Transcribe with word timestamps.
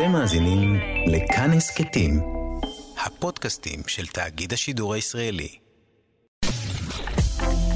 אתם 0.00 0.12
מאזינים 0.12 0.76
לכאן 1.06 1.50
הסכתים, 1.52 2.20
הפודקאסטים 3.06 3.80
של 3.86 4.06
תאגיד 4.06 4.52
השידור 4.52 4.94
הישראלי. 4.94 5.58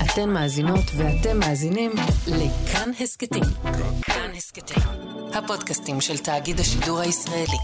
אתן 0.04 0.30
מאזינות 0.30 0.84
ואתם 0.96 1.38
מאזינים 1.38 1.90
לכאן 2.26 2.90
הסכתים. 3.00 3.42
כאן 4.02 4.30
הסכתים, 4.36 4.82
הפודקאסטים 5.34 6.00
של 6.00 6.18
תאגיד 6.18 6.60
השידור 6.60 7.00
הישראלי. 7.00 7.58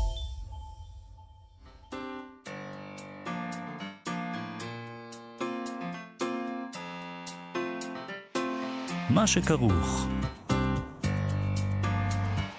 מה 9.10 9.26
שכרוך 9.26 10.06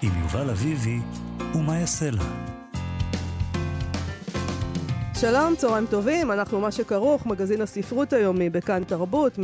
עם 0.02 0.22
יובל 0.22 0.50
אביבי 0.50 0.98
ומה 1.54 1.78
יעשה 1.78 2.10
לה. 2.10 2.22
שלום, 5.14 5.56
צהריים 5.56 5.86
טובים, 5.86 6.32
אנחנו 6.32 6.60
מה 6.60 6.72
שכרוך, 6.72 7.26
מגזין 7.26 7.60
הספרות 7.60 8.12
היומי 8.12 8.50
בכאן 8.50 8.84
תרבות, 8.84 9.38
104.9 9.38 9.40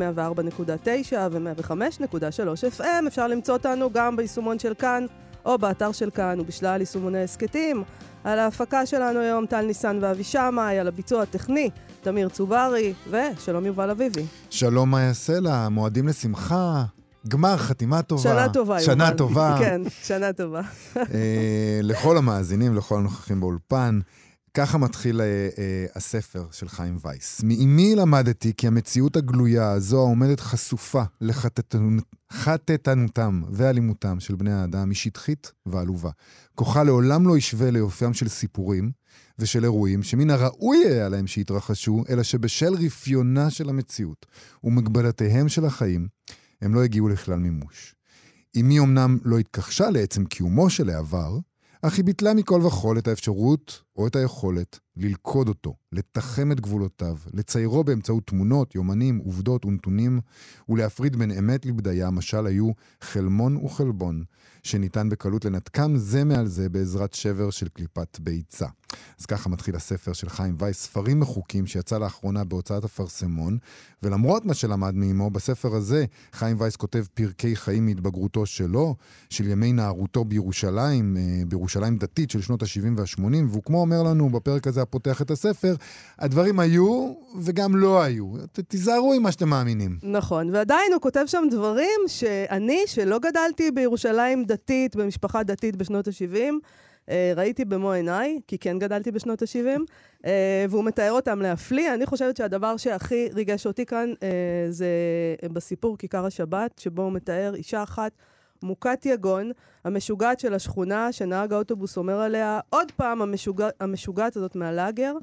ו-105.3 1.31 2.81
FM. 2.81 3.07
אפשר 3.07 3.27
למצוא 3.27 3.55
אותנו 3.55 3.91
גם 3.93 4.17
ביישומון 4.17 4.59
של 4.59 4.75
כאן, 4.75 5.07
או 5.45 5.59
באתר 5.59 5.93
של 5.93 6.11
כאן, 6.11 6.41
ובשלל 6.41 6.81
יישומוני 6.81 7.23
הסכתים. 7.23 7.83
על 8.25 8.39
ההפקה 8.39 8.87
שלנו 8.87 9.21
היום 9.21 9.47
טל 9.47 9.61
ניסן 9.61 9.99
ואבי 10.01 10.25
שמאי, 10.25 10.79
על 10.79 10.89
הביצוע 10.89 11.23
הטכני, 11.23 11.71
תמיר 12.01 12.29
צוברי, 12.29 12.95
ושלום 13.11 13.67
יובל 13.67 13.91
אביבי. 13.91 14.25
שלום 14.51 14.91
מה 14.91 15.03
יעשה 15.03 15.41
לה, 15.41 15.69
מועדים 15.69 16.09
לשמחה, 16.09 16.85
גמר, 17.29 17.57
חתימה 17.57 18.03
טובה. 18.03 18.23
שנה 18.23 18.49
טובה, 18.53 18.81
שנה 18.81 19.05
יובל. 19.05 19.17
טובה. 19.17 19.57
כן, 19.61 19.83
שנה 20.03 20.33
טובה. 20.33 20.61
אה, 20.97 21.81
לכל 21.83 22.17
המאזינים, 22.17 22.75
לכל 22.75 22.99
הנוכחים 22.99 23.41
באולפן. 23.41 24.01
ככה 24.55 24.79
מתחיל 24.79 25.21
אה, 25.21 25.27
אה, 25.59 25.87
הספר 25.95 26.47
של 26.53 26.69
חיים 26.69 26.99
וייס. 27.05 27.41
מאימי 27.45 27.95
למדתי 27.95 28.53
כי 28.57 28.67
המציאות 28.67 29.17
הגלויה 29.17 29.71
הזו 29.71 29.99
העומדת 29.99 30.41
חשופה 30.41 31.03
לחטטנותם 32.31 33.43
ואלימותם 33.51 34.21
של 34.21 34.35
בני 34.35 34.53
האדם 34.53 34.91
היא 34.91 34.97
שטחית 34.97 35.53
ועלובה. 35.67 36.11
כוחה 36.55 36.83
לעולם 36.83 37.29
לא 37.29 37.37
ישווה 37.37 37.71
ליופיים 37.71 38.15
של 38.15 38.29
סיפורים 38.29 38.91
ושל 39.39 39.65
אירועים 39.65 40.03
שמן 40.03 40.31
הראוי 40.31 40.79
היה 40.89 41.09
להם 41.09 41.27
שיתרחשו, 41.27 42.05
אלא 42.09 42.23
שבשל 42.23 42.75
רפיונה 42.75 43.51
של 43.51 43.69
המציאות 43.69 44.27
ומגבלותיהם 44.65 45.49
של 45.49 45.65
החיים, 45.65 46.09
הם 46.61 46.75
לא 46.75 46.85
הגיעו 46.85 47.09
לכלל 47.09 47.39
מימוש. 47.39 47.95
אמי 48.61 48.81
אמנם 48.81 49.19
לא 49.25 49.39
התכחשה 49.39 49.91
לעצם 49.91 50.25
קיומו 50.25 50.71
של 50.71 50.91
העבר, 50.91 51.39
אך 51.83 51.97
היא 51.97 52.05
ביטלה 52.05 52.35
מכל 52.35 52.63
וכול 52.67 52.99
את 52.99 53.09
האפשרות 53.09 53.83
או 53.99 54.07
את 54.07 54.17
היכולת 54.17 54.79
ללכוד 54.97 55.49
אותו, 55.49 55.75
לתחם 55.93 56.53
את 56.53 56.61
גבולותיו, 56.61 57.17
לציירו 57.33 57.85
באמצעות 57.85 58.27
תמונות, 58.27 58.75
יומנים, 58.75 59.19
עובדות 59.19 59.65
ונתונים, 59.65 60.21
ולהפריד 60.69 61.17
בין 61.17 61.31
אמת 61.31 61.67
לבדיה, 61.67 62.11
משל 62.11 62.47
היו 62.47 62.71
חלמון 63.01 63.57
וחלבון, 63.57 64.25
שניתן 64.63 65.09
בקלות 65.09 65.45
לנתקם 65.45 65.97
זה 65.97 66.25
מעל 66.25 66.47
זה 66.47 66.69
בעזרת 66.69 67.15
שבר 67.15 67.51
של 67.51 67.69
קליפת 67.69 68.19
ביצה. 68.21 68.67
אז 69.21 69.27
ככה 69.27 69.49
מתחיל 69.49 69.77
הספר 69.77 70.13
של 70.13 70.29
חיים 70.29 70.57
וייס, 70.59 70.83
ספרים 70.83 71.21
מחוקים 71.21 71.67
שיצא 71.67 71.99
לאחרונה 71.99 72.45
בהוצאת 72.45 72.85
אפרסמון, 72.85 73.59
ולמרות 74.03 74.45
מה 74.45 74.55
שלמד 74.55 74.95
מאמו, 74.95 75.31
בספר 75.31 75.75
הזה 75.75 76.05
חיים 76.33 76.57
וייס 76.61 76.77
כותב 76.77 77.05
פרקי 77.15 77.57
חיים 77.57 77.87
מהתבגרותו 77.87 78.47
שלו, 78.47 78.97
של 79.31 79.49
ימי 79.49 79.73
נערותו 79.73 80.25
בירושלים, 80.25 81.17
אה, 81.17 81.43
בירושלים 81.49 81.97
דתית 81.97 82.31
של 82.31 82.41
שנות 82.41 82.63
ה-70 82.63 82.93
וה-80, 82.97 83.47
והוא 83.49 83.63
כמו 83.63 83.83
אומר 83.93 84.03
לנו 84.11 84.31
בפרק 84.31 84.67
הזה 84.67 84.83
הפותח 84.83 85.23
את 85.23 85.31
הספר, 85.31 85.75
הדברים 86.19 86.61
היו 86.61 87.13
וגם 87.41 87.77
לא 87.77 88.03
היו. 88.03 88.33
ת- 88.53 88.61
תיזהרו 88.61 89.13
עם 89.13 89.23
מה 89.23 89.33
שאתם 89.33 89.49
מאמינים. 89.49 89.99
נכון, 90.03 90.51
ועדיין 90.55 90.93
הוא 90.93 91.01
כותב 91.01 91.25
שם 91.27 91.45
דברים 91.51 92.01
שאני, 92.07 92.81
שלא 92.87 93.19
גדלתי 93.19 93.71
בירושלים 93.71 94.45
דתית, 94.45 94.97
במשפחה 94.97 95.43
דתית 95.43 95.77
בשנות 95.77 96.09
ה-70, 96.09 96.53
ראיתי 97.37 97.65
במו 97.65 97.93
עיניי, 97.93 98.41
כי 98.47 98.59
כן 98.59 98.79
גדלתי 98.79 99.11
בשנות 99.11 99.43
ה-70, 99.43 100.29
והוא 100.69 100.85
מתאר 100.85 101.13
אותם 101.13 101.43
להפליא. 101.43 101.95
אני 101.95 102.07
חושבת 102.07 102.37
שהדבר 102.37 102.77
שהכי 102.77 103.29
ריגש 103.35 103.67
אותי 103.67 103.87
כאן 103.87 104.13
אה, 104.23 104.29
זה 104.71 104.87
בסיפור 105.53 105.99
כיכר 105.99 106.27
השבת, 106.27 106.79
שבו 106.79 107.03
הוא 107.03 107.13
מתאר 107.13 107.55
אישה 107.55 107.83
אחת 107.83 108.13
מוכת 108.63 109.07
יגון, 109.07 109.51
המשוגעת 109.85 110.41
של 110.41 110.55
השכונה, 110.55 111.13
שנהג 111.13 111.53
האוטובוס 111.53 111.97
אומר 111.97 112.21
עליה, 112.21 112.61
עוד 112.71 112.93
פעם 112.93 113.23
המשוגע, 113.23 113.69
המשוגעת 113.81 114.37
הזאת 114.37 114.57
מהלאגר. 114.57 115.15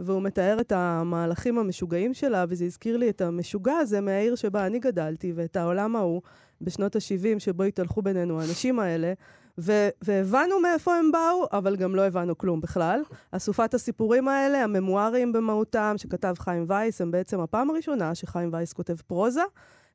והוא 0.00 0.22
מתאר 0.22 0.56
את 0.60 0.72
המהלכים 0.72 1.58
המשוגעים 1.58 2.14
שלה, 2.14 2.44
וזה 2.48 2.64
הזכיר 2.64 2.96
לי 2.96 3.10
את 3.10 3.20
המשוגע 3.20 3.76
הזה 3.76 4.00
מהעיר 4.00 4.34
שבה 4.34 4.66
אני 4.66 4.78
גדלתי, 4.78 5.32
ואת 5.36 5.56
העולם 5.56 5.96
ההוא 5.96 6.22
בשנות 6.60 6.96
ה-70, 6.96 7.38
שבו 7.38 7.62
התהלכו 7.62 8.02
בינינו 8.02 8.40
האנשים 8.40 8.78
האלה, 8.78 9.12
ו- 9.58 9.88
והבנו 10.02 10.60
מאיפה 10.60 10.96
הם 10.96 11.12
באו, 11.12 11.46
אבל 11.52 11.76
גם 11.76 11.94
לא 11.94 12.02
הבנו 12.02 12.38
כלום 12.38 12.60
בכלל. 12.60 13.00
אסופת 13.32 13.74
הסיפורים 13.74 14.28
האלה, 14.28 14.64
הממוארים 14.64 15.32
במהותם, 15.32 15.94
שכתב 15.96 16.34
חיים 16.38 16.64
וייס, 16.68 17.00
הם 17.00 17.10
בעצם 17.10 17.40
הפעם 17.40 17.70
הראשונה 17.70 18.14
שחיים 18.14 18.48
וייס 18.52 18.72
כותב 18.72 18.96
פרוזה. 19.06 19.42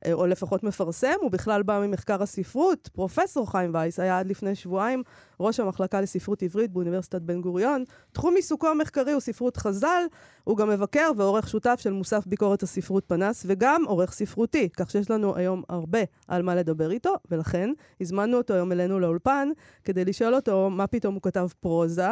אה, 0.05 0.13
או 0.13 0.27
לפחות 0.27 0.63
מפרסם, 0.63 1.13
הוא 1.21 1.31
בכלל 1.31 1.63
בא 1.63 1.79
ממחקר 1.87 2.23
הספרות. 2.23 2.89
פרופסור 2.93 3.51
חיים 3.51 3.71
וייס 3.73 3.99
היה 3.99 4.19
עד 4.19 4.27
לפני 4.27 4.55
שבועיים 4.55 5.03
ראש 5.39 5.59
המחלקה 5.59 6.01
לספרות 6.01 6.43
עברית 6.43 6.71
באוניברסיטת 6.71 7.21
בן 7.21 7.41
גוריון. 7.41 7.83
תחום 8.11 8.35
עיסוקו 8.35 8.67
המחקרי 8.67 9.11
הוא 9.11 9.19
ספרות 9.19 9.57
חז"ל, 9.57 10.03
הוא 10.43 10.57
גם 10.57 10.69
מבקר 10.69 11.11
ועורך 11.17 11.49
שותף 11.49 11.79
של 11.79 11.91
מוסף 11.91 12.27
ביקורת 12.27 12.63
הספרות 12.63 13.03
פנס, 13.07 13.43
וגם 13.47 13.83
עורך 13.87 14.11
ספרותי, 14.11 14.69
כך 14.69 14.91
שיש 14.91 15.11
לנו 15.11 15.35
היום 15.35 15.63
הרבה 15.69 15.99
על 16.27 16.41
מה 16.41 16.55
לדבר 16.55 16.91
איתו, 16.91 17.15
ולכן 17.31 17.69
הזמנו 18.01 18.37
אותו 18.37 18.53
היום 18.53 18.71
אלינו 18.71 18.99
לאולפן, 18.99 19.49
כדי 19.83 20.05
לשאול 20.05 20.35
אותו 20.35 20.69
מה 20.69 20.87
פתאום 20.87 21.13
הוא 21.13 21.21
כתב 21.21 21.47
פרוזה, 21.59 22.09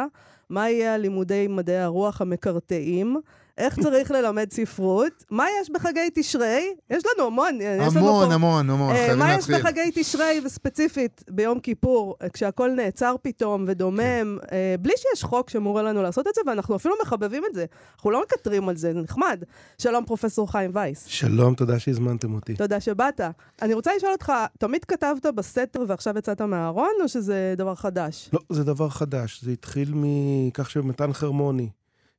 מה 0.50 0.70
יהיה 0.70 0.94
הלימודי 0.94 1.48
מדעי 1.48 1.78
הרוח 1.78 2.20
המקרטעים, 2.20 3.16
איך 3.60 3.80
צריך 3.80 4.10
ללמד 4.10 4.52
ספרות, 4.52 5.24
מה 5.30 5.46
יש 5.60 5.70
בחגי 5.70 6.10
תשרי, 6.14 6.74
יש 6.90 7.02
לנו 7.06 7.26
המון, 7.26 7.58
יש 7.60 7.96
לנו 7.96 8.08
המון, 8.08 8.28
פה... 8.28 8.34
המון, 8.34 8.70
המון, 8.70 8.90
אה, 8.90 8.96
חייבים 8.96 9.18
מה 9.18 9.34
יש 9.34 9.50
להתחיל. 9.50 9.58
בחגי 9.58 9.90
תשרי, 9.94 10.40
וספציפית 10.44 11.24
ביום 11.30 11.60
כיפור, 11.60 12.16
כשהכול 12.32 12.70
נעצר 12.70 13.14
פתאום 13.22 13.64
ודומם, 13.66 14.00
כן. 14.00 14.56
אה, 14.56 14.74
בלי 14.80 14.92
שיש 14.96 15.24
חוק 15.24 15.50
שמורה 15.50 15.82
לנו 15.82 16.02
לעשות 16.02 16.26
את 16.28 16.34
זה, 16.34 16.40
ואנחנו 16.46 16.76
אפילו 16.76 16.94
מחבבים 17.02 17.42
את 17.50 17.54
זה. 17.54 17.64
אנחנו 17.96 18.10
לא 18.10 18.22
מקטרים 18.22 18.68
על 18.68 18.76
זה, 18.76 18.92
זה 18.92 19.00
נחמד. 19.00 19.42
שלום, 19.78 20.04
פרופסור 20.04 20.52
חיים 20.52 20.70
וייס. 20.74 21.04
שלום, 21.06 21.54
תודה 21.54 21.78
שהזמנתם 21.78 22.34
אותי. 22.34 22.54
תודה 22.54 22.80
שבאת. 22.80 23.20
אני 23.62 23.74
רוצה 23.74 23.90
לשאול 23.96 24.12
אותך, 24.12 24.32
תמיד 24.58 24.84
כתבת 24.84 25.26
בסתר 25.26 25.82
ועכשיו 25.88 26.18
יצאת 26.18 26.40
מהארון, 26.40 26.92
או 27.02 27.08
שזה 27.08 27.54
דבר 27.56 27.74
חדש? 27.74 28.30
לא, 28.32 28.40
זה 28.50 28.64
דבר 28.64 28.88
חדש. 28.88 29.44
זה 29.44 29.50
התחיל 29.50 29.92
מכך 29.94 30.70
שמתן 30.70 31.12
חרמוני, 31.12 31.68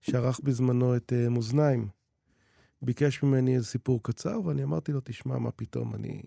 שערך 0.02 0.40
בזמנו 0.44 0.96
את 0.96 1.12
uh, 1.12 1.30
מאזניים, 1.30 1.88
ביקש 2.82 3.24
ממני 3.24 3.56
איזה 3.56 3.66
סיפור 3.66 4.04
קצר, 4.04 4.42
ואני 4.46 4.64
אמרתי 4.64 4.92
לו, 4.92 5.00
תשמע, 5.04 5.38
מה 5.38 5.52
פתאום, 5.52 5.96
אני, 5.96 6.22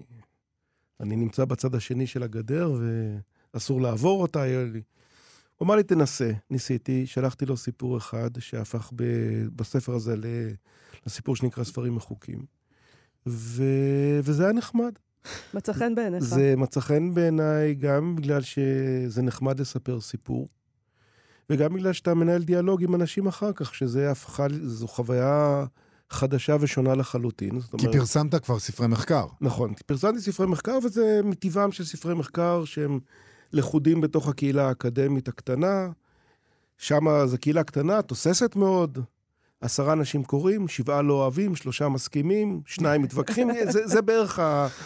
אני 1.01 1.17
נמצא 1.17 1.45
בצד 1.45 1.75
השני 1.75 2.07
של 2.07 2.23
הגדר 2.23 2.73
ואסור 3.55 3.81
לעבור 3.81 4.23
אותה, 4.23 4.43
היה 4.43 4.65
לי. 4.65 4.83
הוא 5.57 5.67
אמר 5.67 5.77
לי, 5.77 5.83
תנסה. 5.83 6.33
ניסיתי, 6.51 7.07
שלחתי 7.07 7.47
לו 7.47 7.57
סיפור 7.57 7.97
אחד 7.97 8.31
שהפך 8.39 8.93
ב, 8.97 9.05
בספר 9.57 9.95
הזה 9.95 10.17
ל, 10.17 10.25
לסיפור 11.07 11.37
שנקרא 11.37 11.65
ספרים 11.65 11.95
מחוקים. 11.95 12.45
ו, 13.27 13.65
וזה 14.23 14.43
היה 14.45 14.53
נחמד. 14.53 14.93
מצא 15.55 15.73
חן 15.73 15.95
בעיניך. 15.95 16.25
זה 16.25 16.55
מצא 16.57 16.81
חן 16.81 17.15
בעיניי 17.15 17.75
גם 17.75 18.17
בגלל 18.17 18.41
שזה 18.43 19.23
נחמד 19.23 19.61
לספר 19.61 20.01
סיפור, 20.01 20.49
וגם 21.51 21.75
בגלל 21.75 21.93
שאתה 21.93 22.15
מנהל 22.15 22.43
דיאלוג 22.43 22.83
עם 22.83 22.95
אנשים 22.95 23.27
אחר 23.27 23.53
כך, 23.53 23.75
שזה 23.75 24.11
הפכה, 24.11 24.47
זו 24.63 24.89
חוויה 24.89 25.65
חדשה 26.11 26.57
ושונה 26.61 26.95
לחלוטין. 26.95 27.61
זאת 27.61 27.75
כי 27.79 27.87
אומרת, 27.87 27.99
פרסמת 27.99 28.35
כבר 28.35 28.59
ספרי 28.59 28.87
מחקר. 28.87 29.27
נכון, 29.41 29.75
פרסמתי 29.87 30.21
ספרי 30.21 30.47
מחקר, 30.47 30.79
וזה 30.85 31.21
מטבעם 31.25 31.73
של 31.73 31.85
ספרי 31.85 32.15
מחקר 32.15 32.65
שהם 32.65 33.01
לכודים 33.53 34.01
בתוך 34.01 34.29
הקהילה 34.29 34.69
האקדמית 34.69 35.29
הקטנה. 35.29 35.89
שם 36.79 37.27
זו 37.27 37.39
קהילה 37.39 37.65
קטנה, 37.65 38.03
תוססת 38.03 38.57
מאוד. 38.57 38.99
עשרה 39.65 39.93
אנשים 39.93 40.25
קוראים, 40.25 40.69
שבעה 40.69 41.03
לא 41.03 41.15
אוהבים, 41.15 41.57
שלושה 41.57 41.89
מסכימים, 41.89 42.61
שניים 42.67 43.03
מתווכחים, 43.03 43.49
זה, 43.73 43.87
זה 43.87 44.03
בערך 44.03 44.41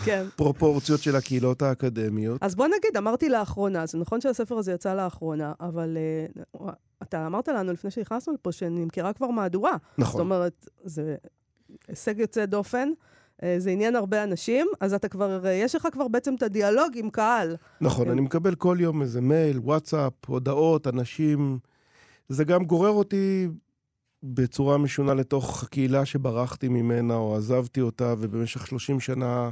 כן. 0.04 0.26
הפרופורציות 0.34 1.00
של 1.00 1.16
הקהילות 1.16 1.62
האקדמיות. 1.62 2.42
אז 2.42 2.54
בוא 2.54 2.66
נגיד, 2.66 2.96
אמרתי 2.96 3.28
לאחרונה, 3.28 3.86
זה 3.86 3.98
נכון 3.98 4.20
שהספר 4.20 4.58
הזה 4.58 4.72
יצא 4.72 4.94
לאחרונה, 4.94 5.52
אבל 5.60 5.96
uh, 6.56 6.62
אתה 7.02 7.26
אמרת 7.26 7.48
לנו 7.48 7.72
לפני 7.72 7.90
שנכנסנו 7.90 8.34
לפה 8.34 8.52
שנמכרה 8.52 9.12
כבר 9.12 9.30
מהדורה. 9.30 9.72
זאת 9.72 9.98
נכון. 9.98 10.20
אומרת, 10.20 10.69
זה 10.84 11.16
הישג 11.88 12.19
יוצא 12.19 12.46
דופן. 12.46 12.88
אה, 13.42 13.54
זה 13.58 13.70
עניין 13.70 13.96
הרבה 13.96 14.25
אנשים, 14.25 14.66
אז 14.80 14.94
אתה 14.94 15.08
כבר, 15.08 15.46
אה, 15.46 15.52
יש 15.52 15.75
לך 15.75 15.88
כבר 15.92 16.08
בעצם 16.08 16.34
את 16.34 16.42
הדיאלוג 16.42 16.92
עם 16.94 17.10
קהל. 17.10 17.56
נכון. 17.80 18.10
אני 18.10 18.20
מקבל 18.20 18.54
כל 18.54 18.76
יום 18.80 19.02
איזה 19.02 19.20
מייל, 19.20 19.58
וואטסאפ, 19.58 20.12
הודעות, 20.26 20.86
אנשים. 20.86 21.58
זה 22.28 22.44
גם 22.44 22.64
גורר 22.64 22.90
אותי 22.90 23.48
בצורה 24.22 24.78
משונה 24.78 25.14
לתוך 25.14 25.62
הקהילה 25.62 26.04
שברחתי 26.04 26.68
ממנה, 26.68 27.14
או 27.14 27.36
עזבתי 27.36 27.80
אותה, 27.80 28.14
ובמשך 28.18 28.66
30 28.66 29.00
שנה 29.00 29.50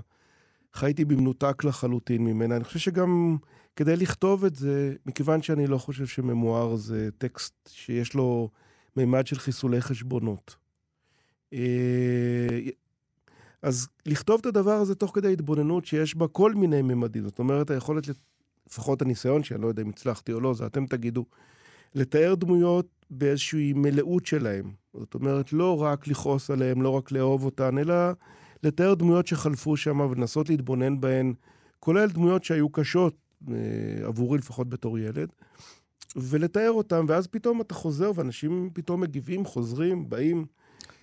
חייתי 0.74 1.04
במנותק 1.04 1.64
לחלוטין 1.64 2.24
ממנה. 2.24 2.56
אני 2.56 2.64
חושב 2.64 2.78
שגם 2.78 3.36
כדי 3.76 3.96
לכתוב 3.96 4.44
את 4.44 4.56
זה, 4.56 4.94
מכיוון 5.06 5.42
שאני 5.42 5.66
לא 5.66 5.78
חושב 5.78 6.06
שממואר 6.06 6.76
זה 6.76 7.08
טקסט 7.18 7.54
שיש 7.68 8.14
לו 8.14 8.50
מימד 8.96 9.26
של 9.26 9.38
חיסולי 9.38 9.80
חשבונות. 9.80 10.56
אה, 11.52 12.58
אז 13.62 13.88
לכתוב 14.06 14.40
את 14.40 14.46
הדבר 14.46 14.72
הזה 14.72 14.94
תוך 14.94 15.14
כדי 15.14 15.32
התבוננות 15.32 15.86
שיש 15.86 16.16
בה 16.16 16.28
כל 16.28 16.54
מיני 16.54 16.82
ממדים. 16.82 17.24
זאת 17.24 17.38
אומרת, 17.38 17.70
היכולת, 17.70 18.04
לפחות 18.68 19.02
הניסיון, 19.02 19.42
שאני 19.42 19.62
לא 19.62 19.66
יודע 19.66 19.82
אם 19.82 19.88
הצלחתי 19.88 20.32
או 20.32 20.40
לא, 20.40 20.54
זה 20.54 20.66
אתם 20.66 20.86
תגידו, 20.86 21.24
לתאר 21.94 22.34
דמויות 22.34 22.86
באיזושהי 23.10 23.72
מלאות 23.72 24.26
שלהם. 24.26 24.70
זאת 24.94 25.14
אומרת, 25.14 25.52
לא 25.52 25.82
רק 25.82 26.08
לכעוס 26.08 26.50
עליהם, 26.50 26.82
לא 26.82 26.88
רק 26.88 27.12
לאהוב 27.12 27.44
אותן, 27.44 27.78
אלא 27.78 27.94
לתאר 28.62 28.94
דמויות 28.94 29.26
שחלפו 29.26 29.76
שם 29.76 30.00
ולנסות 30.00 30.48
להתבונן 30.48 31.00
בהן, 31.00 31.34
כולל 31.80 32.08
דמויות 32.08 32.44
שהיו 32.44 32.68
קשות, 32.68 33.14
אה, 33.50 33.54
עבורי 34.06 34.38
לפחות 34.38 34.68
בתור 34.68 34.98
ילד, 34.98 35.28
ולתאר 36.16 36.70
אותן, 36.70 37.04
ואז 37.08 37.26
פתאום 37.26 37.60
אתה 37.60 37.74
חוזר 37.74 38.12
ואנשים 38.14 38.70
פתאום 38.74 39.00
מגיבים, 39.00 39.44
חוזרים, 39.44 40.08
באים. 40.08 40.44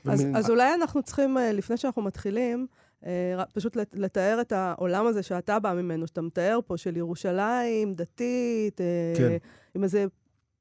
אז, 0.06 0.22
ומ- 0.22 0.36
אז 0.36 0.50
אולי 0.50 0.74
אנחנו 0.74 1.04
צריכים, 1.04 1.38
אה, 1.38 1.52
לפני 1.52 1.78
שאנחנו 1.78 2.02
מתחילים, 2.02 2.68
אה, 3.06 3.44
פשוט 3.54 3.76
לת- 3.76 3.96
לתאר 3.96 4.38
את 4.42 4.52
העולם 4.52 5.06
הזה 5.08 5.24
שאתה 5.24 5.60
בא 5.60 5.74
ממנו, 5.74 6.08
שאתה 6.08 6.22
מתאר 6.22 6.60
פה, 6.68 6.78
של 6.78 6.98
ירושלים, 6.98 7.94
דתית, 7.96 8.82
כן. 9.18 9.38
עם 9.76 9.84
איזה 9.84 10.06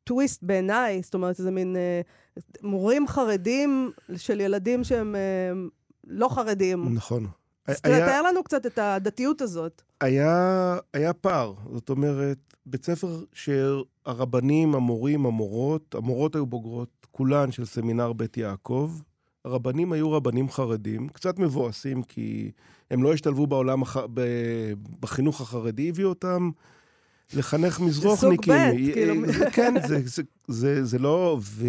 טוויסט 0.04 0.43
בעיניי, 0.43 1.02
זאת 1.02 1.14
אומרת, 1.14 1.38
איזה 1.38 1.50
מין 1.50 1.76
אה, 1.76 2.00
מורים 2.62 3.08
חרדים 3.08 3.90
של 4.16 4.40
ילדים 4.40 4.84
שהם 4.84 5.14
אה, 5.14 5.52
לא 6.06 6.28
חרדים. 6.28 6.94
נכון. 6.94 7.26
אז 7.66 7.81
תאר 7.81 8.22
לנו 8.22 8.43
קצת 8.43 8.66
את 8.66 8.78
הדתיות 8.78 9.43
הזאת. 9.43 9.82
היה, 10.00 10.76
היה 10.94 11.12
פער, 11.12 11.54
זאת 11.72 11.90
אומרת, 11.90 12.38
בית 12.66 12.84
ספר 12.84 13.25
שהרבנים, 13.32 14.75
המורים, 14.75 15.26
המורות, 15.26 15.94
המורות 15.94 16.34
היו 16.34 16.46
בוגרות 16.46 17.06
כולן 17.10 17.52
של 17.52 17.64
סמינר 17.64 18.12
בית 18.12 18.37
יעקב. 18.37 18.93
הרבנים 19.44 19.93
היו 19.93 20.12
רבנים 20.12 20.50
חרדים, 20.50 21.08
קצת 21.08 21.38
מבואסים 21.38 22.02
כי 22.02 22.50
הם 22.90 23.02
לא 23.02 23.12
השתלבו 23.12 23.46
בעולם, 23.46 23.82
הח... 23.82 23.96
בחינוך 25.00 25.40
החרדי, 25.40 25.88
הביאו 25.88 26.08
אותם 26.08 26.50
לחנך 27.34 27.81
מזרוחניקים. 27.81 28.55
ב', 28.55 28.93
כאילו. 28.93 29.32
זה- 29.32 29.50
כן, 29.50 29.75
זה, 29.88 29.99
זה, 30.05 30.23
זה, 30.49 30.84
זה 30.84 30.99
לא... 30.99 31.38
ו... 31.43 31.67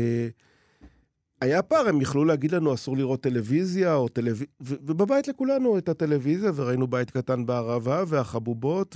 היה 1.42 1.62
פער, 1.62 1.88
הם 1.90 2.02
יכלו 2.02 2.26
להגיד 2.26 2.52
לנו, 2.52 2.74
אסור 2.74 2.98
לראות 2.98 3.22
טלוויזיה, 3.22 3.96
או 3.96 4.08
טלוויזיה, 4.08 4.48
ובבית 4.62 5.28
לכולנו 5.28 5.78
את 5.78 5.90
הטלוויזיה, 5.90 6.52
וראינו 6.56 6.88
בית 6.88 7.12
קטן 7.12 7.46
בערבה, 7.46 8.04
והחבובות, 8.08 8.96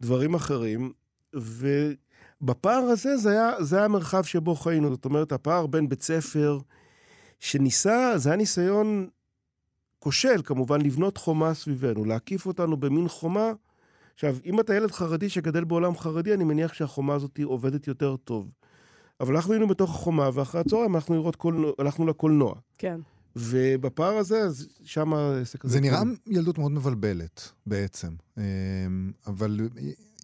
ודברים 0.00 0.34
אחרים. 0.34 0.92
ובפער 1.34 2.72
הזה, 2.78 3.16
זה 3.16 3.30
היה, 3.30 3.50
זה 3.60 3.76
היה 3.76 3.84
המרחב 3.84 4.24
שבו 4.24 4.54
חיינו. 4.54 4.90
זאת 4.90 5.04
אומרת, 5.04 5.32
הפער 5.32 5.66
בין 5.66 5.88
בית 5.88 6.02
ספר 6.02 6.58
שניסה, 7.40 8.12
זה 8.16 8.28
היה 8.28 8.36
ניסיון 8.36 9.08
כושל, 9.98 10.40
כמובן, 10.44 10.80
לבנות 10.80 11.16
חומה 11.16 11.54
סביבנו, 11.54 12.04
להקיף 12.04 12.46
אותנו 12.46 12.76
במין 12.76 13.08
חומה. 13.08 13.52
עכשיו, 14.16 14.36
אם 14.44 14.60
אתה 14.60 14.74
ילד 14.74 14.90
חרדי 14.90 15.28
שגדל 15.28 15.64
בעולם 15.64 15.96
חרדי, 15.96 16.34
אני 16.34 16.44
מניח 16.44 16.72
שהחומה 16.72 17.14
הזאת 17.14 17.38
עובדת 17.44 17.86
יותר 17.86 18.16
טוב. 18.16 18.50
אבל 19.20 19.36
אנחנו 19.36 19.52
היינו 19.52 19.68
בתוך 19.68 19.90
החומה, 19.90 20.30
ואחרי 20.34 20.60
הצהריים 20.60 20.94
הלכנו 20.94 21.16
לראות 21.16 21.36
קולנוע, 21.36 21.72
הלכנו 21.78 22.06
לקולנוע. 22.06 22.54
כן. 22.78 23.00
ובפער 23.36 24.16
הזה, 24.16 24.38
אז 24.38 24.68
שם 24.84 25.12
העסק 25.12 25.64
הזה... 25.64 25.74
זה 25.74 25.80
נראה. 25.80 26.02
ילדות 26.26 26.58
מאוד 26.58 26.72
מבלבלת, 26.72 27.52
בעצם. 27.66 28.08
אמ, 28.38 28.42
אבל 29.26 29.60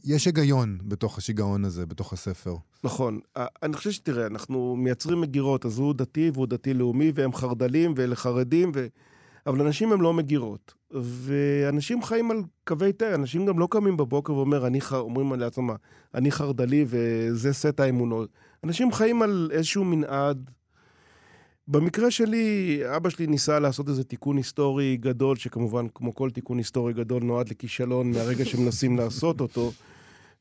יש 0.04 0.26
היגיון 0.26 0.78
בתוך 0.82 1.18
השיגעון 1.18 1.64
הזה, 1.64 1.86
בתוך 1.86 2.12
הספר. 2.12 2.56
נכון. 2.84 3.20
אני 3.36 3.76
חושב 3.76 3.90
שתראה, 3.90 4.26
אנחנו 4.26 4.76
מייצרים 4.76 5.20
מגירות, 5.20 5.66
אז 5.66 5.78
הוא 5.78 5.94
דתי 5.94 6.30
והוא 6.34 6.46
דתי-לאומי, 6.46 7.12
והם 7.14 7.32
חרד"לים 7.32 7.94
ואלה 7.96 8.16
חרדים, 8.16 8.72
ו... 8.74 8.86
אבל 9.46 9.60
אנשים 9.60 9.92
הם 9.92 10.02
לא 10.02 10.12
מגירות. 10.12 10.74
ואנשים 10.92 12.02
חיים 12.02 12.30
על 12.30 12.42
קווי 12.66 12.92
תא, 12.92 13.14
אנשים 13.14 13.46
גם 13.46 13.58
לא 13.58 13.68
קמים 13.70 13.96
בבוקר 13.96 14.32
ואומר, 14.32 14.66
אני 14.66 14.80
ח... 14.80 14.92
אומרים 14.92 15.32
לעצמם, 15.32 15.70
אני 16.14 16.30
חרד"לי 16.30 16.84
וזה 16.88 17.52
סט 17.52 17.80
האמונות. 17.80 18.30
אנשים 18.64 18.92
חיים 18.92 19.22
על 19.22 19.50
איזשהו 19.52 19.84
מנעד. 19.84 20.50
במקרה 21.68 22.10
שלי, 22.10 22.78
אבא 22.96 23.10
שלי 23.10 23.26
ניסה 23.26 23.58
לעשות 23.58 23.88
איזה 23.88 24.04
תיקון 24.04 24.36
היסטורי 24.36 24.96
גדול, 24.96 25.36
שכמובן, 25.36 25.86
כמו 25.94 26.14
כל 26.14 26.30
תיקון 26.30 26.58
היסטורי 26.58 26.92
גדול, 26.92 27.22
נועד 27.22 27.48
לכישלון 27.48 28.10
מהרגע 28.10 28.44
שמנסים 28.44 28.96
לעשות 28.96 29.40
אותו. 29.40 29.72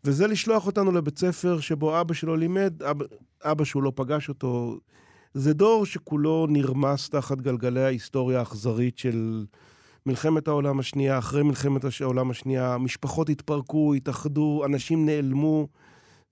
וזה 0.04 0.28
לשלוח 0.28 0.68
אותנו 0.68 0.92
לבית 0.92 1.18
ספר 1.18 1.60
שבו 1.60 2.02
אבא 2.02 2.14
שלו 2.14 2.36
לימד, 2.36 2.84
אבא, 2.84 3.06
אבא 3.42 3.64
שהוא 3.64 3.84
לא 3.84 3.92
פגש 3.96 4.30
אותו. 4.30 4.80
זה 5.34 5.54
דור 5.54 5.86
שכולו 5.86 6.48
נרמס 6.50 7.10
תחת 7.10 7.42
גלגלי 7.42 7.84
ההיסטוריה 7.84 8.40
האכזרית 8.40 8.98
של 8.98 9.46
מלחמת 10.06 10.48
העולם 10.48 10.80
השנייה. 10.80 11.18
אחרי 11.18 11.44
מלחמת 11.44 11.82
העולם 12.02 12.32
השנייה, 12.32 12.78
משפחות 12.78 13.30
התפרקו, 13.30 13.94
התאחדו, 13.94 14.64
אנשים 14.66 15.06
נעלמו. 15.06 15.68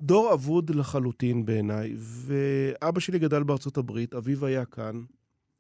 דור 0.02 0.34
אבוד 0.34 0.70
לחלוטין 0.70 1.46
בעיניי. 1.46 1.94
ואבא 1.98 3.00
שלי 3.00 3.20
גדל 3.20 3.44
בארצות 3.44 3.78
הברית, 3.78 4.14
אביו 4.14 4.46
היה 4.46 4.66
כאן, 4.66 5.02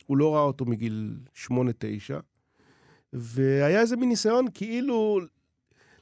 הוא 0.06 0.18
לא 0.18 0.36
ראה 0.36 0.42
אותו 0.42 0.66
מגיל 0.66 1.18
שמונה-תשע, 1.34 2.20
והיה 3.14 3.82
איזה 3.82 3.96
מין 3.96 4.10
ניסיון 4.10 4.46
כאילו 4.54 5.20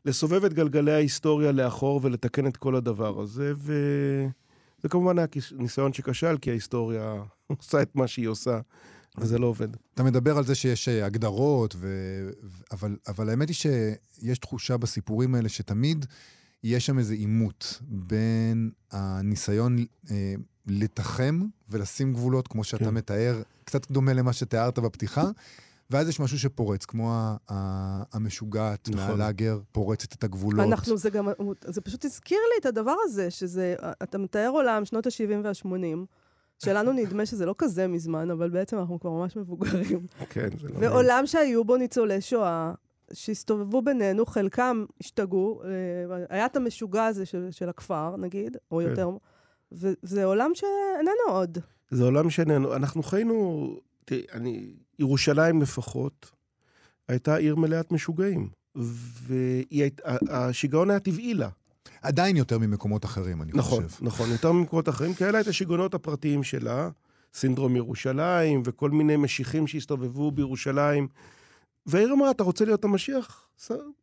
לסובב 0.06 0.45
את 0.45 0.53
גלגלי 0.53 0.92
ההיסטוריה 0.92 1.51
לאחור 1.51 2.00
ולתקן 2.03 2.48
את 2.48 2.57
כל 2.57 2.75
הדבר 2.75 3.21
הזה, 3.21 3.53
וזה 3.57 4.89
כמובן 4.89 5.18
היה 5.18 5.27
ניסיון 5.51 5.94
שכשל, 5.94 6.38
כי 6.38 6.50
ההיסטוריה 6.50 7.24
עושה 7.48 7.81
את 7.81 7.95
מה 7.95 8.07
שהיא 8.07 8.27
עושה, 8.27 8.60
וזה 9.17 9.39
לא 9.39 9.47
עובד. 9.47 9.67
אתה 9.93 10.03
מדבר 10.03 10.37
על 10.37 10.43
זה 10.45 10.55
שיש 10.55 10.89
אה, 10.89 11.05
הגדרות, 11.05 11.75
ו... 11.77 11.87
ו- 12.43 12.63
אבל, 12.71 12.97
אבל 13.07 13.29
האמת 13.29 13.49
היא 13.49 13.55
שיש 13.55 14.39
תחושה 14.39 14.77
בסיפורים 14.77 15.35
האלה 15.35 15.49
שתמיד 15.49 16.05
יש 16.63 16.85
שם 16.85 16.99
איזה 16.99 17.13
עימות 17.13 17.79
בין 17.81 18.71
הניסיון 18.91 19.85
אה, 20.11 20.33
לתחם 20.67 21.41
ולשים 21.69 22.13
גבולות, 22.13 22.47
כמו 22.47 22.63
שאתה 22.63 22.86
כן. 22.86 22.93
מתאר, 22.93 23.41
קצת 23.63 23.91
דומה 23.91 24.13
למה 24.13 24.33
שתיארת 24.33 24.79
בפתיחה, 24.79 25.29
ואז 25.89 26.09
יש 26.09 26.19
משהו 26.19 26.39
שפורץ, 26.39 26.86
כמו 26.86 27.13
ה- 27.13 27.36
ה- 27.50 28.03
המשוגעת 28.13 28.89
נכון. 28.89 29.07
מהלאגר, 29.07 29.59
פורצת 29.71 30.13
את 30.13 30.24
הגבולות. 30.24 30.67
אנחנו, 30.67 30.97
זה 30.97 31.09
גם, 31.09 31.27
זה 31.65 31.81
פשוט 31.81 32.05
הזכיר 32.05 32.38
לי 32.38 32.62
את 32.62 32.65
הדבר 32.65 32.95
הזה, 33.03 33.31
שזה, 33.31 33.75
אתה 34.03 34.17
מתאר 34.17 34.50
עולם, 34.50 34.86
שנות 34.86 35.07
ה-70 35.07 35.43
וה-80, 35.43 35.97
שלנו 36.63 36.91
נדמה 36.91 37.25
שזה 37.25 37.45
לא 37.45 37.55
כזה 37.57 37.87
מזמן, 37.87 38.31
אבל 38.31 38.49
בעצם 38.49 38.77
אנחנו 38.77 38.99
כבר 38.99 39.11
ממש 39.11 39.35
מבוגרים. 39.35 40.07
כן, 40.29 40.49
זה 40.61 40.67
לא... 40.69 40.79
ועולם 40.79 41.25
שהיו 41.25 41.65
בו 41.65 41.77
ניצולי 41.77 42.21
שואה, 42.21 42.73
שהסתובבו 43.13 43.81
בינינו, 43.81 44.25
חלקם 44.25 44.85
השתגעו, 45.01 45.61
אה, 45.63 46.25
היה 46.29 46.45
את 46.45 46.55
המשוגע 46.55 47.05
הזה 47.05 47.25
של, 47.25 47.47
של 47.51 47.69
הכפר, 47.69 48.15
נגיד, 48.17 48.57
או 48.71 48.77
כן. 48.77 48.89
יותר, 48.89 49.09
וזה 49.71 50.23
עולם 50.23 50.51
שאיננו 50.53 51.27
עוד. 51.27 51.57
זה 51.89 52.03
עולם 52.03 52.29
שאיננו. 52.29 52.75
אנחנו 52.75 53.03
חיינו, 53.03 53.67
תראי, 54.05 54.25
אני, 54.33 54.73
ירושלים 54.99 55.61
לפחות, 55.61 56.31
הייתה 57.07 57.35
עיר 57.35 57.55
מלאת 57.55 57.91
משוגעים. 57.91 58.49
והשיגעון 59.27 60.89
היה 60.89 60.99
טבעי 60.99 61.33
לה. 61.33 61.49
עדיין 62.01 62.38
יותר 62.38 62.58
ממקומות 62.60 63.06
אחרים, 63.06 63.42
אני 63.42 63.51
נכון, 63.56 63.84
חושב. 63.88 64.06
נכון, 64.06 64.32
יותר 64.32 64.51
ממקומות 64.51 64.89
אחרים, 64.89 65.13
כי 65.13 65.24
היה 65.24 65.32
לה 65.32 65.42
את 65.42 65.48
השיגעונות 65.48 65.94
הפרטיים 65.94 66.44
שלה, 66.44 66.89
סינדרום 67.34 67.75
ירושלים, 67.75 68.62
וכל 68.66 68.89
מיני 68.89 69.16
משיחים 69.16 69.68
שהסתובבו 69.68 70.32
בירושלים. 70.32 71.08
והעיר 71.86 72.13
אמרה, 72.13 72.32
אתה 72.32 72.44
רוצה 72.44 72.66
להיות 72.66 72.84
המשיח? 72.84 73.47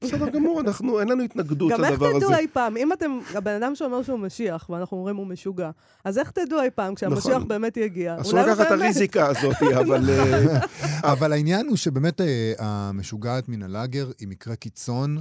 בסדר 0.03 0.29
גמור, 0.29 0.61
אנחנו, 0.61 1.01
אין 1.01 1.09
לנו 1.09 1.23
התנגדות 1.23 1.73
גם 1.73 1.85
איך 1.85 1.93
לדבר 1.93 2.19
תדעו 2.19 2.29
הזה. 2.33 2.39
אי 2.39 2.47
פעם, 2.53 2.77
אם 2.77 2.93
אתם, 2.93 3.19
הבן 3.35 3.63
אדם 3.63 3.75
שאומר 3.75 4.03
שהוא 4.03 4.19
משיח, 4.19 4.71
ואנחנו 4.71 4.97
אומרים 4.97 5.17
הוא 5.17 5.27
משוגע, 5.27 5.71
אז 6.05 6.19
איך 6.19 6.31
תדעו 6.31 6.63
אי 6.63 6.71
פעם 6.71 6.95
כשהמשיח 6.95 7.27
נכון. 7.37 7.49
באמת 7.49 7.77
יגיע? 7.77 8.17
אסור 8.21 8.41
לקחת 8.41 8.67
את 8.67 8.71
הריזיקה 8.71 9.27
הזאת, 9.29 9.57
אבל... 9.81 10.11
אה, 10.11 10.59
אבל 11.13 11.33
העניין 11.33 11.67
הוא 11.67 11.77
שבאמת 11.77 12.21
אה, 12.21 12.53
המשוגעת 12.59 13.49
מן 13.49 13.63
הלאגר 13.63 14.11
היא 14.21 14.29
מקרה 14.29 14.57
קיצון 14.57 15.19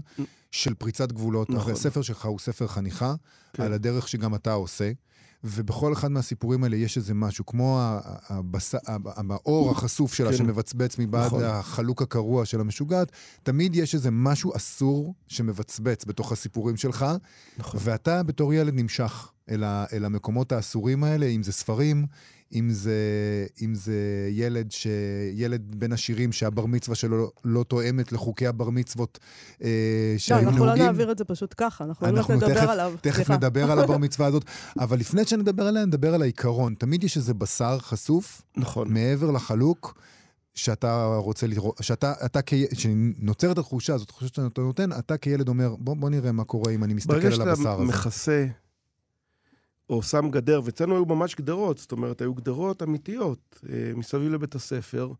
של 0.51 0.73
פריצת 0.73 1.11
גבולות. 1.11 1.49
נכון. 1.49 1.61
הרי 1.61 1.71
הספר 1.71 2.01
שלך 2.01 2.25
הוא 2.25 2.39
ספר 2.39 2.67
חניכה, 2.67 3.13
כן. 3.53 3.63
על 3.63 3.73
הדרך 3.73 4.07
שגם 4.07 4.35
אתה 4.35 4.53
עושה. 4.53 4.91
ובכל 5.45 5.93
אחד 5.93 6.11
מהסיפורים 6.11 6.63
האלה 6.63 6.75
יש 6.75 6.97
איזה 6.97 7.13
משהו, 7.13 7.45
כמו 7.45 7.79
הבס- 8.29 8.75
המאור 9.15 9.71
החשוף 9.71 10.13
שלה 10.13 10.31
כן. 10.31 10.37
שמבצבץ 10.37 10.95
מבעד 10.99 11.25
נכון. 11.25 11.43
החלוק 11.43 12.01
הקרוע 12.01 12.45
של 12.45 12.59
המשוגעת, 12.59 13.11
תמיד 13.43 13.75
יש 13.75 13.95
איזה 13.95 14.11
משהו 14.23 14.55
אסור 14.55 15.13
שמבצבץ 15.27 16.05
בתוך 16.05 16.31
הסיפורים 16.31 16.77
שלך, 16.77 17.05
נכון. 17.57 17.79
ואתה 17.83 18.23
בתור 18.23 18.53
ילד 18.53 18.73
נמשך 18.75 19.31
אל, 19.49 19.63
ה, 19.63 19.85
אל 19.93 20.05
המקומות 20.05 20.51
האסורים 20.51 21.03
האלה, 21.03 21.25
אם 21.25 21.43
זה 21.43 21.51
ספרים, 21.51 22.05
אם 22.55 22.69
זה, 22.71 22.95
אם 23.61 23.75
זה 23.75 23.93
ילד, 24.31 24.71
ש, 24.71 24.87
ילד 25.33 25.61
בין 25.77 25.91
השירים 25.93 26.31
שהבר 26.31 26.65
מצווה 26.65 26.95
שלו 26.95 27.31
לא 27.45 27.63
תואמת 27.63 28.11
לחוקי 28.11 28.47
הבר 28.47 28.69
מצוות 28.69 29.19
אה, 29.63 29.69
לא, 30.13 30.17
שהיו 30.17 30.39
אנחנו 30.39 30.59
לא 30.59 30.65
נהוגים. 30.65 30.85
נעביר 30.85 31.11
את 31.11 31.17
זה 31.17 31.25
פשוט 31.25 31.53
ככה, 31.57 31.83
אנחנו 31.83 32.07
לא 32.07 32.11
אנחנו 32.17 32.35
נדבר 32.35 32.53
תכף- 32.53 32.69
עליו. 32.69 32.93
תכף. 33.01 33.29
נדבר 33.29 33.71
על 33.71 33.79
הבר 33.79 33.97
מצווה 34.07 34.27
הזאת, 34.27 34.45
אבל 34.79 34.99
לפני 34.99 35.25
שנדבר 35.25 35.67
עליה, 35.67 35.85
נדבר 35.85 36.13
על 36.13 36.21
העיקרון. 36.21 36.75
תמיד 36.77 37.03
יש 37.03 37.17
איזה 37.17 37.33
בשר 37.33 37.79
חשוף, 37.79 38.41
נכון. 38.57 38.93
מעבר 38.93 39.31
לחלוק, 39.31 39.97
שאתה 40.55 41.15
רוצה 41.17 41.47
לראות, 41.47 41.77
שאתה, 41.81 42.13
אתה 42.25 42.41
כ... 42.41 42.53
שנוצרת 42.73 43.57
התחושה 43.57 43.93
הזאת, 43.93 44.09
התחושה 44.09 44.27
שאתה 44.27 44.61
נותן, 44.61 44.91
אתה 44.91 45.17
כילד 45.17 45.47
אומר, 45.47 45.75
בוא, 45.79 45.95
בוא 45.95 46.09
נראה 46.09 46.31
מה 46.31 46.43
קורה 46.43 46.71
אם 46.71 46.83
אני 46.83 46.93
מסתכל 46.93 47.13
ברגע 47.13 47.27
על 47.27 47.33
שאתה 47.33 47.51
הבשר 47.51 47.71
הזה. 47.71 47.83
מכסה 47.83 48.45
או 49.89 50.03
שם 50.03 50.29
גדר, 50.29 50.61
ואצלנו 50.63 50.95
היו 50.95 51.05
ממש 51.05 51.35
גדרות, 51.35 51.77
זאת 51.77 51.91
אומרת, 51.91 52.21
היו 52.21 52.33
גדרות 52.33 52.83
אמיתיות 52.83 53.59
אה, 53.69 53.91
מסביב 53.95 54.31
לבית 54.31 54.55
הספר. 54.55 55.11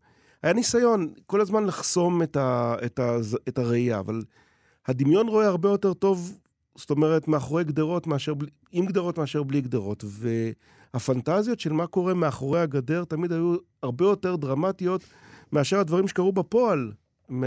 היה 0.42 0.52
ניסיון 0.52 1.12
כל 1.26 1.40
הזמן 1.40 1.64
לחסום 1.64 2.22
את, 2.22 2.36
ה, 2.36 2.74
את, 2.86 2.98
ה, 2.98 3.16
את 3.48 3.58
הראייה, 3.58 3.98
אבל 3.98 4.22
הדמיון 4.86 5.28
רואה 5.28 5.46
הרבה 5.46 5.68
יותר 5.68 5.94
טוב, 5.94 6.38
זאת 6.76 6.90
אומרת, 6.90 7.28
מאחורי 7.28 7.64
גדרות 7.64 8.06
מאשר, 8.06 8.34
בלי- 8.34 8.50
עם 8.72 8.86
גדרות 8.86 9.18
מאשר 9.18 9.42
בלי 9.42 9.60
גדרות. 9.60 10.04
והפנטזיות 10.94 11.60
של 11.60 11.72
מה 11.72 11.86
קורה 11.86 12.14
מאחורי 12.14 12.60
הגדר 12.60 13.04
תמיד 13.04 13.32
היו 13.32 13.54
הרבה 13.82 14.04
יותר 14.04 14.36
דרמטיות 14.36 15.04
מאשר 15.52 15.78
הדברים 15.80 16.08
שקרו 16.08 16.32
בפועל. 16.32 16.92
מ... 17.32 17.44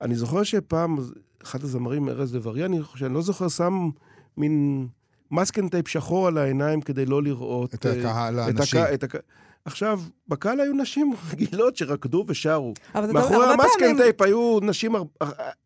אני 0.00 0.14
זוכר 0.14 0.42
שפעם, 0.42 0.96
אחד 1.42 1.62
הזמרים, 1.64 2.08
ארז 2.08 2.34
לב-ארי, 2.34 2.64
אני 2.64 2.82
חושב, 2.82 3.04
אני 3.04 3.14
לא 3.14 3.22
זוכר, 3.22 3.48
שם 3.48 3.88
מין 4.36 4.86
מסקן 5.30 5.68
טייפ 5.68 5.88
שחור 5.88 6.26
על 6.28 6.38
העיניים 6.38 6.80
כדי 6.80 7.06
לא 7.06 7.22
לראות... 7.22 7.74
את 7.74 7.86
אה, 7.86 7.92
הקהל 8.00 8.40
את 8.40 8.48
הנשי. 8.58 8.94
את 8.94 9.02
הקה- 9.04 9.18
עכשיו, 9.64 10.00
בקהל 10.28 10.60
היו 10.60 10.72
נשים 10.72 11.12
רגילות 11.32 11.76
שרקדו 11.76 12.24
ושרו. 12.28 12.74
אבל 12.94 13.04
אתה- 13.04 13.12
מאחורי 13.12 13.36
הרבה 13.46 13.52
המסקן 13.64 13.78
פעמים- 13.80 13.96
טייפ 13.96 14.22
היו 14.22 14.58
נשים, 14.62 14.94
הר- 14.94 15.04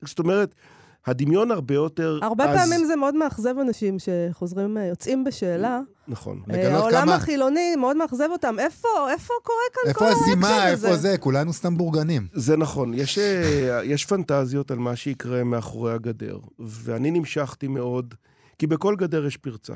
זאת 0.03 0.19
אומרת, 0.19 0.55
הדמיון 1.07 1.51
הרבה 1.51 1.75
יותר... 1.75 2.19
הרבה 2.23 2.45
אז- 2.53 2.59
פעמים 2.59 2.85
זה 2.87 2.97
מאוד 2.97 3.15
מאכזב 3.15 3.55
אנשים 3.61 3.97
שחוזרים, 3.99 4.77
אה, 4.79 4.85
יוצאים 4.85 5.25
בשאלה. 5.25 5.81
נכון. 6.09 6.43
אה, 6.51 6.77
העולם 6.77 7.03
כמה- 7.03 7.15
החילוני 7.15 7.77
מאוד 7.77 7.97
מאכזב 7.97 8.29
אותם. 8.33 8.57
איפה, 8.59 8.89
איפה 9.11 9.35
קורה 9.43 9.59
כאן 9.73 9.93
כל 9.93 10.05
איפה 10.05 10.21
הזימה, 10.21 10.49
האקשן 10.49 10.73
הזה? 10.73 10.87
איפה 10.89 10.97
זה? 10.97 11.19
כולנו 11.19 11.53
סתם 11.53 11.77
בורגנים. 11.77 12.27
זה 12.33 12.57
נכון, 12.57 12.95
יש, 12.95 13.19
אה, 13.19 13.81
יש 13.85 14.05
פנטזיות 14.07 14.71
על 14.71 14.79
מה 14.79 14.97
שיקרה 14.97 15.45
מאחורי 15.45 15.93
הגדר, 15.93 16.39
ואני 16.59 17.11
נמשכתי 17.11 17.69
מאוד, 17.69 18.15
כי 18.59 18.67
בכל 18.67 18.97
גדר 18.97 19.27
יש 19.27 19.37
פרצה. 19.37 19.75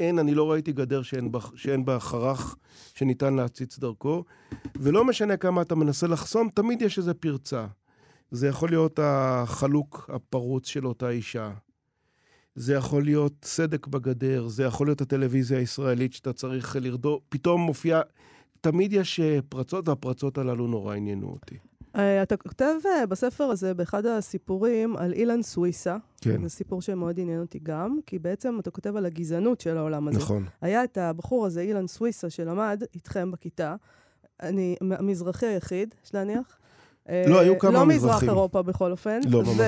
אין, 0.00 0.18
אני 0.18 0.34
לא 0.34 0.50
ראיתי 0.50 0.72
גדר 0.72 1.02
שאין 1.02 1.32
בה, 1.32 1.38
שאין 1.54 1.84
בה 1.84 2.00
חרך 2.00 2.56
שניתן 2.94 3.34
להציץ 3.34 3.78
דרכו, 3.78 4.24
ולא 4.76 5.04
משנה 5.04 5.36
כמה 5.36 5.62
אתה 5.62 5.74
מנסה 5.74 6.06
לחסום, 6.06 6.48
תמיד 6.54 6.82
יש 6.82 6.98
איזו 6.98 7.12
פרצה. 7.20 7.66
זה 8.30 8.48
יכול 8.48 8.68
להיות 8.68 9.00
החלוק 9.02 10.10
הפרוץ 10.12 10.66
של 10.66 10.86
אותה 10.86 11.08
אישה. 11.08 11.50
זה 12.54 12.74
יכול 12.74 13.04
להיות 13.04 13.32
סדק 13.44 13.86
בגדר, 13.86 14.48
זה 14.48 14.64
יכול 14.64 14.86
להיות 14.86 15.00
הטלוויזיה 15.00 15.58
הישראלית 15.58 16.12
שאתה 16.12 16.32
צריך 16.32 16.76
לרדור, 16.80 17.20
פתאום 17.28 17.60
מופיע... 17.60 18.00
תמיד 18.60 18.92
יש 18.92 19.20
אה, 19.20 19.38
פרצות, 19.48 19.88
והפרצות 19.88 20.38
הללו 20.38 20.66
נורא 20.66 20.94
עניינו 20.94 21.28
אותי. 21.28 21.56
אה, 21.96 22.22
אתה 22.22 22.36
כותב 22.36 22.74
אה, 22.86 23.06
בספר 23.06 23.44
הזה, 23.44 23.74
באחד 23.74 24.06
הסיפורים, 24.06 24.96
על 24.96 25.12
אילן 25.12 25.42
סוויסה. 25.42 25.96
כן. 26.20 26.42
זה 26.42 26.48
סיפור 26.48 26.82
שמאוד 26.82 27.20
עניין 27.20 27.40
אותי 27.40 27.58
גם, 27.62 27.98
כי 28.06 28.18
בעצם 28.18 28.56
אתה 28.60 28.70
כותב 28.70 28.96
על 28.96 29.06
הגזענות 29.06 29.60
של 29.60 29.76
העולם 29.76 30.08
הזה. 30.08 30.18
נכון. 30.18 30.44
היה 30.60 30.84
את 30.84 30.98
הבחור 30.98 31.46
הזה, 31.46 31.60
אילן 31.60 31.86
סוויסה, 31.86 32.30
שלמד 32.30 32.82
איתכם 32.94 33.30
בכיתה. 33.30 33.76
אני 34.42 34.76
המזרחי 34.80 35.46
היחיד, 35.46 35.94
יש 36.04 36.14
להניח. 36.14 36.58
לא, 37.08 37.36
אה, 37.36 37.40
היו 37.40 37.58
כמה 37.58 37.72
לא 37.72 37.86
מזרח 37.86 38.10
מזרחים. 38.10 38.28
אירופה 38.28 38.62
בכל 38.62 38.90
אופן. 38.90 39.20
לא, 39.28 39.42
ממש 39.42 39.58
לא. 39.58 39.64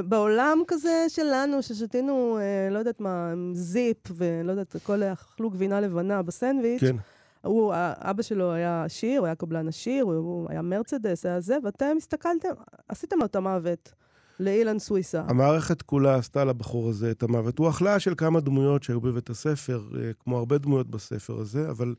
ובעולם 0.00 0.58
כזה 0.68 1.04
שלנו, 1.08 1.62
ששתינו, 1.62 2.38
אה, 2.38 2.70
לא 2.70 2.78
יודעת 2.78 3.00
מה, 3.00 3.32
זיפ, 3.52 3.96
ולא 4.16 4.50
יודעת, 4.50 4.74
הכל 4.74 5.02
אכלו 5.02 5.50
גבינה 5.50 5.80
לבנה 5.80 6.22
בסנדוויץ', 6.22 6.80
כן. 6.80 6.96
הוא, 7.42 7.74
אבא 7.76 8.22
שלו 8.22 8.52
היה 8.52 8.84
עשיר, 8.84 9.20
הוא 9.20 9.26
היה 9.26 9.34
קבלן 9.34 9.68
עשיר, 9.68 10.04
הוא, 10.04 10.46
היה 10.50 10.62
מרצדס, 10.62 11.26
היה 11.26 11.40
זה, 11.40 11.56
ואתם 11.64 11.94
הסתכלתם, 11.96 12.48
עשיתם 12.88 13.18
לו 13.18 13.24
את 13.24 13.36
המוות 13.36 13.92
לאילן 14.40 14.78
סוויסה. 14.78 15.22
המערכת 15.28 15.82
כולה 15.82 16.14
עשתה 16.14 16.44
לבחור 16.44 16.88
הזה 16.88 17.10
את 17.10 17.22
המוות. 17.22 17.58
הוא 17.58 17.68
החלאה 17.68 17.98
של 17.98 18.14
כמה 18.16 18.40
דמויות 18.40 18.82
שהיו 18.82 19.00
בבית 19.00 19.30
הספר, 19.30 19.82
אה, 19.96 20.10
כמו 20.24 20.38
הרבה 20.38 20.58
דמויות 20.58 20.90
בספר 20.90 21.40
הזה, 21.40 21.70
אבל 21.70 21.94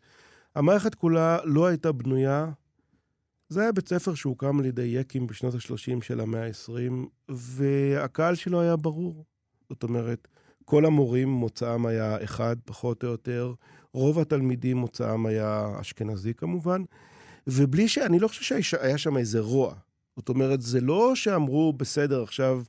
המערכת 0.55 0.95
כולה 0.95 1.37
לא 1.43 1.65
הייתה 1.65 1.91
בנויה. 1.91 2.49
זה 3.53 3.61
היה 3.61 3.71
בית 3.71 3.87
ספר 3.87 4.13
שהוקם 4.13 4.59
על 4.59 4.65
ידי 4.65 4.81
יקים 4.81 5.27
בשנות 5.27 5.53
ה-30 5.53 6.03
של 6.03 6.19
המאה 6.19 6.47
ה-20, 6.47 6.93
והקהל 7.29 8.35
שלו 8.35 8.61
היה 8.61 8.75
ברור. 8.75 9.25
זאת 9.69 9.83
אומרת, 9.83 10.27
כל 10.65 10.85
המורים 10.85 11.29
מוצאם 11.29 11.85
היה 11.85 12.23
אחד, 12.23 12.55
פחות 12.65 13.03
או 13.03 13.07
יותר, 13.07 13.53
רוב 13.93 14.19
התלמידים 14.19 14.77
מוצאם 14.77 15.25
היה 15.25 15.67
אשכנזי 15.81 16.33
כמובן, 16.33 16.81
ובלי 17.47 17.87
ש... 17.87 17.97
אני 17.97 18.19
לא 18.19 18.27
חושב 18.27 18.61
שהיה 18.61 18.97
שם 18.97 19.17
איזה 19.17 19.39
רוע. 19.39 19.73
זאת 20.15 20.29
אומרת, 20.29 20.61
זה 20.61 20.81
לא 20.81 21.15
שאמרו, 21.15 21.73
בסדר, 21.73 22.23
עכשיו 22.23 22.63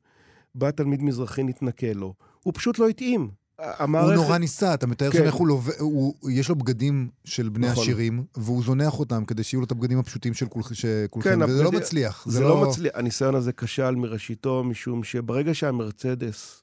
בא 0.54 0.70
תלמיד 0.70 1.02
מזרחי, 1.02 1.42
נתנכל 1.42 1.86
לו. 1.94 2.14
הוא 2.42 2.52
פשוט 2.56 2.78
לא 2.78 2.88
התאים. 2.88 3.30
המערכת... 3.58 4.16
הוא 4.16 4.24
נורא 4.24 4.38
ניסה, 4.38 4.74
אתה 4.74 4.86
מתאר 4.86 5.10
כן. 5.10 5.18
שם 5.18 5.24
איך 5.24 5.34
הוא 5.34 5.48
לובש, 5.48 5.74
הוא- 5.78 6.14
יש 6.30 6.48
לו 6.48 6.54
בגדים 6.56 7.08
של 7.24 7.48
בני 7.48 7.66
נכון. 7.68 7.82
השירים, 7.82 8.24
והוא 8.36 8.62
זונח 8.64 8.98
אותם 8.98 9.24
כדי 9.24 9.42
שיהיו 9.42 9.60
לו 9.60 9.66
את 9.66 9.70
הבגדים 9.72 9.98
הפשוטים 9.98 10.34
של 10.34 10.46
כול- 10.46 10.62
של 10.72 11.04
כולכם, 11.10 11.30
כן, 11.30 11.42
וזה 11.42 11.62
לא 11.62 11.68
הבגדים- 11.68 11.80
מצליח. 11.80 12.24
זה 12.28 12.40
לא 12.40 12.68
מצליח. 12.68 12.92
הניסיון 12.94 13.34
הזה 13.34 13.52
כשל 13.52 13.94
מראשיתו, 13.94 14.64
משום 14.64 15.04
שברגע 15.04 15.54
שהמרצדס, 15.54 16.62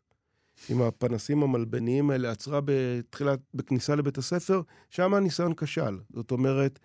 עם 0.69 0.81
הפנסים 0.81 1.43
המלבניים 1.43 2.10
האלה, 2.10 2.31
עצרה 2.31 2.60
בתחילת, 2.65 3.39
בכניסה 3.53 3.95
לבית 3.95 4.17
הספר, 4.17 4.62
שם 4.89 5.13
הניסיון 5.13 5.53
כשל. 5.57 5.98
זאת 6.13 6.31
אומרת, 6.31 6.79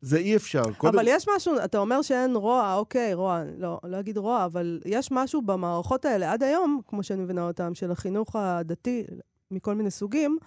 זה 0.00 0.16
אי 0.18 0.36
אפשר. 0.36 0.62
אבל 0.82 1.04
יש 1.08 1.26
משהו, 1.36 1.54
אתה 1.64 1.78
אומר 1.78 2.02
שאין 2.02 2.36
רוע, 2.36 2.74
אוקיי, 2.74 3.14
רוע, 3.14 3.42
לא, 3.58 3.80
לא 3.84 4.00
אגיד 4.00 4.16
רוע, 4.18 4.44
אבל 4.44 4.80
יש 4.84 5.08
משהו 5.12 5.42
במערכות 5.42 6.04
האלה, 6.04 6.32
עד 6.32 6.42
היום, 6.42 6.80
כמו 6.86 7.02
שאני 7.02 7.22
מבינה 7.22 7.42
אותם, 7.46 7.74
של 7.74 7.90
החינוך 7.90 8.36
הדתי, 8.36 9.04
מכל 9.50 9.74
מיני 9.74 9.90
סוגים, 9.90 10.38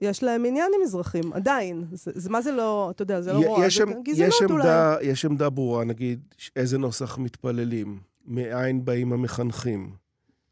יש 0.00 0.22
להם 0.22 0.44
עניין 0.44 0.72
עם 0.76 0.82
מזרחים, 0.82 1.32
עדיין. 1.32 1.84
זה, 1.92 2.12
זה 2.14 2.30
מה 2.30 2.42
זה 2.42 2.52
לא, 2.52 2.90
אתה 2.90 3.02
יודע, 3.02 3.20
זה 3.20 3.32
לא 3.32 3.38
רוע, 3.38 3.66
יש, 3.66 3.78
זה 3.78 3.84
גזענות 4.02 4.34
יש, 4.34 4.42
אולי. 4.42 4.54
עמדה, 4.54 4.96
יש 5.02 5.24
עמדה 5.24 5.50
ברורה, 5.50 5.84
נגיד, 5.84 6.20
איזה 6.56 6.78
נוסח 6.78 7.18
מתפללים, 7.18 7.98
מאין 8.26 8.84
באים 8.84 9.12
המחנכים. 9.12 9.90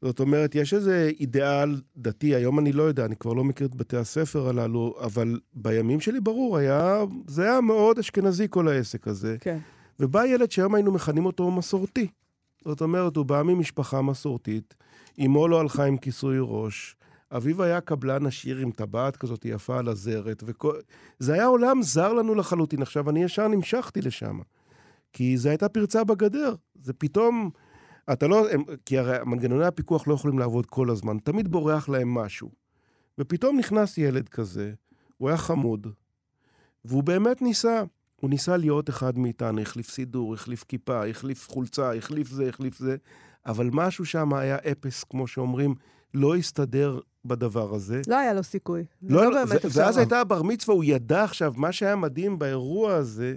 זאת 0.02 0.20
אומרת, 0.20 0.54
יש 0.54 0.74
איזה 0.74 1.10
אידיאל 1.20 1.80
דתי, 1.96 2.34
היום 2.34 2.58
אני 2.58 2.72
לא 2.72 2.82
יודע, 2.82 3.04
אני 3.04 3.16
כבר 3.16 3.32
לא 3.32 3.44
מכיר 3.44 3.66
את 3.66 3.74
בתי 3.74 3.96
הספר 3.96 4.48
הללו, 4.48 4.94
אבל 5.00 5.40
בימים 5.54 6.00
שלי 6.00 6.20
ברור, 6.20 6.56
היה, 6.56 7.04
זה 7.26 7.42
היה 7.42 7.60
מאוד 7.60 7.98
אשכנזי 7.98 8.46
כל 8.50 8.68
העסק 8.68 9.08
הזה. 9.08 9.36
כן. 9.40 9.58
ובא 10.00 10.26
ילד 10.26 10.50
שהיום 10.50 10.74
היינו 10.74 10.92
מכנים 10.92 11.26
אותו 11.26 11.50
מסורתי. 11.50 12.06
זאת 12.64 12.80
אומרת, 12.80 13.16
הוא 13.16 13.26
בא 13.26 13.42
ממשפחה 13.42 14.02
מסורתית, 14.02 14.74
אמו 15.24 15.48
לא 15.48 15.60
הלכה 15.60 15.84
עם 15.84 15.96
כיסוי 15.96 16.36
ראש, 16.40 16.96
אביו 17.30 17.62
היה 17.62 17.80
קבלן 17.80 18.26
עשיר 18.26 18.58
עם 18.58 18.70
טבעת 18.70 19.16
כזאת 19.16 19.44
יפה 19.44 19.78
על 19.78 19.88
הזרת, 19.88 20.42
וכל... 20.46 20.74
זה 21.18 21.32
היה 21.32 21.46
עולם 21.46 21.82
זר 21.82 22.12
לנו 22.12 22.34
לחלוטין. 22.34 22.82
עכשיו, 22.82 23.10
אני 23.10 23.24
ישר 23.24 23.48
נמשכתי 23.48 24.00
לשם, 24.00 24.40
כי 25.12 25.36
זו 25.36 25.48
הייתה 25.48 25.68
פרצה 25.68 26.04
בגדר. 26.04 26.54
זה 26.82 26.92
פתאום... 26.92 27.50
אתה 28.12 28.26
לא... 28.26 28.50
הם, 28.50 28.62
כי 28.84 28.98
הרי 28.98 29.16
מנגנוני 29.26 29.66
הפיקוח 29.66 30.08
לא 30.08 30.14
יכולים 30.14 30.38
לעבוד 30.38 30.66
כל 30.66 30.90
הזמן, 30.90 31.18
תמיד 31.18 31.48
בורח 31.48 31.88
להם 31.88 32.14
משהו. 32.14 32.50
ופתאום 33.18 33.58
נכנס 33.58 33.98
ילד 33.98 34.28
כזה, 34.28 34.72
הוא 35.16 35.28
היה 35.28 35.38
חמוד, 35.38 35.86
והוא 36.84 37.02
באמת 37.02 37.42
ניסה. 37.42 37.82
הוא 38.20 38.30
ניסה 38.30 38.56
להיות 38.56 38.90
אחד 38.90 39.18
מאיתנו, 39.18 39.60
החליף 39.60 39.90
סידור, 39.90 40.34
החליף 40.34 40.64
כיפה, 40.68 41.06
החליף 41.06 41.48
חולצה, 41.48 41.94
החליף 41.94 42.28
זה, 42.28 42.48
החליף 42.48 42.78
זה. 42.78 42.96
אבל 43.46 43.70
משהו 43.72 44.04
שם 44.04 44.34
היה 44.34 44.56
אפס, 44.56 45.04
כמו 45.04 45.26
שאומרים, 45.26 45.74
לא 46.14 46.36
הסתדר 46.36 46.98
בדבר 47.24 47.74
הזה. 47.74 48.00
לא 48.08 48.16
היה 48.16 48.32
לו 48.34 48.42
סיכוי. 48.42 48.84
לא, 49.02 49.24
לא 49.24 49.30
לא, 49.32 49.44
באמת 49.44 49.64
אפשר. 49.64 49.80
ואז 49.80 49.96
הייתה 49.98 50.20
הבר 50.20 50.42
מצווה, 50.42 50.74
הוא 50.74 50.84
ידע 50.84 51.24
עכשיו, 51.24 51.52
מה 51.56 51.72
שהיה 51.72 51.96
מדהים 51.96 52.38
באירוע 52.38 52.94
הזה, 52.94 53.34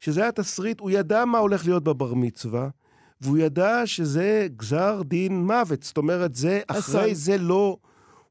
שזה 0.00 0.22
היה 0.22 0.32
תסריט, 0.32 0.80
הוא 0.80 0.90
ידע 0.90 1.24
מה 1.24 1.38
הולך 1.38 1.66
להיות 1.66 1.84
בבר 1.84 2.14
מצווה, 2.14 2.68
והוא 3.20 3.38
ידע 3.38 3.82
שזה 3.84 4.46
גזר 4.56 5.02
דין 5.04 5.46
מוות. 5.46 5.82
זאת 5.82 5.96
אומרת, 5.96 6.34
זה, 6.34 6.60
אחרי. 6.68 7.14
זה 7.14 7.38
לא... 7.38 7.76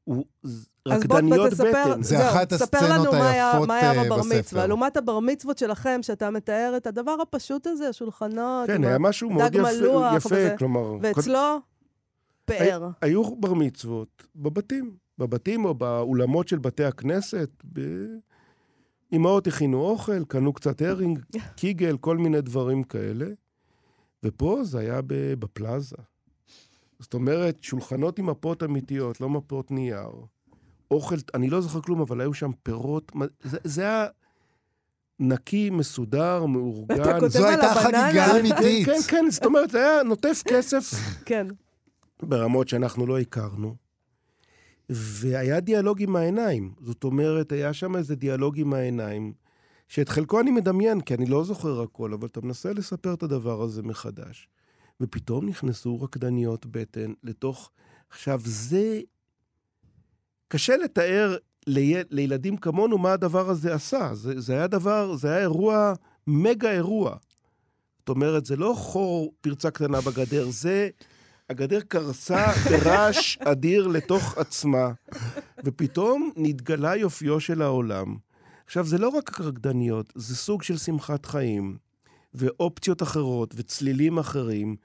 הוא 0.04 0.24
אז 0.44 1.02
בוא 1.04 1.16
רקדניות 1.16 1.50
תספר, 1.50 1.70
בטן. 1.70 2.02
זה 2.02 2.16
זהו, 2.16 2.28
אחת 2.30 2.52
תספר 2.52 2.78
הסצנות 2.78 3.06
לנו 3.06 3.12
מה 3.12 3.30
היה- 3.30 3.50
היפות, 3.52 3.68
מה 3.68 3.74
היה 3.76 3.92
אה, 3.92 4.04
בבר 4.04 4.18
בספר. 4.18 4.38
מצווה. 4.38 4.66
לעומת 4.66 4.96
הבר 4.96 5.20
מצוות 5.20 5.58
שלכם, 5.58 5.98
שאתה 6.02 6.30
מתאר 6.30 6.74
את 6.76 6.86
הדבר 6.86 7.16
הפשוט 7.22 7.66
הזה, 7.66 7.88
השולחנות, 7.88 8.66
כן, 8.66 8.84
היה 8.84 8.98
משהו 8.98 9.30
מאוד 9.30 9.54
יפה, 9.54 9.70
יפה. 10.16 10.56
כלומר... 10.58 10.96
ואצלו, 11.00 11.60
פאר. 12.44 12.88
היו 13.02 13.36
בר 13.36 13.54
מצוות 13.54 14.26
בבתים, 14.36 14.96
בבתים 15.18 15.64
או 15.64 15.74
באולמות 15.74 16.48
של 16.48 16.58
בתי 16.58 16.84
הכנסת. 16.84 17.50
ב... 17.72 17.80
אמהות 19.12 19.46
הכינו 19.46 19.80
אוכל, 19.80 20.24
קנו 20.24 20.52
קצת 20.52 20.82
הרינג, 20.82 21.18
קיגל, 21.56 21.96
כל 21.96 22.16
מיני 22.16 22.40
דברים 22.40 22.82
כאלה. 22.82 23.26
ופה 24.22 24.60
זה 24.62 24.78
היה 24.78 25.00
בפלאזה. 25.38 25.96
זאת 26.98 27.14
אומרת, 27.14 27.62
שולחנות 27.62 28.18
עם 28.18 28.26
מפות 28.26 28.62
אמיתיות, 28.62 29.20
לא 29.20 29.28
מפות 29.28 29.70
נייר. 29.70 30.10
אוכל, 30.90 31.16
אני 31.34 31.50
לא 31.50 31.60
זוכר 31.60 31.80
כלום, 31.80 32.00
אבל 32.00 32.20
היו 32.20 32.34
שם 32.34 32.50
פירות. 32.62 33.12
זה, 33.42 33.58
זה 33.64 33.82
היה 33.82 34.06
נקי, 35.20 35.70
מסודר, 35.70 36.46
מאורגן. 36.46 37.02
אתה 37.02 37.20
כותב 37.20 37.28
זו 37.28 37.46
על 37.46 37.50
הייתה 37.50 37.72
הבננה? 37.72 38.06
חגיגה 38.06 38.26
כן, 38.26 38.38
אמיתית. 38.38 38.86
כן, 38.86 39.00
כן, 39.08 39.24
זאת 39.30 39.44
אומרת, 39.44 39.70
זה 39.70 39.78
היה 39.78 40.02
נוטף 40.02 40.42
כסף 40.46 40.90
כן. 41.24 41.46
ברמות 42.22 42.68
שאנחנו 42.68 43.06
לא 43.06 43.18
הכרנו. 43.18 43.76
והיה 44.88 45.60
דיאלוג 45.60 46.02
עם 46.02 46.16
העיניים. 46.16 46.72
זאת 46.80 47.04
אומרת, 47.04 47.52
היה 47.52 47.72
שם 47.72 47.96
איזה 47.96 48.16
דיאלוג 48.16 48.58
עם 48.58 48.72
העיניים, 48.74 49.32
שאת 49.88 50.08
חלקו 50.08 50.40
אני 50.40 50.50
מדמיין, 50.50 51.00
כי 51.00 51.14
אני 51.14 51.26
לא 51.26 51.44
זוכר 51.44 51.82
הכל, 51.82 52.12
אבל 52.12 52.26
אתה 52.26 52.40
מנסה 52.40 52.72
לספר 52.72 53.14
את 53.14 53.22
הדבר 53.22 53.62
הזה 53.62 53.82
מחדש. 53.82 54.48
ופתאום 55.00 55.48
נכנסו 55.48 56.02
רקדניות 56.02 56.66
בטן 56.66 57.12
לתוך... 57.22 57.70
עכשיו, 58.10 58.40
זה... 58.44 59.00
קשה 60.48 60.76
לתאר 60.76 61.36
לי... 61.66 61.94
לילדים 62.10 62.56
כמונו 62.56 62.98
מה 62.98 63.12
הדבר 63.12 63.50
הזה 63.50 63.74
עשה. 63.74 64.14
זה, 64.14 64.40
זה 64.40 64.52
היה 64.52 64.66
דבר, 64.66 65.16
זה 65.16 65.28
היה 65.30 65.40
אירוע, 65.40 65.92
מגה 66.26 66.70
אירוע. 66.70 67.16
זאת 67.98 68.08
אומרת, 68.08 68.46
זה 68.46 68.56
לא 68.56 68.74
חור 68.76 69.32
פרצה 69.40 69.70
קטנה 69.70 70.00
בגדר, 70.00 70.50
זה... 70.50 70.88
הגדר 71.50 71.80
קרסה 71.80 72.46
ברעש 72.70 73.36
אדיר 73.38 73.86
לתוך 73.86 74.38
עצמה, 74.38 74.92
ופתאום 75.64 76.30
נתגלה 76.36 76.96
יופיו 76.96 77.40
של 77.40 77.62
העולם. 77.62 78.16
עכשיו, 78.66 78.86
זה 78.86 78.98
לא 78.98 79.08
רק 79.08 79.40
רקדניות, 79.40 80.12
זה 80.14 80.36
סוג 80.36 80.62
של 80.62 80.76
שמחת 80.76 81.26
חיים, 81.26 81.76
ואופציות 82.34 83.02
אחרות, 83.02 83.54
וצלילים 83.56 84.18
אחרים, 84.18 84.76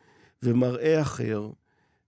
ומראה 0.44 1.02
אחר, 1.02 1.50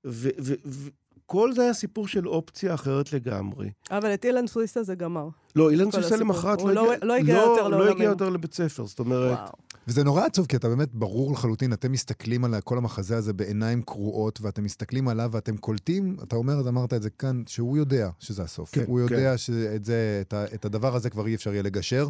וכל 0.05 1.53
זה 1.53 1.61
היה 1.61 1.73
סיפור 1.73 2.07
של 2.07 2.27
אופציה 2.27 2.73
אחרת 2.73 3.13
לגמרי. 3.13 3.71
אבל 3.91 4.13
את 4.13 4.25
אילן 4.25 4.47
סוויסה 4.47 4.83
זה 4.83 4.95
גמר. 4.95 5.27
לא, 5.55 5.71
אילן 5.71 5.87
הסיפור. 5.87 6.17
למחרת 6.17 6.61
הוא 6.61 6.69
לא 6.69 6.75
לא- 6.75 6.93
הגיע... 6.93 7.05
לא 7.07 7.13
הגיע 7.13 7.35
יותר 7.35 7.67
לא 7.67 7.69
לעולמים. 7.69 7.93
הגיע 7.95 8.05
יותר 8.05 8.29
לבית 8.29 8.53
ספר, 8.53 8.85
זאת 8.85 8.99
אומרת... 8.99 9.37
וואו. 9.39 9.51
וזה 9.87 10.03
נורא 10.03 10.25
עצוב, 10.25 10.45
כי 10.45 10.55
אתה 10.55 10.69
באמת 10.69 10.89
ברור 10.93 11.33
לחלוטין, 11.33 11.73
אתם 11.73 11.91
מסתכלים 11.91 12.45
על 12.45 12.61
כל 12.63 12.77
המחזה 12.77 13.17
הזה 13.17 13.33
בעיניים 13.33 13.81
קרועות, 13.81 14.41
ואתם 14.41 14.63
מסתכלים 14.63 15.07
עליו 15.07 15.29
ואתם 15.31 15.57
קולטים, 15.57 16.17
אתה 16.23 16.35
אומר, 16.35 16.53
אז 16.53 16.67
אמרת 16.67 16.93
את 16.93 17.01
זה 17.01 17.09
כאן, 17.09 17.43
שהוא 17.47 17.77
יודע 17.77 18.09
שזה 18.19 18.43
הסוף. 18.43 18.71
כן, 18.71 18.83
הוא 18.87 19.07
כן. 19.07 19.13
יודע 19.13 19.37
שאת 19.37 19.85
זה, 19.85 20.19
את, 20.21 20.33
ה, 20.33 20.45
את 20.53 20.65
הדבר 20.65 20.95
הזה 20.95 21.09
כבר 21.09 21.27
אי 21.27 21.35
אפשר 21.35 21.53
יהיה 21.53 21.63
לגשר, 21.63 22.09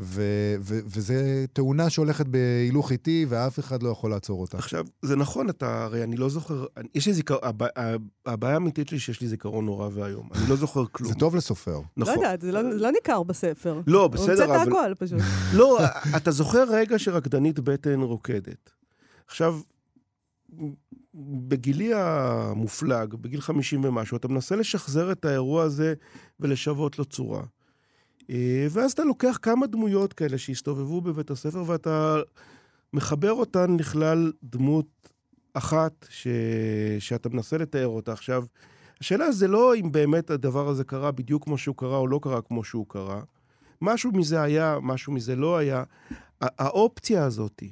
ו, 0.00 0.22
ו, 0.60 0.78
וזה 0.86 1.44
תאונה 1.52 1.90
שהולכת 1.90 2.26
בהילוך 2.26 2.92
איטי, 2.92 3.26
ואף 3.28 3.58
אחד 3.58 3.82
לא 3.82 3.88
יכול 3.88 4.10
לעצור 4.10 4.40
אותה. 4.40 4.58
עכשיו, 4.58 4.84
זה 5.02 5.16
נכון, 5.16 5.50
אתה, 5.50 5.84
הרי 5.84 6.02
אני 6.04 6.16
לא 6.16 6.28
זוכר, 6.28 6.66
אני- 6.76 6.88
יש 6.94 7.06
לי 7.06 7.12
זיכרון, 7.14 7.40
הבעיה 8.26 8.54
האמיתית 8.54 8.88
שלי 8.88 8.98
שיש 8.98 9.20
לי 9.20 9.28
זיכרון 9.28 9.64
נורא 9.66 9.88
ואיום. 9.92 10.28
אני 10.34 10.50
לא 10.50 10.56
זוכר 10.56 10.84
כלום. 10.92 11.12
זה 11.12 11.18
טוב 11.18 11.36
לסופר. 11.36 11.72
לא 11.76 11.82
נכון. 11.96 12.14
יודעת, 12.14 12.40
זה 12.40 12.52
לא- 12.52 12.62
לא 12.62 12.90
ניכר 12.92 13.22
בספר. 13.22 13.80
לא, 13.86 14.02
הוא 14.02 14.06
בסדר, 14.10 14.30
המצאת 14.42 14.48
אבל... 14.68 14.68
הכל 14.72 14.94
פשוט. 14.98 15.18
לא, 15.58 15.78
אתה 16.16 16.30
זוכר 16.30 16.64
רגע 16.70 16.98
שרקדנית 16.98 17.60
בטן 17.60 18.00
רוקדת. 18.00 18.70
עכשיו, 19.26 19.60
בגילי 21.14 21.90
המופלג, 21.94 23.14
בגיל 23.14 23.40
50 23.40 23.84
ומשהו, 23.84 24.16
אתה 24.16 24.28
מנסה 24.28 24.56
לשחזר 24.56 25.12
את 25.12 25.24
האירוע 25.24 25.62
הזה 25.62 25.94
ולשוות 26.40 26.98
לו 26.98 27.04
צורה. 27.04 27.42
אה, 28.30 28.66
ואז 28.70 28.92
אתה 28.92 29.04
לוקח 29.04 29.38
כמה 29.42 29.66
דמויות 29.66 30.12
כאלה 30.12 30.38
שהסתובבו 30.38 31.00
בבית 31.00 31.30
הספר, 31.30 31.64
ואתה 31.66 32.16
מחבר 32.92 33.32
אותן 33.32 33.76
לכלל 33.80 34.32
דמות 34.42 35.10
אחת 35.54 36.06
ש... 36.10 36.28
שאתה 36.98 37.28
מנסה 37.28 37.58
לתאר 37.58 37.86
אותה. 37.86 38.12
עכשיו, 38.12 38.44
השאלה 39.00 39.32
זה 39.32 39.48
לא 39.48 39.74
אם 39.76 39.92
באמת 39.92 40.30
הדבר 40.30 40.68
הזה 40.68 40.84
קרה 40.84 41.12
בדיוק 41.12 41.44
כמו 41.44 41.58
שהוא 41.58 41.76
קרה 41.76 41.96
או 41.96 42.06
לא 42.06 42.20
קרה 42.22 42.42
כמו 42.42 42.64
שהוא 42.64 42.86
קרה. 42.88 43.22
משהו 43.82 44.12
מזה 44.12 44.42
היה, 44.42 44.78
משהו 44.82 45.12
מזה 45.12 45.36
לא 45.36 45.56
היה. 45.56 45.84
האופציה 46.40 47.24
הזאת, 47.24 47.62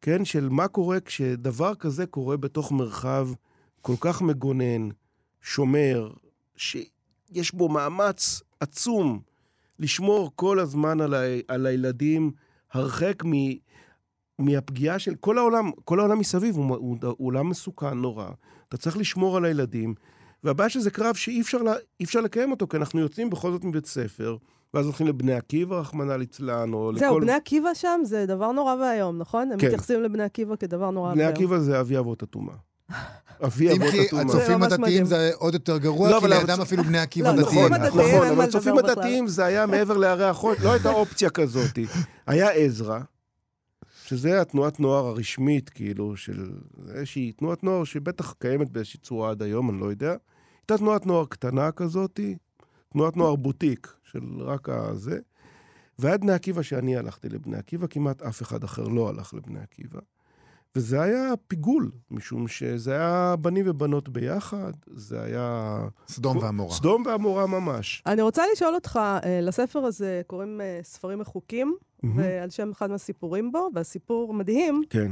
כן, 0.00 0.24
של 0.24 0.48
מה 0.48 0.68
קורה 0.68 1.00
כשדבר 1.00 1.74
כזה 1.74 2.06
קורה 2.06 2.36
בתוך 2.36 2.72
מרחב 2.72 3.28
כל 3.80 3.94
כך 4.00 4.22
מגונן, 4.22 4.88
שומר, 5.42 6.10
שיש 6.56 7.54
בו 7.54 7.68
מאמץ 7.68 8.42
עצום 8.60 9.20
לשמור 9.78 10.30
כל 10.36 10.58
הזמן 10.58 11.00
על, 11.00 11.14
ה, 11.14 11.22
על 11.48 11.66
הילדים 11.66 12.30
הרחק 12.72 13.22
מ, 13.24 13.32
מהפגיעה 14.38 14.98
של 14.98 15.14
כל 15.14 15.38
העולם, 15.38 15.70
כל 15.84 16.00
העולם 16.00 16.18
מסביב 16.18 16.56
הוא, 16.56 16.76
הוא, 16.76 16.96
הוא 17.02 17.26
עולם 17.26 17.48
מסוכן 17.48 17.94
נורא. 17.94 18.28
אתה 18.68 18.76
צריך 18.76 18.96
לשמור 18.96 19.36
על 19.36 19.44
הילדים, 19.44 19.94
והבעיה 20.44 20.68
שזה 20.68 20.90
קרב 20.90 21.14
שאי 21.14 21.40
אפשר, 21.40 21.62
לה, 21.62 21.74
אפשר 22.02 22.20
לקיים 22.20 22.50
אותו, 22.50 22.68
כי 22.68 22.76
אנחנו 22.76 23.00
יוצאים 23.00 23.30
בכל 23.30 23.50
זאת 23.50 23.64
מבית 23.64 23.86
ספר, 23.86 24.36
ואז 24.74 24.86
הולכים 24.86 25.06
לבני 25.06 25.34
עקיבא, 25.34 25.76
רחמנא 25.76 26.12
ליצלן, 26.12 26.72
או 26.72 26.92
זהו, 26.96 27.10
לכל... 27.10 27.20
בני 27.20 27.32
עקיבא 27.32 27.74
שם 27.74 28.00
זה 28.04 28.26
דבר 28.26 28.52
נורא 28.52 28.74
ואיום, 28.74 29.18
נכון? 29.18 29.52
הם 29.52 29.58
כן. 29.58 29.66
מתייחסים 29.66 30.02
לבני 30.02 30.22
עקיבא 30.22 30.56
כדבר 30.56 30.90
נורא 30.90 31.12
בני 31.12 31.22
ואיום. 31.22 31.34
עקיבא 31.34 31.58
זה 31.58 31.80
אבי 31.80 31.98
אבות 31.98 32.22
הטומאה. 32.22 32.54
אבי 33.44 33.72
אבות 33.72 33.88
הטומאה. 34.06 34.24
זה 34.28 34.38
הצופים 34.38 34.62
הדתיים. 34.62 35.04
זה 35.04 35.30
עוד 35.34 35.54
יותר 35.54 35.78
גרוע, 35.78 36.10
לא, 36.10 36.20
כי 36.20 36.28
לידם 36.28 36.58
הצ- 36.58 36.62
אפילו 36.62 36.84
בני 36.84 36.98
עקיבא 36.98 37.32
לא, 37.32 37.42
דתיים. 37.42 37.72
הצופים 37.72 38.06
נכון, 38.14 38.26
אבל 38.26 38.44
הצופים 38.44 38.72
לדבר 38.74 38.82
בכלל. 38.88 38.98
הדתיים 39.04 39.26
זה 39.28 39.44
היה 39.44 39.66
מעבר 39.66 39.96
להרי 39.96 40.24
החול, 40.24 40.56
לא 40.62 40.72
הייתה 40.72 40.90
אופציה 40.90 41.30
כזאת. 41.30 41.78
היה 42.26 42.50
עזרא, 42.50 42.98
שזה 44.06 44.40
התנועת 44.40 44.80
נוער 44.80 45.06
הרשמית, 45.06 45.70
כאילו, 45.70 46.16
של 46.16 46.50
איזושהי 46.94 47.32
תנועת 47.32 47.64
נוער 47.64 47.84
שבטח 47.84 48.34
קיימת 48.38 48.70
באיזושהי 48.70 49.00
צורה 49.00 49.30
עד 49.30 49.42
היום, 49.42 49.70
אני 49.70 49.80
לא 49.80 49.86
יודע. 49.86 50.14
הייתה 50.60 50.78
תנועת 50.78 51.06
נוער 51.06 51.24
קטנה 51.26 51.72
כזאת, 51.72 52.20
תנועת 52.92 53.16
נוער 53.16 53.36
בוטיק 53.36 53.92
של 54.12 54.20
רק 54.38 54.68
הזה. 54.68 55.18
ועד 55.98 56.20
בני 56.20 56.32
עקיבא 56.32 56.62
שאני 56.62 56.96
הלכתי 56.96 57.28
לבני 57.28 57.56
עקיבא, 57.56 57.86
כמעט 57.90 58.22
אף 58.22 58.42
אחד 58.42 58.64
אחר 58.64 58.82
לא 58.88 59.08
הלך 59.08 59.34
לבני 59.34 59.60
עקיבא. 59.60 60.00
וזה 60.76 61.02
היה 61.02 61.32
פיגול, 61.48 61.90
משום 62.10 62.48
שזה 62.48 62.92
היה 62.92 63.34
בנים 63.40 63.64
ובנות 63.68 64.08
ביחד, 64.08 64.72
זה 64.86 65.22
היה... 65.22 65.78
סדום 66.08 66.36
ועמורה. 66.36 66.74
סדום 66.74 67.02
ועמורה 67.06 67.46
ממש. 67.46 68.02
אני 68.06 68.22
רוצה 68.22 68.42
לשאול 68.52 68.74
אותך, 68.74 68.96
אה, 68.96 69.40
לספר 69.42 69.78
הזה 69.78 70.22
קוראים 70.26 70.60
אה, 70.60 70.80
ספרים 70.82 71.18
מחוקים, 71.18 71.76
מהמם. 72.02 72.18
ועל 72.18 72.50
שם 72.50 72.70
אחד 72.70 72.90
מהסיפורים 72.90 73.52
בו, 73.52 73.68
והסיפור 73.74 74.34
מדהים. 74.34 74.82
כן. 74.90 75.10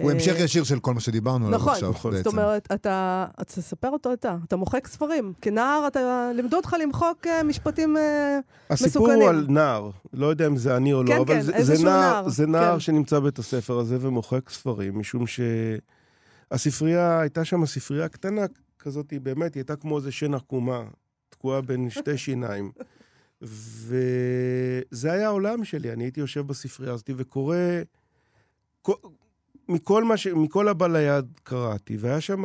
הוא 0.00 0.10
אה, 0.10 0.14
המשך 0.14 0.34
ישיר 0.38 0.64
של 0.64 0.80
כל 0.80 0.94
מה 0.94 1.00
שדיברנו 1.00 1.46
עליו 1.46 1.58
נכון, 1.58 1.72
עכשיו, 1.72 1.90
נכון. 1.90 2.10
בעצם. 2.10 2.24
זאת 2.24 2.32
אומרת, 2.32 2.68
אתה, 2.72 3.26
אז 3.38 3.44
תספר 3.44 3.88
אותו 3.88 4.12
אתה, 4.12 4.36
אתה 4.44 4.56
מוחק 4.56 4.86
ספרים. 4.86 5.32
כנער, 5.40 5.86
אתה, 5.86 6.30
לימדו 6.34 6.56
אותך 6.56 6.76
למחוק 6.82 7.26
אה, 7.26 7.42
משפטים... 7.42 7.96
אה, 7.96 8.38
הסיפור 8.70 9.02
מסוכנים. 9.02 9.22
הוא 9.22 9.28
על 9.28 9.46
נער, 9.48 9.90
לא 10.12 10.26
יודע 10.26 10.46
אם 10.46 10.56
זה 10.56 10.76
אני 10.76 10.92
או 10.92 11.02
לא, 11.02 11.08
כן, 11.08 11.16
אבל 11.16 11.34
כן, 11.34 11.62
זה, 11.62 11.84
נער, 11.84 12.28
זה 12.28 12.46
נער 12.46 12.72
כן. 12.72 12.80
שנמצא 12.80 13.18
בית 13.18 13.38
הספר 13.38 13.78
הזה 13.78 13.96
ומוחק 14.00 14.50
ספרים, 14.50 14.98
משום 14.98 15.24
שהספרייה, 16.52 17.20
הייתה 17.20 17.44
שם 17.44 17.66
ספרייה 17.66 18.08
קטנה 18.08 18.42
כזאת, 18.78 19.10
היא 19.10 19.20
באמת, 19.20 19.54
היא 19.54 19.60
הייתה 19.60 19.76
כמו 19.76 19.96
איזה 19.98 20.12
שן 20.12 20.34
עקומה, 20.34 20.82
תקועה 21.28 21.60
בין 21.60 21.90
שתי 21.98 22.18
שיניים. 22.18 22.70
וזה 23.42 25.12
היה 25.12 25.26
העולם 25.26 25.64
שלי, 25.64 25.92
אני 25.92 26.04
הייתי 26.04 26.20
יושב 26.20 26.46
בספרייה 26.46 26.92
הזאת 26.92 27.10
וקורא... 27.16 27.56
כל- 29.66 29.72
מכל, 29.72 30.04
מה 30.04 30.16
ש... 30.16 30.26
מכל 30.26 30.68
הבא 30.68 30.86
ליד 30.86 31.26
קראתי, 31.42 31.96
והיה 31.96 32.20
שם 32.20 32.44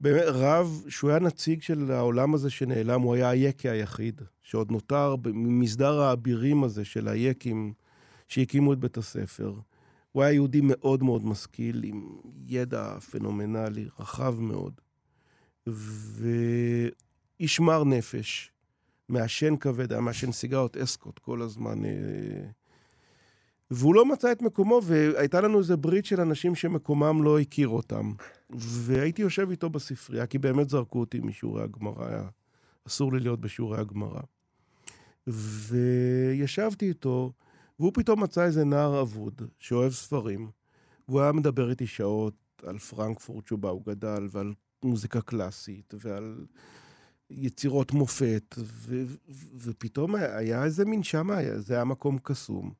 באמת 0.00 0.22
רב 0.26 0.84
שהוא 0.88 1.10
היה 1.10 1.18
נציג 1.18 1.62
של 1.62 1.90
העולם 1.92 2.34
הזה 2.34 2.50
שנעלם, 2.50 3.00
הוא 3.00 3.14
היה 3.14 3.28
היקי 3.30 3.68
היחיד, 3.68 4.20
שעוד 4.42 4.70
נותר 4.72 5.16
במסדר 5.16 6.00
האבירים 6.00 6.64
הזה 6.64 6.84
של 6.84 7.08
היקים 7.08 7.72
שהקימו 8.28 8.72
את 8.72 8.78
בית 8.78 8.96
הספר. 8.96 9.54
הוא 10.12 10.22
היה 10.22 10.32
יהודי 10.32 10.60
מאוד 10.62 11.02
מאוד 11.02 11.24
משכיל, 11.24 11.84
עם 11.84 12.06
ידע 12.46 12.98
פנומנלי, 13.00 13.88
רחב 14.00 14.40
מאוד. 14.40 14.80
ואיש 17.40 17.60
מר 17.60 17.84
נפש, 17.84 18.52
מעשן 19.08 19.56
כבד, 19.56 19.92
היה 19.92 20.00
מעשן 20.00 20.32
סיגרות 20.32 20.76
אסקוט 20.76 21.18
כל 21.18 21.42
הזמן. 21.42 21.84
אה, 21.84 21.90
והוא 23.70 23.94
לא 23.94 24.06
מצא 24.06 24.32
את 24.32 24.42
מקומו, 24.42 24.80
והייתה 24.84 25.40
לנו 25.40 25.58
איזה 25.58 25.76
ברית 25.76 26.04
של 26.04 26.20
אנשים 26.20 26.54
שמקומם 26.54 27.22
לא 27.22 27.38
הכיר 27.40 27.68
אותם. 27.68 28.12
והייתי 28.50 29.22
יושב 29.22 29.50
איתו 29.50 29.70
בספרייה, 29.70 30.26
כי 30.26 30.38
באמת 30.38 30.68
זרקו 30.70 31.00
אותי 31.00 31.20
משיעורי 31.20 31.62
הגמרא, 31.62 32.06
היה 32.08 32.28
אסור 32.86 33.12
לי 33.12 33.20
להיות 33.20 33.40
בשיעורי 33.40 33.80
הגמרא. 33.80 34.20
וישבתי 35.26 36.88
איתו, 36.88 37.32
והוא 37.78 37.92
פתאום 37.94 38.22
מצא 38.22 38.44
איזה 38.44 38.64
נער 38.64 39.00
אבוד, 39.00 39.42
שאוהב 39.58 39.92
ספרים, 39.92 40.50
והוא 41.08 41.20
היה 41.20 41.32
מדבר 41.32 41.70
איתי 41.70 41.86
שעות 41.86 42.34
על 42.62 42.78
פרנקפורט 42.78 43.46
שבה 43.46 43.68
הוא 43.68 43.82
גדל, 43.86 44.28
ועל 44.30 44.52
מוזיקה 44.82 45.20
קלאסית, 45.20 45.94
ועל 46.00 46.46
יצירות 47.30 47.92
מופת, 47.92 48.54
ו- 48.58 49.04
ו- 49.06 49.46
ופתאום 49.56 50.14
היה 50.14 50.64
איזה 50.64 50.84
מין 50.84 51.02
שמה, 51.02 51.36
זה 51.58 51.74
היה 51.74 51.84
מקום 51.84 52.18
קסום. 52.22 52.72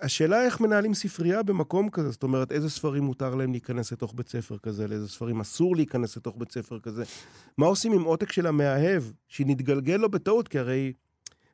והשאלה 0.00 0.44
איך 0.44 0.60
מנהלים 0.60 0.94
ספרייה 0.94 1.42
במקום 1.42 1.90
כזה, 1.90 2.10
זאת 2.10 2.22
אומרת, 2.22 2.52
איזה 2.52 2.70
ספרים 2.70 3.02
מותר 3.02 3.34
להם 3.34 3.52
להיכנס 3.52 3.92
לתוך 3.92 4.14
בית 4.16 4.28
ספר 4.28 4.58
כזה, 4.58 4.88
לאיזה 4.88 5.08
ספרים 5.08 5.40
אסור 5.40 5.76
להיכנס 5.76 6.16
לתוך 6.16 6.36
בית 6.38 6.52
ספר 6.52 6.78
כזה. 6.80 7.04
מה 7.58 7.66
עושים 7.66 7.92
עם 7.92 8.02
עותק 8.02 8.32
של 8.32 8.46
המאהב, 8.46 9.02
שנתגלגל 9.28 9.96
לו 9.96 10.10
בטעות, 10.10 10.48
כי 10.48 10.58
הרי 10.58 10.92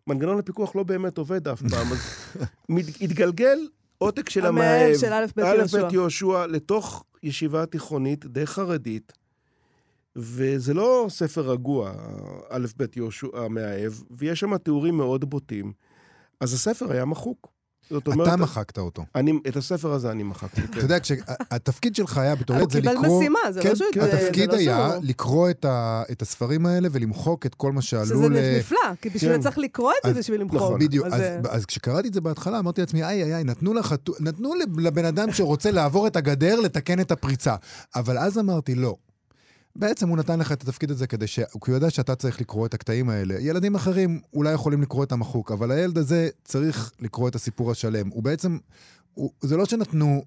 מנגנון 0.07 0.39
הפיקוח 0.39 0.77
לא 0.77 0.83
באמת 0.83 1.19
עובד 1.19 1.49
אף 1.49 1.63
פעם, 1.71 1.87
אז 1.93 1.99
התגלגל 3.01 3.59
עותק 3.99 4.29
של 4.29 4.47
המאהב, 4.47 4.97
של. 4.97 5.13
א' 5.13 5.27
ב' 5.37 5.93
יהושע, 5.93 6.47
לתוך 6.47 7.05
ישיבה 7.23 7.67
תיכונית 7.67 8.27
די 8.27 8.47
חרדית, 8.47 9.13
וזה 10.17 10.75
לא 10.75 11.07
ספר 11.09 11.51
רגוע, 11.51 11.93
א' 12.49 12.67
ב' 12.77 12.85
יהושע 12.97 13.27
המאהב, 13.35 13.93
ויש 14.11 14.41
שם 14.41 14.59
תיאורים 14.59 14.97
מאוד 14.97 15.31
בוטים. 15.31 15.73
אז 16.41 16.53
הספר 16.55 16.93
היה 16.93 17.05
מחוק. 17.05 17.49
זאת 17.91 18.07
אומרת, 18.07 18.29
אתה 18.29 18.37
מחקת 18.37 18.79
אותו. 18.79 19.05
אני, 19.15 19.33
את 19.49 19.57
הספר 19.57 19.93
הזה 19.93 20.11
אני 20.11 20.23
מחקתי. 20.23 20.61
כן. 20.63 20.67
אתה 20.73 20.79
יודע, 20.81 21.01
כשהתפקיד 21.01 21.95
שלך 21.97 22.19
היה 22.19 22.35
בתור 22.35 22.57
הוא 22.57 22.63
ילד 22.63 22.73
זה 22.73 22.81
קיבל 22.81 22.93
לקרוא... 22.93 23.19
משימה, 23.21 23.39
זה 23.51 23.63
כן, 23.63 23.69
לא 23.69 23.75
שהוא... 23.75 23.89
כן, 23.93 24.01
זה- 24.01 24.19
התפקיד 24.27 24.51
זה 24.51 24.57
לא 24.57 24.61
היה 24.61 24.91
לקרוא 25.03 25.51
את 25.51 25.65
ה- 25.65 26.03
את 26.13 26.23
הספרים 26.23 26.67
האלה 26.67 26.89
ולמחוק 26.93 27.47
את 27.47 27.55
כל 27.55 27.73
מה 27.73 27.83
שעלו 27.83 28.05
שזה 28.07 28.29
ל... 28.29 28.59
נפלא, 28.59 28.79
כי 29.03 29.09
בשביל 29.11 29.31
כן. 29.33 29.37
זה 29.41 29.49
צריך 29.49 29.59
לקרוא 29.59 29.93
את 30.07 30.15
זה 30.15 30.21
בשביל 30.21 30.41
למחוק. 30.41 30.57
נכון, 30.57 30.79
בדיוק. 30.81 31.07
אז, 31.07 31.13
אז, 31.13 31.21
אז 31.51 31.67
כשקראתי 31.67 32.09
את 32.09 32.15
זה 32.15 32.21
בהתחלה, 32.21 32.59
אמרתי 32.59 32.81
לעצמי, 32.81 33.05
איי, 33.05 33.23
איי, 33.23 33.35
איי, 33.35 33.45
נתנו, 33.45 33.75
לחתו, 33.75 34.13
נתנו 34.21 34.55
לבן 34.79 35.05
אדם 35.05 35.33
שרוצה 35.33 35.71
לעבור 35.71 36.07
את 36.07 36.17
הגדר 36.17 36.61
לתקן 36.61 37.01
את 37.01 37.11
הפריצה. 37.11 37.57
אבל 37.97 38.19
אז 38.19 38.39
אמרתי, 38.39 38.75
לא. 38.75 38.97
בעצם 39.77 40.09
הוא 40.09 40.17
נתן 40.17 40.39
לך 40.39 40.53
את 40.53 40.63
התפקיד 40.63 40.91
הזה 40.91 41.07
כדי 41.07 41.27
ש... 41.27 41.41
כי 41.41 41.71
הוא 41.71 41.75
יודע 41.75 41.91
שאתה 41.91 42.15
צריך 42.15 42.41
לקרוא 42.41 42.67
את 42.67 42.75
הקטעים 42.75 43.09
האלה. 43.09 43.35
ילדים 43.41 43.75
אחרים 43.75 44.21
אולי 44.35 44.53
יכולים 44.53 44.83
לקרוא 44.83 45.05
את 45.05 45.13
המחוק, 45.13 45.53
אבל 45.53 45.71
הילד 45.71 45.99
הזה 45.99 46.29
צריך 46.45 46.93
לקרוא 47.01 47.29
את 47.29 47.35
הסיפור 47.35 47.71
השלם. 47.71 48.09
הוא 48.09 48.23
בעצם... 48.23 48.59
הוא, 49.15 49.31
זה 49.41 49.57
לא 49.57 49.65
שנתנו 49.65 50.25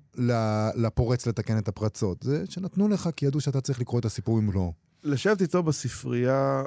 לפורץ 0.75 1.27
לתקן 1.27 1.57
את 1.57 1.67
הפרצות, 1.67 2.23
זה 2.23 2.43
שנתנו 2.49 2.87
לך 2.87 3.09
כי 3.15 3.25
ידעו 3.25 3.41
שאתה 3.41 3.61
צריך 3.61 3.79
לקרוא 3.79 3.99
את 3.99 4.05
הסיפור 4.05 4.37
במלואו. 4.37 4.73
לשבת 5.03 5.41
איתו 5.41 5.63
בספרייה 5.63 6.63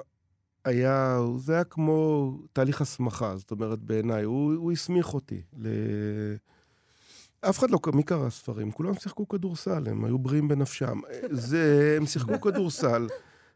היה, 0.65 1.19
זה 1.39 1.55
היה 1.55 1.65
כמו 1.65 2.31
תהליך 2.53 2.81
הסמכה, 2.81 3.37
זאת 3.37 3.51
אומרת, 3.51 3.79
בעיניי. 3.79 4.23
הוא, 4.23 4.55
הוא 4.55 4.73
הסמיך 4.73 5.15
אותי. 5.15 5.43
ל... 5.59 5.69
אף 7.49 7.59
אחד 7.59 7.71
לא, 7.71 7.79
מי 7.95 8.03
קרא 8.03 8.31
ספרים? 8.31 8.73
כולם 8.73 8.95
שיחקו 8.95 9.29
כדורסל, 9.29 9.89
הם 9.89 10.05
היו 10.05 10.19
בריאים 10.19 10.49
בנפשם. 10.49 11.01
זה, 11.31 11.95
הם 11.97 12.07
שיחקו 12.07 12.41
כדורסל. 12.41 13.07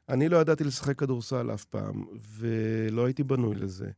אני 0.09 0.29
לא 0.29 0.37
ידעתי 0.37 0.65
לשחק 0.65 0.99
כדורסל 0.99 1.51
אף 1.55 1.65
פעם, 1.65 2.05
ולא 2.39 3.05
הייתי 3.05 3.23
בנוי 3.23 3.55
לזה. 3.55 3.89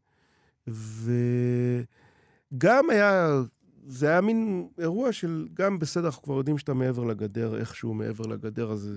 וגם 2.53 2.91
היה, 2.91 3.41
זה 3.87 4.09
היה 4.09 4.21
מין 4.21 4.69
אירוע 4.79 5.13
של, 5.13 5.49
גם 5.55 5.79
בסדר, 5.79 6.07
אנחנו 6.07 6.23
כבר 6.23 6.37
יודעים 6.37 6.59
שאתה 6.59 6.75
מעבר 6.75 7.05
לגדר, 7.05 7.59
איכשהו 7.59 7.95
מעבר 7.95 8.27
לגדר, 8.27 8.73
אז 8.73 8.91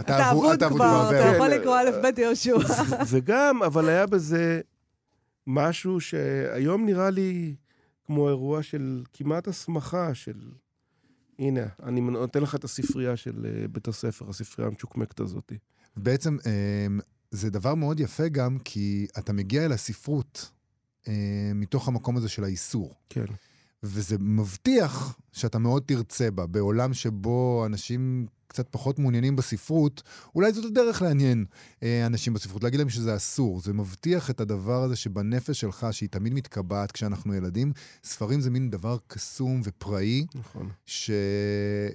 אתה 0.00 0.30
אבוד 0.30 0.64
כבר, 0.68 1.10
אתה 1.10 1.22
כן. 1.22 1.34
יכול 1.34 1.48
לקרוא 1.48 1.76
א' 1.76 1.90
ב' 2.02 2.18
יהושע. 2.18 2.56
וגם, 3.08 3.62
אבל 3.62 3.88
היה 3.88 4.06
בזה 4.06 4.60
משהו 5.46 6.00
שהיום 6.00 6.86
נראה 6.86 7.10
לי 7.10 7.54
כמו 8.08 8.28
אירוע 8.28 8.62
של 8.62 9.02
כמעט 9.12 9.48
הסמכה 9.48 10.14
של... 10.14 10.50
הנה, 11.38 11.66
אני 11.82 12.00
נותן 12.00 12.42
לך 12.42 12.54
את 12.54 12.64
הספרייה 12.64 13.16
של 13.16 13.46
אה, 13.46 13.68
בית 13.68 13.88
הספר, 13.88 14.30
הספרייה 14.30 14.70
המשוקמקת 14.70 15.20
הזאת. 15.20 15.52
בעצם 15.96 16.36
אמ, 16.46 17.00
זה 17.30 17.50
דבר 17.50 17.74
מאוד 17.74 18.00
יפה 18.00 18.28
גם, 18.28 18.58
כי 18.64 19.06
אתה 19.18 19.32
מגיע 19.32 19.64
אל 19.64 19.72
הספרות 19.72 20.50
אמ, 21.06 21.12
מתוך 21.54 21.88
המקום 21.88 22.16
הזה 22.16 22.28
של 22.28 22.44
האיסור. 22.44 22.94
כן. 23.08 23.24
וזה 23.82 24.16
מבטיח 24.20 25.18
שאתה 25.32 25.58
מאוד 25.58 25.82
תרצה 25.86 26.30
בה. 26.30 26.46
בעולם 26.46 26.94
שבו 26.94 27.62
אנשים 27.66 28.26
קצת 28.48 28.68
פחות 28.70 28.98
מעוניינים 28.98 29.36
בספרות, 29.36 30.02
אולי 30.34 30.52
זאת 30.52 30.64
הדרך 30.64 31.02
לעניין 31.02 31.44
אה, 31.82 32.06
אנשים 32.06 32.34
בספרות, 32.34 32.64
להגיד 32.64 32.78
להם 32.78 32.88
שזה 32.88 33.16
אסור. 33.16 33.60
זה 33.60 33.72
מבטיח 33.72 34.30
את 34.30 34.40
הדבר 34.40 34.82
הזה 34.82 34.96
שבנפש 34.96 35.60
שלך, 35.60 35.86
שהיא 35.90 36.08
תמיד 36.08 36.34
מתקבעת 36.34 36.92
כשאנחנו 36.92 37.34
ילדים, 37.34 37.72
ספרים 38.04 38.40
זה 38.40 38.50
מין 38.50 38.70
דבר 38.70 38.96
קסום 39.06 39.60
ופראי, 39.64 40.26
נכון. 40.34 40.68
ש... 40.86 41.10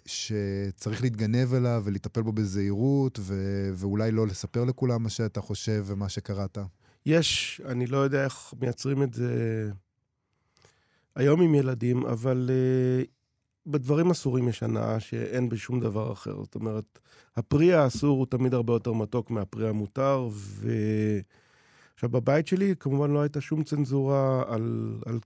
שצריך 0.05 1.01
להתגנב 1.01 1.53
אליו 1.53 1.81
ולטפל 1.85 2.21
בו 2.21 2.31
בזהירות, 2.31 3.19
ו... 3.21 3.35
ואולי 3.73 4.11
לא 4.11 4.27
לספר 4.27 4.63
לכולם 4.63 5.03
מה 5.03 5.09
שאתה 5.09 5.41
חושב 5.41 5.83
ומה 5.87 6.09
שקראת. 6.09 6.57
יש, 7.05 7.61
אני 7.65 7.87
לא 7.87 7.97
יודע 7.97 8.23
איך 8.23 8.53
מייצרים 8.61 9.03
את 9.03 9.13
זה 9.13 9.71
היום 11.15 11.41
עם 11.41 11.55
ילדים, 11.55 12.05
אבל 12.05 12.49
uh, 12.49 13.07
בדברים 13.65 14.11
אסורים 14.11 14.47
יש 14.47 14.63
הנאה 14.63 14.99
שאין 14.99 15.49
בשום 15.49 15.79
דבר 15.79 16.13
אחר. 16.13 16.43
זאת 16.43 16.55
אומרת, 16.55 16.99
הפרי 17.35 17.73
האסור 17.73 18.17
הוא 18.17 18.25
תמיד 18.25 18.53
הרבה 18.53 18.73
יותר 18.73 18.93
מתוק 18.93 19.31
מהפרי 19.31 19.69
המותר, 19.69 20.27
ו... 20.31 20.69
עכשיו, 21.93 22.09
בבית 22.09 22.47
שלי 22.47 22.75
כמובן 22.79 23.11
לא 23.11 23.21
הייתה 23.21 23.41
שום 23.41 23.63
צנזורה 23.63 24.43
על... 24.47 24.97
על... 25.05 25.19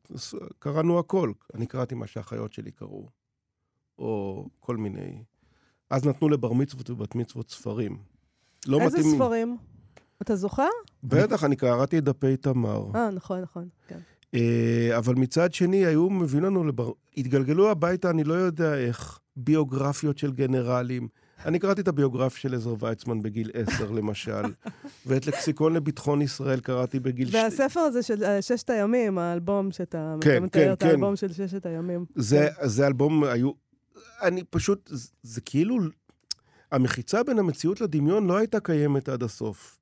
קראנו 0.59 0.99
הכל. 0.99 1.31
אני 1.53 1.65
קראתי 1.65 1.95
מה 1.95 2.07
שהאחיות 2.07 2.53
שלי 2.53 2.71
קראו, 2.71 3.07
או 3.99 4.45
כל 4.59 4.77
מיני... 4.77 5.23
אז 5.89 6.05
נתנו 6.05 6.29
לבר 6.29 6.53
מצוות 6.53 6.89
ובת 6.89 7.15
מצוות 7.15 7.49
ספרים. 7.49 7.97
לא 8.67 8.81
איזה 8.81 8.97
מתאימים. 8.97 9.19
ספרים? 9.19 9.57
אתה 10.21 10.35
זוכר? 10.35 10.69
בטח, 11.03 11.43
אני 11.43 11.55
קראתי 11.55 11.97
את 11.97 12.03
דפי 12.03 12.37
תמר. 12.37 12.83
אה, 12.95 13.11
נכון, 13.11 13.41
נכון, 13.41 13.69
כן. 13.87 13.99
אה, 14.33 14.97
אבל 14.97 15.15
מצד 15.15 15.53
שני, 15.53 15.85
היו 15.85 16.09
מביאים 16.09 16.43
לנו, 16.43 16.63
לבר... 16.63 16.91
התגלגלו 17.17 17.71
הביתה, 17.71 18.09
אני 18.09 18.23
לא 18.23 18.33
יודע 18.33 18.75
איך, 18.75 19.19
ביוגרפיות 19.35 20.17
של 20.17 20.31
גנרלים. 20.31 21.07
אני 21.45 21.59
קראתי 21.59 21.81
את 21.81 21.87
הביוגרפיה 21.87 22.39
של 22.39 22.55
עזר 22.55 22.75
ויצמן 22.79 23.21
בגיל 23.21 23.51
עשר, 23.53 23.91
למשל, 23.91 24.41
ואת 25.05 25.27
לקסיקון 25.27 25.73
לביטחון 25.73 26.21
ישראל 26.21 26.59
קראתי 26.59 26.99
בגיל... 26.99 27.29
והספר 27.31 27.79
הזה 27.79 28.03
של 28.03 28.23
אה, 28.23 28.41
ששת 28.41 28.69
הימים, 28.69 29.17
האלבום 29.17 29.71
שאתה 29.71 30.15
כן, 30.21 30.43
מתאר, 30.43 30.61
כן, 30.61 30.73
את 30.73 30.79
כן. 30.79 30.87
האלבום 30.87 31.15
של 31.15 31.33
ששת 31.33 31.65
הימים. 31.65 32.05
זה, 32.15 32.47
זה 32.63 32.87
אלבום, 32.87 33.23
היו... 33.23 33.51
אני 34.21 34.43
פשוט, 34.43 34.89
זה, 34.91 35.09
זה 35.23 35.41
כאילו... 35.41 35.77
המחיצה 36.71 37.23
בין 37.23 37.39
המציאות 37.39 37.81
לדמיון 37.81 38.27
לא 38.27 38.37
הייתה 38.37 38.59
קיימת 38.59 39.09
עד 39.09 39.23
הסוף. 39.23 39.79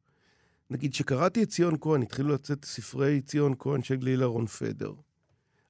נגיד, 0.69 0.91
כשקראתי 0.91 1.43
את 1.43 1.49
ציון 1.49 1.75
כהן, 1.81 2.01
התחילו 2.01 2.33
לצאת 2.33 2.65
ספרי 2.65 3.21
ציון 3.21 3.53
כהן 3.59 3.83
של 3.83 3.95
גלילה 3.95 4.25
רון 4.25 4.45
פדר. 4.45 4.93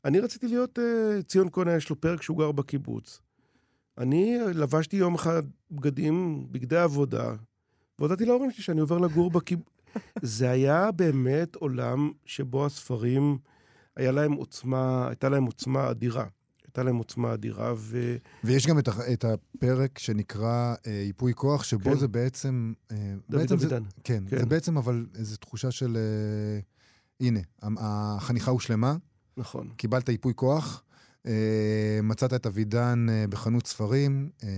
אני 0.05 0.19
רציתי 0.19 0.47
להיות... 0.47 0.79
Uh, 0.79 1.23
ציון 1.23 1.47
כהן, 1.51 1.77
יש 1.77 1.89
לו 1.89 2.01
פרק 2.01 2.21
שהוא 2.21 2.37
גר 2.37 2.51
בקיבוץ. 2.51 3.21
אני 3.97 4.37
לבשתי 4.53 4.95
יום 4.95 5.15
אחד 5.15 5.43
בגדים, 5.71 6.47
בגדי 6.51 6.77
עבודה, 6.77 7.35
והודעתי 7.99 8.25
להורים 8.25 8.51
שלי 8.51 8.63
שאני 8.63 8.81
עובר 8.81 8.97
לגור 8.97 9.31
בקיבוץ. 9.31 9.67
זה 10.21 10.49
היה 10.49 10.91
באמת 10.91 11.55
עולם 11.55 12.11
שבו 12.25 12.65
הספרים, 12.65 13.37
היה 13.95 14.11
להם 14.11 14.33
עוצמה, 14.33 15.07
הייתה 15.07 15.29
להם 15.29 15.45
עוצמה 15.45 15.89
אדירה. 15.91 16.25
הייתה 16.75 16.83
להם 16.83 16.97
עוצמה 16.97 17.33
אדירה, 17.33 17.73
ו... 17.77 18.15
ויש 18.43 18.67
גם 18.67 18.79
את, 18.79 18.87
ה- 18.87 19.13
את 19.13 19.25
הפרק 19.25 19.99
שנקרא 19.99 20.75
אה, 20.87 20.91
ייפוי 20.91 21.33
כוח, 21.35 21.63
שבו 21.63 21.91
כן. 21.91 21.97
זה 21.97 22.07
בעצם... 22.07 22.73
אה, 22.91 23.13
דוד 23.29 23.41
בעצם 23.41 23.57
זה. 23.57 23.77
כן, 24.03 24.23
כן. 24.29 24.39
זה 24.39 24.45
בעצם 24.45 24.77
אבל 24.77 25.05
איזו 25.15 25.37
תחושה 25.37 25.71
של... 25.71 25.97
אה, 25.97 26.59
הנה, 27.27 27.39
החניכה 27.61 28.51
הושלמה, 28.51 28.95
נכון. 29.37 29.69
קיבלת 29.77 30.09
ייפוי 30.09 30.33
כוח, 30.35 30.83
אה, 31.27 31.99
מצאת 32.03 32.33
את 32.33 32.45
אבידן 32.45 33.05
אה, 33.09 33.25
בחנות 33.29 33.67
ספרים, 33.67 34.29
אה, 34.43 34.49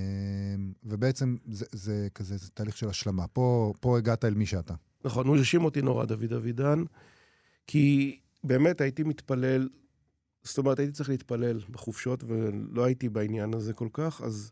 ובעצם 0.84 1.36
זה, 1.47 1.65
זה 1.71 2.08
כזה 2.15 2.38
זה 2.38 2.49
תהליך 2.53 2.77
של 2.77 2.89
השלמה. 2.89 3.27
פה, 3.27 3.73
פה 3.80 3.97
הגעת 3.97 4.25
אל 4.25 4.34
מי 4.34 4.45
שאתה. 4.45 4.73
נכון, 5.06 5.27
הוא 5.27 5.38
הרשים 5.38 5.65
אותי 5.65 5.82
נורא, 5.82 6.06
דוד 6.06 6.34
אבידן, 6.34 6.84
כי 7.67 8.19
באמת 8.43 8.82
הייתי 8.82 9.03
מתפלל, 9.03 9.69
זאת 10.48 10.58
אומרת, 10.58 10.80
הייתי 10.80 10.94
צריך 10.94 11.10
להתפלל 11.10 11.60
בחופשות, 11.70 12.24
ולא 12.28 12.84
הייתי 12.84 13.10
בעניין 13.10 13.54
הזה 13.54 13.74
כל 13.74 13.88
כך, 13.94 14.22
אז... 14.22 14.52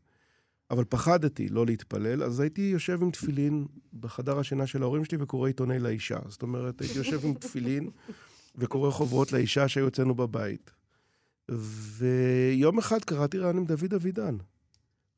אבל 0.72 0.84
פחדתי 0.90 1.50
לא 1.50 1.66
להתפלל, 1.66 2.24
אז 2.24 2.40
הייתי 2.40 2.62
יושב 2.62 3.02
עם 3.02 3.12
תפילין 3.12 3.66
בחדר 4.00 4.40
השינה 4.40 4.68
של 4.68 4.82
ההורים 4.82 5.06
שלי 5.06 5.18
וקורא 5.22 5.48
עיתוני 5.48 5.80
לאישה. 5.80 6.18
זאת 6.28 6.42
אומרת, 6.42 6.82
הייתי 6.82 6.98
יושב 6.98 7.26
עם 7.26 7.34
תפילין 7.34 7.90
וקורא 8.56 8.92
חוברות 8.92 9.32
לאישה 9.32 9.68
שהיו 9.68 9.88
אצלנו 9.88 10.16
בבית. 10.16 10.72
ויום 11.98 12.78
אחד 12.78 13.04
קראתי 13.04 13.38
רעיון 13.38 13.58
עם 13.58 13.66
דוד 13.66 13.94
אבידן. 13.94 14.38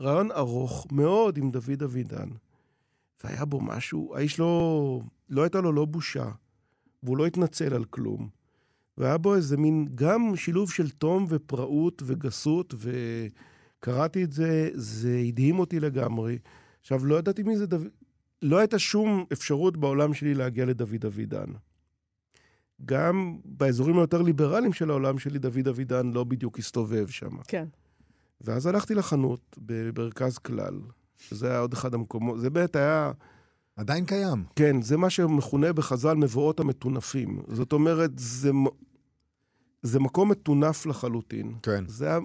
רעיון 0.02 0.32
ארוך 0.32 0.88
מאוד 0.92 1.38
עם 1.38 1.52
דוד 1.52 1.84
אבידן. 1.84 2.30
והיה 3.24 3.46
בו 3.46 3.62
משהו, 3.62 4.16
האיש 4.16 4.40
לא, 4.40 5.02
לא 5.30 5.44
הייתה 5.44 5.62
לו 5.62 5.72
לא 5.72 5.86
בושה, 5.86 6.30
והוא 7.04 7.18
לא 7.18 7.26
התנצל 7.26 7.74
על 7.74 7.86
כלום. 7.86 8.30
והיה 8.97 9.17
בו 9.17 9.36
איזה 9.36 9.57
מין, 9.57 9.88
גם 9.95 10.36
שילוב 10.36 10.71
של 10.71 10.89
תום 10.89 11.25
ופראות 11.29 12.01
וגסות, 12.05 12.73
וקראתי 12.77 14.23
את 14.23 14.31
זה, 14.31 14.69
זה 14.73 15.21
הדהים 15.27 15.60
אותי 15.60 15.79
לגמרי. 15.79 16.38
עכשיו, 16.81 17.05
לא 17.05 17.19
ידעתי 17.19 17.43
מי 17.43 17.57
זה 17.57 17.65
דוד... 17.65 17.88
לא 18.41 18.57
הייתה 18.57 18.79
שום 18.79 19.25
אפשרות 19.33 19.77
בעולם 19.77 20.13
שלי 20.13 20.33
להגיע 20.33 20.65
לדוד 20.65 21.05
אבידן. 21.05 21.51
גם 22.86 23.38
באזורים 23.45 23.97
היותר 23.97 24.21
ליברליים 24.21 24.73
של 24.73 24.89
העולם 24.89 25.19
שלי, 25.19 25.39
דוד 25.39 25.67
אבידן 25.67 26.12
לא 26.12 26.23
בדיוק 26.23 26.60
הסתובב 26.60 27.07
שם. 27.07 27.38
כן. 27.47 27.65
ואז 28.41 28.67
הלכתי 28.67 28.95
לחנות 28.95 29.57
במרכז 29.57 30.38
כלל, 30.38 30.79
שזה 31.17 31.49
היה 31.49 31.60
עוד 31.60 31.73
אחד 31.73 31.93
המקומות, 31.93 32.39
זה 32.39 32.49
באמת 32.49 32.75
היה... 32.75 33.12
עדיין 33.75 34.05
קיים. 34.05 34.43
כן, 34.55 34.81
זה 34.81 34.97
מה 34.97 35.10
שמכונה 35.10 35.73
בחז"ל 35.73 36.13
מבואות 36.13 36.60
המטונפים. 36.60 37.41
זאת 37.47 37.73
אומרת, 37.73 38.12
זה, 38.15 38.51
זה 39.88 40.00
מקום 40.00 40.32
מטונף 40.32 40.86
לחלוטין. 40.86 41.56
כן. 41.63 41.84
זה 41.88 42.08
היה... 42.08 42.19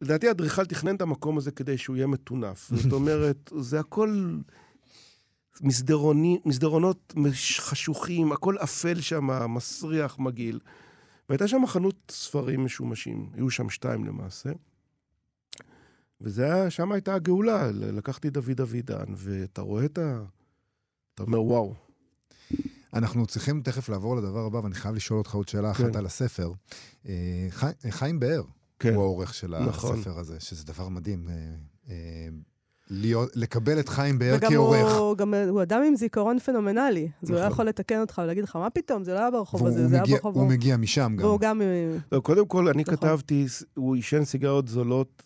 לדעתי 0.00 0.28
האדריכל 0.28 0.66
תכנן 0.66 0.96
את 0.96 1.02
המקום 1.02 1.38
הזה 1.38 1.50
כדי 1.50 1.78
שהוא 1.78 1.96
יהיה 1.96 2.06
מטונף. 2.06 2.70
זאת 2.82 2.92
אומרת, 2.92 3.52
זה 3.60 3.80
הכל 3.80 4.38
מסדרוני, 5.60 6.38
מסדרונות 6.44 7.14
חשוכים, 7.58 8.32
הכל 8.32 8.56
אפל 8.58 9.00
שם, 9.00 9.54
מסריח, 9.54 10.18
מגעיל. 10.18 10.60
והייתה 11.28 11.48
שם 11.48 11.66
חנות 11.66 11.96
ספרים 12.10 12.64
משומשים, 12.64 13.30
היו 13.34 13.50
שם 13.50 13.70
שתיים 13.70 14.04
למעשה. 14.04 14.50
וזה 16.20 16.44
היה, 16.44 16.70
שם 16.70 16.92
הייתה 16.92 17.14
הגאולה, 17.14 17.70
לקחתי 17.72 18.30
דוד 18.30 18.60
אבידן, 18.60 19.04
ואתה 19.16 19.62
רואה 19.62 19.84
את 19.84 19.98
ה... 19.98 20.22
אתה 21.14 21.22
אומר, 21.22 21.42
וואו. 21.42 21.74
אנחנו 22.94 23.26
צריכים 23.26 23.62
תכף 23.62 23.88
לעבור 23.88 24.16
לדבר 24.16 24.46
הבא, 24.46 24.58
ואני 24.58 24.74
חייב 24.74 24.94
לשאול 24.94 25.18
אותך 25.18 25.34
עוד 25.34 25.48
שאלה 25.48 25.70
אחת 25.70 25.90
כן. 25.92 25.98
על 25.98 26.06
הספר. 26.06 26.52
אה, 27.08 27.12
חי- 27.50 27.90
חיים 27.90 28.20
באר 28.20 28.42
כן. 28.78 28.94
הוא 28.94 29.02
העורך 29.02 29.34
של 29.34 29.58
נכון. 29.58 29.98
הספר 29.98 30.18
הזה, 30.18 30.36
שזה 30.40 30.64
דבר 30.64 30.88
מדהים. 30.88 31.28
אה, 31.28 31.34
אה, 31.90 31.94
להיות, 32.90 33.30
לקבל 33.34 33.80
את 33.80 33.88
חיים 33.88 34.18
באר 34.18 34.34
וגם 34.36 34.50
כעורך. 34.50 34.92
הוא, 34.92 35.16
גם, 35.16 35.34
הוא 35.48 35.62
אדם 35.62 35.82
עם 35.86 35.96
זיכרון 35.96 36.38
פנומנלי, 36.38 37.08
אז 37.22 37.30
הוא 37.30 37.36
היה 37.36 37.46
נכון. 37.46 37.54
יכול 37.54 37.66
לתקן 37.66 38.00
אותך 38.00 38.20
ולהגיד 38.24 38.44
לך, 38.44 38.56
מה 38.56 38.70
פתאום, 38.70 39.04
זה 39.04 39.14
לא 39.14 39.18
היה 39.18 39.30
ברחוב 39.30 39.66
הזה, 39.66 39.88
זה 39.88 39.94
היה 39.94 40.02
מגיע, 40.02 40.16
ברחוב... 40.16 40.34
הוא 40.34 40.42
ההוא." 40.42 40.52
מגיע 40.52 40.76
משם 40.76 41.16
גם. 41.18 41.24
והוא 41.24 41.40
גם... 41.40 41.62
אה, 41.62 41.96
לא, 42.12 42.20
קודם 42.20 42.46
כל, 42.46 42.68
אני 42.68 42.82
נכון. 42.82 42.96
כתבתי, 42.96 43.46
הוא 43.74 43.94
עישן 43.96 44.24
סיגריות 44.24 44.68
זולות, 44.68 45.22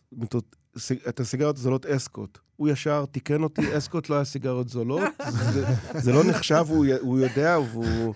את 1.09 1.21
הסיגריות 1.21 1.57
הזולות 1.57 1.87
אסקוט. 1.87 2.39
הוא 2.59 2.69
ישר 2.69 3.05
תיקן 3.07 3.43
אותי, 3.43 3.63
אסקוט 3.79 4.09
לא 4.09 4.15
היה 4.15 4.25
סיגריות 4.25 4.69
זולות, 4.69 5.03
זה, 5.53 5.67
זה 5.95 6.13
לא 6.13 6.25
נחשב, 6.25 6.65
הוא, 6.69 6.87
יודע, 7.19 7.59
והוא... 7.73 8.15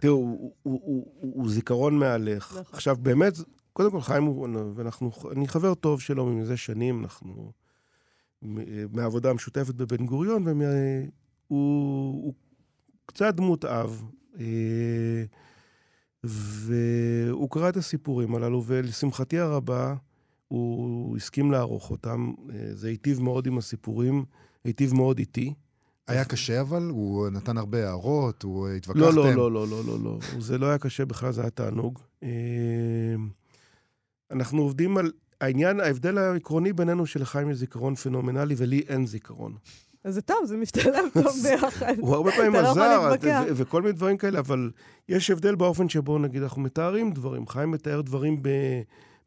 תראו, 0.00 0.16
הוא, 0.16 0.28
הוא, 0.38 0.52
הוא, 0.62 1.06
הוא, 1.20 1.32
הוא 1.34 1.50
זיכרון 1.50 1.98
מהלך. 1.98 2.50
נכון. 2.50 2.62
עכשיו, 2.72 2.96
באמת, 2.96 3.34
קודם 3.72 3.90
כל, 3.90 4.00
חיים 4.00 4.24
הוא... 4.24 4.48
ואנחנו... 4.74 5.10
אני 5.32 5.48
חבר 5.48 5.74
טוב 5.74 6.00
שלו 6.00 6.26
מזה 6.26 6.56
שנים, 6.56 7.02
אנחנו... 7.02 7.52
מהעבודה 8.92 9.30
המשותפת 9.30 9.74
בבן 9.74 10.06
גוריון, 10.06 10.44
והוא 10.46 10.62
הוא 11.48 12.34
קצת 13.06 13.34
דמות 13.34 13.64
אב. 13.64 14.04
אה, 14.40 15.24
והוא 16.24 17.50
קרא 17.50 17.68
את 17.68 17.76
הסיפורים 17.76 18.34
הללו, 18.34 18.62
ולשמחתי 18.66 19.38
הרבה, 19.38 19.94
הוא 20.52 21.16
הסכים 21.16 21.50
לערוך 21.50 21.90
אותם. 21.90 22.32
אה, 22.50 22.74
זה 22.74 22.88
היטיב 22.88 23.20
מאוד 23.20 23.46
עם 23.46 23.58
הסיפורים, 23.58 24.24
היטיב 24.64 24.94
מאוד 24.94 25.18
איתי. 25.18 25.54
היה 26.08 26.24
קשה 26.24 26.60
אבל? 26.60 26.82
הוא 26.82 27.28
נתן 27.28 27.56
הרבה 27.58 27.88
הערות, 27.88 28.42
הוא 28.42 28.68
אה, 28.68 28.74
התווכחתם? 28.74 29.00
לא, 29.00 29.14
לא, 29.14 29.34
לא, 29.34 29.52
לא, 29.52 29.66
לא, 29.66 29.84
לא, 29.86 29.98
לא. 30.04 30.18
זה 30.48 30.58
לא 30.58 30.66
היה 30.66 30.78
קשה 30.78 31.04
בכלל, 31.04 31.32
זה 31.32 31.40
היה 31.40 31.50
תענוג. 31.50 31.98
אה, 32.22 32.28
אנחנו 34.30 34.62
עובדים 34.62 34.96
על... 34.98 35.10
העניין, 35.40 35.80
ההבדל 35.80 36.18
העקרוני 36.18 36.72
בינינו 36.72 37.06
שלחיים 37.06 37.50
יש 37.50 37.56
זיכרון 37.56 37.94
פנומנלי 37.94 38.54
ולי 38.58 38.82
אין 38.88 39.06
זיכרון. 39.06 39.54
אז 40.04 40.14
זה 40.14 40.22
טוב, 40.22 40.44
זה 40.44 40.56
משתלם 40.56 41.04
טוב 41.12 41.36
ביחד. 41.44 41.94
הוא 41.98 42.14
הרבה 42.14 42.30
פעמים 42.30 42.52
לא 42.52 42.70
עזר, 42.70 43.12
וכל 43.56 43.82
מיני 43.82 43.92
דברים 43.92 44.16
כאלה, 44.16 44.38
אבל 44.38 44.70
יש 45.08 45.30
הבדל 45.30 45.54
באופן 45.54 45.88
שבו, 45.88 46.18
נגיד, 46.18 46.42
אנחנו 46.42 46.62
מתארים 46.62 47.12
דברים. 47.12 47.46
חיים 47.46 47.70
מתאר 47.70 48.00
דברים 48.00 48.42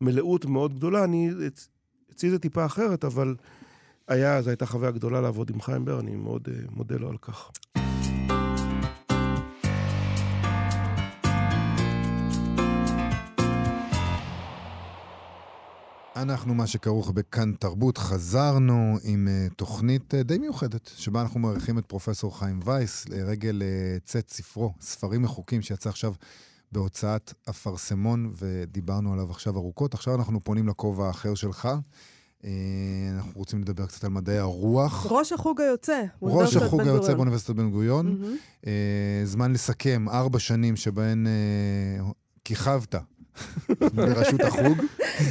במלאות 0.01 0.45
מאוד 0.45 0.75
גדולה. 0.75 1.03
אני, 1.03 1.29
אצ- 1.47 1.67
אצלי 2.11 2.29
זה 2.29 2.39
טיפה 2.39 2.65
אחרת, 2.65 3.05
אבל 3.05 3.35
היה, 4.07 4.41
זו 4.41 4.49
הייתה 4.49 4.65
חוויה 4.65 4.91
גדולה 4.91 5.21
לעבוד 5.21 5.49
עם 5.49 5.61
חיים 5.61 5.85
בר, 5.85 5.99
אני 5.99 6.15
מאוד 6.15 6.47
אה, 6.51 6.59
מודה 6.69 6.95
לו 6.95 7.09
על 7.09 7.17
כך. 7.17 7.51
אנחנו, 16.15 16.53
מה 16.55 16.67
שכרוך 16.67 17.11
בכאן 17.11 17.53
תרבות, 17.59 17.97
חזרנו 17.97 18.97
עם 19.03 19.27
uh, 19.27 19.53
תוכנית 19.55 20.13
uh, 20.13 20.23
די 20.23 20.37
מיוחדת, 20.37 20.91
שבה 20.97 21.21
אנחנו 21.21 21.39
מארחים 21.39 21.77
את 21.77 21.85
פרופסור 21.85 22.39
חיים 22.39 22.59
וייס 22.65 23.09
לרגל 23.09 23.61
uh, 23.61 24.05
צאת 24.05 24.29
ספרו, 24.29 24.73
ספרים 24.81 25.21
מחוקים, 25.21 25.61
שיצא 25.61 25.89
עכשיו 25.89 26.13
בהוצאת 26.71 27.33
אפרסמון, 27.49 28.33
ודיברנו 28.37 29.13
עליו 29.13 29.31
עכשיו 29.31 29.57
ארוכות. 29.57 29.93
עכשיו 29.93 30.15
אנחנו 30.15 30.43
פונים 30.43 30.67
לכובע 30.67 31.07
האחר 31.07 31.35
שלך. 31.35 31.69
Uh, 32.41 32.47
אנחנו 33.15 33.31
רוצים 33.35 33.61
לדבר 33.61 33.85
קצת 33.85 34.03
על 34.03 34.09
מדעי 34.09 34.37
הרוח. 34.37 35.07
ראש 35.09 35.31
החוג 35.31 35.61
היוצא. 35.61 36.03
ראש 36.21 36.55
החוג 36.55 36.81
היוצא. 36.81 37.13
באוניברסיטת 37.13 37.55
בן 37.55 37.69
גוריון. 37.69 38.07
מהמם. 38.07 38.35
אה, 38.67 39.21
זמן 39.23 39.53
לסכם, 39.53 40.05
ארבע 40.09 40.39
שנים 40.39 40.75
שבהן 40.75 41.27
אה, 41.27 42.11
כיכבת 42.45 42.95
בראשות 43.95 44.41
החוג. 44.41 44.77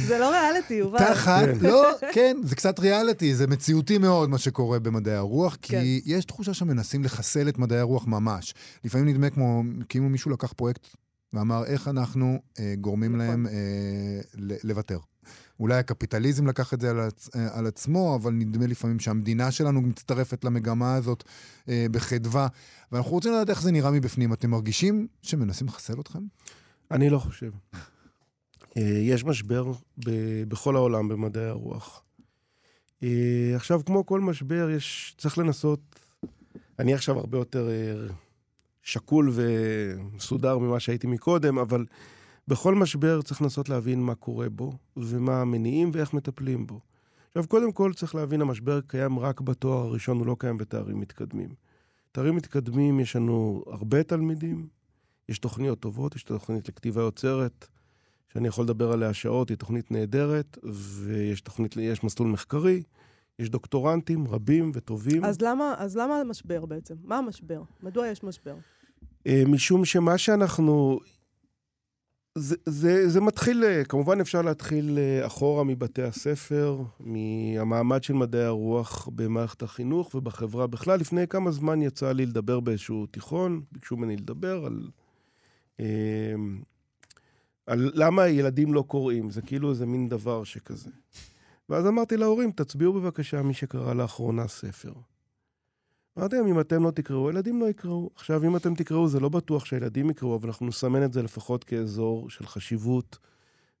זה 0.07 0.17
לא 0.17 0.29
ריאליטי, 0.31 0.73
יובל. 0.73 0.99
תחת, 0.99 1.45
כן. 1.45 1.57
לא, 1.61 1.91
כן, 2.13 2.37
זה 2.43 2.55
קצת 2.55 2.79
ריאליטי, 2.79 3.35
זה 3.35 3.47
מציאותי 3.47 3.97
מאוד 3.97 4.29
מה 4.29 4.37
שקורה 4.37 4.79
במדעי 4.79 5.15
הרוח, 5.15 5.57
כי 5.61 5.71
כן. 5.71 6.11
יש 6.11 6.25
תחושה 6.25 6.53
שמנסים 6.53 7.03
לחסל 7.03 7.49
את 7.49 7.57
מדעי 7.57 7.79
הרוח 7.79 8.07
ממש. 8.07 8.53
לפעמים 8.83 9.07
נדמה 9.07 9.29
כמו, 9.29 9.63
כאילו 9.89 10.09
מישהו 10.09 10.31
לקח 10.31 10.53
פרויקט 10.53 10.87
ואמר, 11.35 11.65
איך 11.65 11.87
אנחנו 11.87 12.39
אה, 12.59 12.73
גורמים 12.81 13.15
נכון. 13.15 13.27
להם 13.27 13.47
אה, 13.47 13.51
ל- 14.35 14.57
לוותר. 14.63 14.99
אולי 15.59 15.75
הקפיטליזם 15.77 16.47
לקח 16.47 16.73
את 16.73 16.81
זה 16.81 16.89
על, 16.89 16.99
עצ- 17.09 17.29
אה, 17.35 17.57
על 17.57 17.67
עצמו, 17.67 18.15
אבל 18.15 18.31
נדמה 18.31 18.67
לפעמים 18.67 18.99
שהמדינה 18.99 19.51
שלנו 19.51 19.81
מצטרפת 19.81 20.43
למגמה 20.43 20.95
הזאת 20.95 21.23
אה, 21.69 21.85
בחדווה. 21.91 22.47
ואנחנו 22.91 23.11
רוצים 23.11 23.31
לדעת 23.33 23.49
איך 23.49 23.61
זה 23.61 23.71
נראה 23.71 23.91
מבפנים. 23.91 24.33
אתם 24.33 24.49
מרגישים 24.49 25.07
שמנסים 25.21 25.67
לחסל 25.67 25.99
אתכם? 25.99 26.19
אני 26.91 27.09
לא 27.09 27.19
חושב. 27.19 27.51
אה, 28.77 28.81
יש 28.83 29.25
משבר 29.25 29.71
ב- 30.05 30.43
בכל 30.47 30.75
העולם 30.75 31.07
במדעי 31.07 31.45
הרוח. 31.45 32.03
אה, 33.03 33.09
עכשיו, 33.55 33.81
כמו 33.85 34.05
כל 34.05 34.21
משבר, 34.21 34.69
יש, 34.69 35.15
צריך 35.17 35.37
לנסות... 35.37 35.79
אני 36.79 36.93
עכשיו 36.93 37.17
הרבה 37.19 37.37
יותר 37.37 37.69
אה, 37.69 38.07
שקול 38.85 39.29
ומסודר 39.33 40.57
ממה 40.57 40.79
שהייתי 40.79 41.07
מקודם, 41.07 41.59
אבל 41.59 41.85
בכל 42.47 42.75
משבר 42.75 43.21
צריך 43.21 43.41
לנסות 43.41 43.69
להבין 43.69 44.03
מה 44.03 44.15
קורה 44.15 44.49
בו, 44.49 44.73
ומה 44.97 45.41
המניעים 45.41 45.91
ואיך 45.93 46.13
מטפלים 46.13 46.67
בו. 46.67 46.79
עכשיו, 47.27 47.47
קודם 47.47 47.71
כל 47.71 47.93
צריך 47.93 48.15
להבין, 48.15 48.41
המשבר 48.41 48.81
קיים 48.81 49.19
רק 49.19 49.41
בתואר 49.41 49.87
הראשון, 49.87 50.17
הוא 50.17 50.27
לא 50.27 50.35
קיים 50.39 50.57
בתארים 50.57 50.99
מתקדמים. 50.99 51.49
תארים 52.11 52.35
מתקדמים, 52.35 52.99
יש 52.99 53.15
לנו 53.15 53.63
הרבה 53.67 54.03
תלמידים, 54.03 54.67
יש 55.29 55.39
תוכניות 55.39 55.79
טובות, 55.79 56.15
יש 56.15 56.23
תוכנית 56.23 56.69
לכתיבה 56.69 57.01
יוצרת, 57.01 57.67
שאני 58.33 58.47
יכול 58.47 58.63
לדבר 58.63 58.91
עליה 58.91 59.13
שעות, 59.13 59.49
היא 59.49 59.57
תוכנית 59.57 59.91
נהדרת, 59.91 60.57
ויש 61.03 61.41
תוכנית, 61.41 61.75
מסלול 62.03 62.29
מחקרי, 62.29 62.83
יש 63.39 63.49
דוקטורנטים 63.49 64.27
רבים 64.27 64.71
וטובים. 64.73 65.25
אז 65.25 65.41
למה, 65.41 65.75
אז 65.77 65.97
למה 65.97 66.19
המשבר 66.19 66.65
בעצם? 66.65 66.95
מה 67.03 67.17
המשבר? 67.17 67.61
מדוע 67.83 68.07
יש 68.07 68.23
משבר? 68.23 68.55
אה, 69.27 69.43
משום 69.47 69.85
שמה 69.85 70.17
שאנחנו... 70.17 70.99
זה, 72.37 72.55
זה, 72.65 73.09
זה 73.09 73.21
מתחיל, 73.21 73.63
אה, 73.63 73.83
כמובן 73.83 74.19
אפשר 74.19 74.41
להתחיל 74.41 74.97
אה, 74.97 75.25
אחורה 75.27 75.63
מבתי 75.63 76.01
הספר, 76.03 76.81
מהמעמד 76.99 78.03
של 78.03 78.13
מדעי 78.13 78.43
הרוח 78.43 79.09
במערכת 79.15 79.61
החינוך 79.63 80.15
ובחברה 80.15 80.67
בכלל. 80.67 80.99
לפני 80.99 81.27
כמה 81.27 81.51
זמן 81.51 81.81
יצא 81.81 82.11
לי 82.11 82.25
לדבר 82.25 82.59
באיזשהו 82.59 83.05
תיכון, 83.05 83.61
ביקשו 83.71 83.97
ממני 83.97 84.17
לדבר 84.17 84.65
על, 84.65 84.89
על 87.67 87.91
למה 87.93 88.21
הילדים 88.21 88.73
לא 88.73 88.81
קוראים, 88.87 89.29
זה 89.29 89.41
כאילו 89.41 89.69
איזה 89.69 89.85
מין 89.85 90.09
דבר 90.09 90.43
שכזה. 90.43 90.89
ואז 91.69 91.87
אמרתי 91.87 92.17
להורים, 92.17 92.51
תצביעו 92.51 92.93
בבקשה 92.93 93.41
מי 93.41 93.53
שקרא 93.53 93.93
לאחרונה 93.93 94.47
ספר. 94.47 94.93
אמרתי 96.17 96.35
להם, 96.35 96.47
אם 96.47 96.59
אתם 96.59 96.83
לא 96.83 96.91
תקראו, 96.91 97.27
הילדים 97.29 97.61
לא 97.61 97.65
יקראו. 97.65 98.09
עכשיו, 98.15 98.43
אם 98.43 98.55
אתם 98.55 98.75
תקראו, 98.75 99.07
זה 99.07 99.19
לא 99.19 99.29
בטוח 99.29 99.65
שהילדים 99.65 100.09
יקראו, 100.09 100.35
אבל 100.35 100.47
אנחנו 100.47 100.67
נסמן 100.67 101.03
את 101.03 101.13
זה 101.13 101.23
לפחות 101.23 101.63
כאזור 101.63 102.29
של 102.29 102.45
חשיבות 102.45 103.17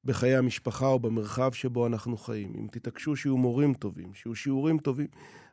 בחיי 0.03 0.35
המשפחה 0.35 0.87
או 0.87 0.99
במרחב 0.99 1.53
שבו 1.53 1.87
אנחנו 1.87 2.17
חיים. 2.17 2.53
אם 2.59 2.67
תתעקשו 2.71 3.15
שיהיו 3.15 3.37
מורים 3.37 3.73
טובים, 3.73 4.13
שיהיו 4.13 4.35
שיעורים 4.35 4.77
טובים, 4.77 5.07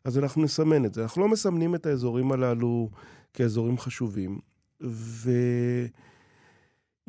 אז 0.04 0.18
אנחנו 0.18 0.42
נסמן 0.42 0.84
את 0.84 0.94
זה. 0.94 1.02
אנחנו 1.02 1.22
לא 1.22 1.28
מסמנים 1.28 1.74
את 1.74 1.86
האזורים 1.86 2.32
הללו 2.32 2.90
כאזורים 3.34 3.78
חשובים. 3.78 4.38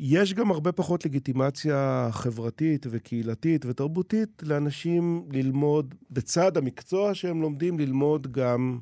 ויש 0.00 0.34
גם 0.34 0.50
הרבה 0.50 0.72
פחות 0.72 1.04
לגיטימציה 1.04 2.08
חברתית 2.12 2.86
וקהילתית 2.90 3.66
ותרבותית 3.66 4.42
לאנשים 4.46 5.26
ללמוד, 5.32 5.94
בצד 6.10 6.56
המקצוע 6.56 7.14
שהם 7.14 7.42
לומדים, 7.42 7.78
ללמוד 7.78 8.32
גם 8.32 8.78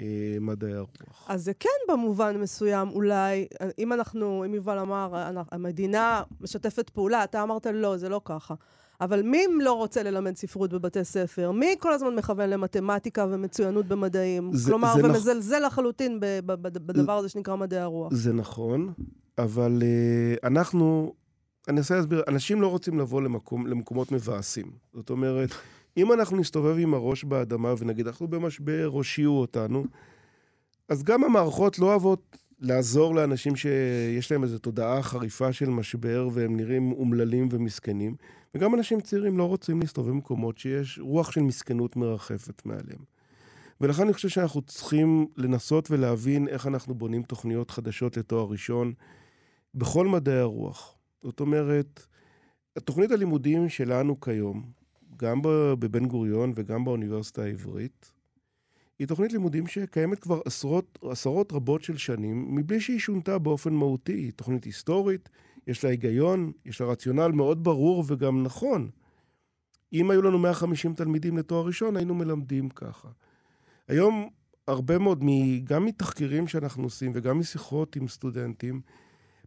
אה, 0.00 0.06
מדעי 0.40 0.72
הרוח. 0.74 1.26
אז 1.28 1.44
זה 1.44 1.52
כן 1.54 1.68
במובן 1.92 2.36
מסוים, 2.40 2.88
אולי, 2.88 3.46
אם 3.78 3.92
אנחנו, 3.92 4.44
אם 4.44 4.54
יובל 4.54 4.78
אמר, 4.78 5.10
המדינה 5.52 6.22
משתפת 6.40 6.90
פעולה, 6.90 7.24
אתה 7.24 7.42
אמרת 7.42 7.66
לא, 7.66 7.96
זה 7.96 8.08
לא 8.08 8.20
ככה. 8.24 8.54
אבל 9.00 9.22
מי 9.22 9.38
לא 9.60 9.72
רוצה 9.72 10.02
ללמד 10.02 10.36
ספרות 10.36 10.72
בבתי 10.72 11.04
ספר? 11.04 11.50
מי 11.52 11.74
כל 11.78 11.92
הזמן 11.92 12.14
מכוון 12.14 12.50
למתמטיקה 12.50 13.26
ומצוינות 13.30 13.86
במדעים? 13.86 14.50
זה- 14.54 14.70
כלומר, 14.70 14.94
זה 14.96 15.02
נכ- 15.02 15.04
ומזלזל 15.04 15.66
לחלוטין 15.66 16.20
ב- 16.20 16.40
ב- 16.46 16.68
בדבר 16.86 17.12
הזה 17.18 17.28
שנקרא 17.28 17.56
מדעי 17.56 17.80
הרוח. 17.80 18.12
זה 18.14 18.32
נכון, 18.32 18.92
אבל 19.38 19.82
uh, 19.82 20.46
אנחנו, 20.46 21.14
אני 21.68 21.78
אנסה 21.78 21.96
להסביר, 21.96 22.22
אנשים 22.28 22.62
לא 22.62 22.66
רוצים 22.66 22.98
לבוא 22.98 23.22
למקום, 23.22 23.66
למקומות 23.66 24.12
מבאסים. 24.12 24.70
זאת 24.94 25.10
אומרת, 25.10 25.50
אם 25.96 26.12
אנחנו 26.12 26.36
נסתובב 26.36 26.76
עם 26.78 26.94
הראש 26.94 27.24
באדמה 27.24 27.74
ונגיד, 27.78 28.06
אנחנו 28.06 28.28
במשבר, 28.28 28.84
הושיעו 28.92 29.40
אותנו, 29.40 29.84
אז 30.88 31.02
גם 31.02 31.24
המערכות 31.24 31.78
לא 31.78 31.86
אוהבות 31.86 32.36
לעזור 32.60 33.14
לאנשים 33.14 33.56
שיש 33.56 34.32
להם 34.32 34.42
איזו 34.42 34.58
תודעה 34.58 35.02
חריפה 35.02 35.52
של 35.52 35.70
משבר 35.70 36.28
והם 36.32 36.56
נראים 36.56 36.92
אומללים 36.92 37.48
ומסכנים, 37.50 38.14
וגם 38.54 38.74
אנשים 38.74 39.00
צעירים 39.00 39.38
לא 39.38 39.44
רוצים 39.44 39.80
להסתובב 39.80 40.10
במקומות 40.10 40.58
שיש 40.58 40.98
רוח 41.02 41.30
של 41.30 41.40
מסכנות 41.40 41.96
מרחפת 41.96 42.66
מעליהם. 42.66 43.04
ולכן 43.80 44.02
אני 44.02 44.12
חושב 44.12 44.28
שאנחנו 44.28 44.62
צריכים 44.62 45.26
לנסות 45.36 45.90
ולהבין 45.90 46.48
איך 46.48 46.66
אנחנו 46.66 46.94
בונים 46.94 47.22
תוכניות 47.22 47.70
חדשות 47.70 48.16
לתואר 48.16 48.46
ראשון 48.50 48.92
בכל 49.74 50.06
מדעי 50.06 50.38
הרוח. 50.38 50.98
זאת 51.22 51.40
אומרת, 51.40 52.06
תוכנית 52.84 53.10
הלימודים 53.10 53.68
שלנו 53.68 54.20
כיום, 54.20 54.72
גם 55.16 55.40
בבן 55.78 56.06
גוריון 56.06 56.52
וגם 56.56 56.84
באוניברסיטה 56.84 57.42
העברית, 57.42 58.12
היא 58.98 59.08
תוכנית 59.08 59.32
לימודים 59.32 59.66
שקיימת 59.66 60.18
כבר 60.18 60.40
עשרות, 60.44 60.98
עשרות 61.02 61.52
רבות 61.52 61.82
של 61.82 61.96
שנים, 61.96 62.54
מבלי 62.54 62.80
שהיא 62.80 62.98
שונתה 62.98 63.38
באופן 63.38 63.72
מהותי. 63.72 64.12
היא 64.12 64.32
תוכנית 64.36 64.64
היסטורית, 64.64 65.28
יש 65.66 65.84
לה 65.84 65.90
היגיון, 65.90 66.52
יש 66.64 66.80
לה 66.80 66.86
רציונל 66.86 67.28
מאוד 67.28 67.64
ברור 67.64 68.04
וגם 68.06 68.42
נכון. 68.42 68.90
אם 69.92 70.10
היו 70.10 70.22
לנו 70.22 70.38
150 70.38 70.94
תלמידים 70.94 71.38
לתואר 71.38 71.66
ראשון, 71.66 71.96
היינו 71.96 72.14
מלמדים 72.14 72.68
ככה. 72.68 73.08
היום 73.88 74.28
הרבה 74.68 74.98
מאוד, 74.98 75.24
גם 75.64 75.84
מתחקירים 75.84 76.48
שאנחנו 76.48 76.82
עושים 76.82 77.12
וגם 77.14 77.38
משיחות 77.38 77.96
עם 77.96 78.08
סטודנטים, 78.08 78.80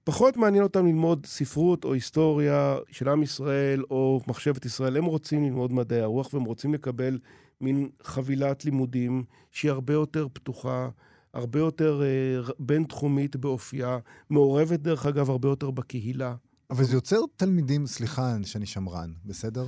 פחות 0.04 0.38
מעניין 0.38 0.64
אותם 0.64 0.86
ללמוד 0.86 1.26
ספרות 1.26 1.84
או 1.84 1.94
היסטוריה 1.94 2.78
של 2.92 3.10
עם 3.10 3.24
ישראל 3.24 3.84
או 3.92 4.22
מחשבת 4.28 4.66
ישראל. 4.66 4.98
הם 4.98 5.06
רוצים 5.06 5.44
ללמוד 5.44 5.74
מדעי 5.74 6.02
הרוח 6.02 6.34
והם 6.34 6.44
רוצים 6.44 6.74
לקבל 6.74 7.20
מין 7.62 7.90
חבילת 8.04 8.66
לימודים 8.66 9.24
שהיא 9.52 9.72
הרבה 9.72 9.94
יותר 9.94 10.28
פתוחה, 10.34 10.90
הרבה 11.34 11.60
יותר 11.60 12.02
אה, 12.04 12.54
בין-תחומית 12.60 13.36
באופייה, 13.36 14.00
מעורבת 14.30 14.80
דרך 14.80 15.06
אגב 15.06 15.30
הרבה 15.30 15.50
יותר 15.50 15.72
בקהילה. 15.72 16.36
אבל 16.70 16.84
זה 16.84 16.96
יוצר 16.96 17.20
תלמידים, 17.36 17.88
סליחה 17.88 18.36
שאני 18.46 18.66
שמרן, 18.66 19.14
בסדר? 19.26 19.68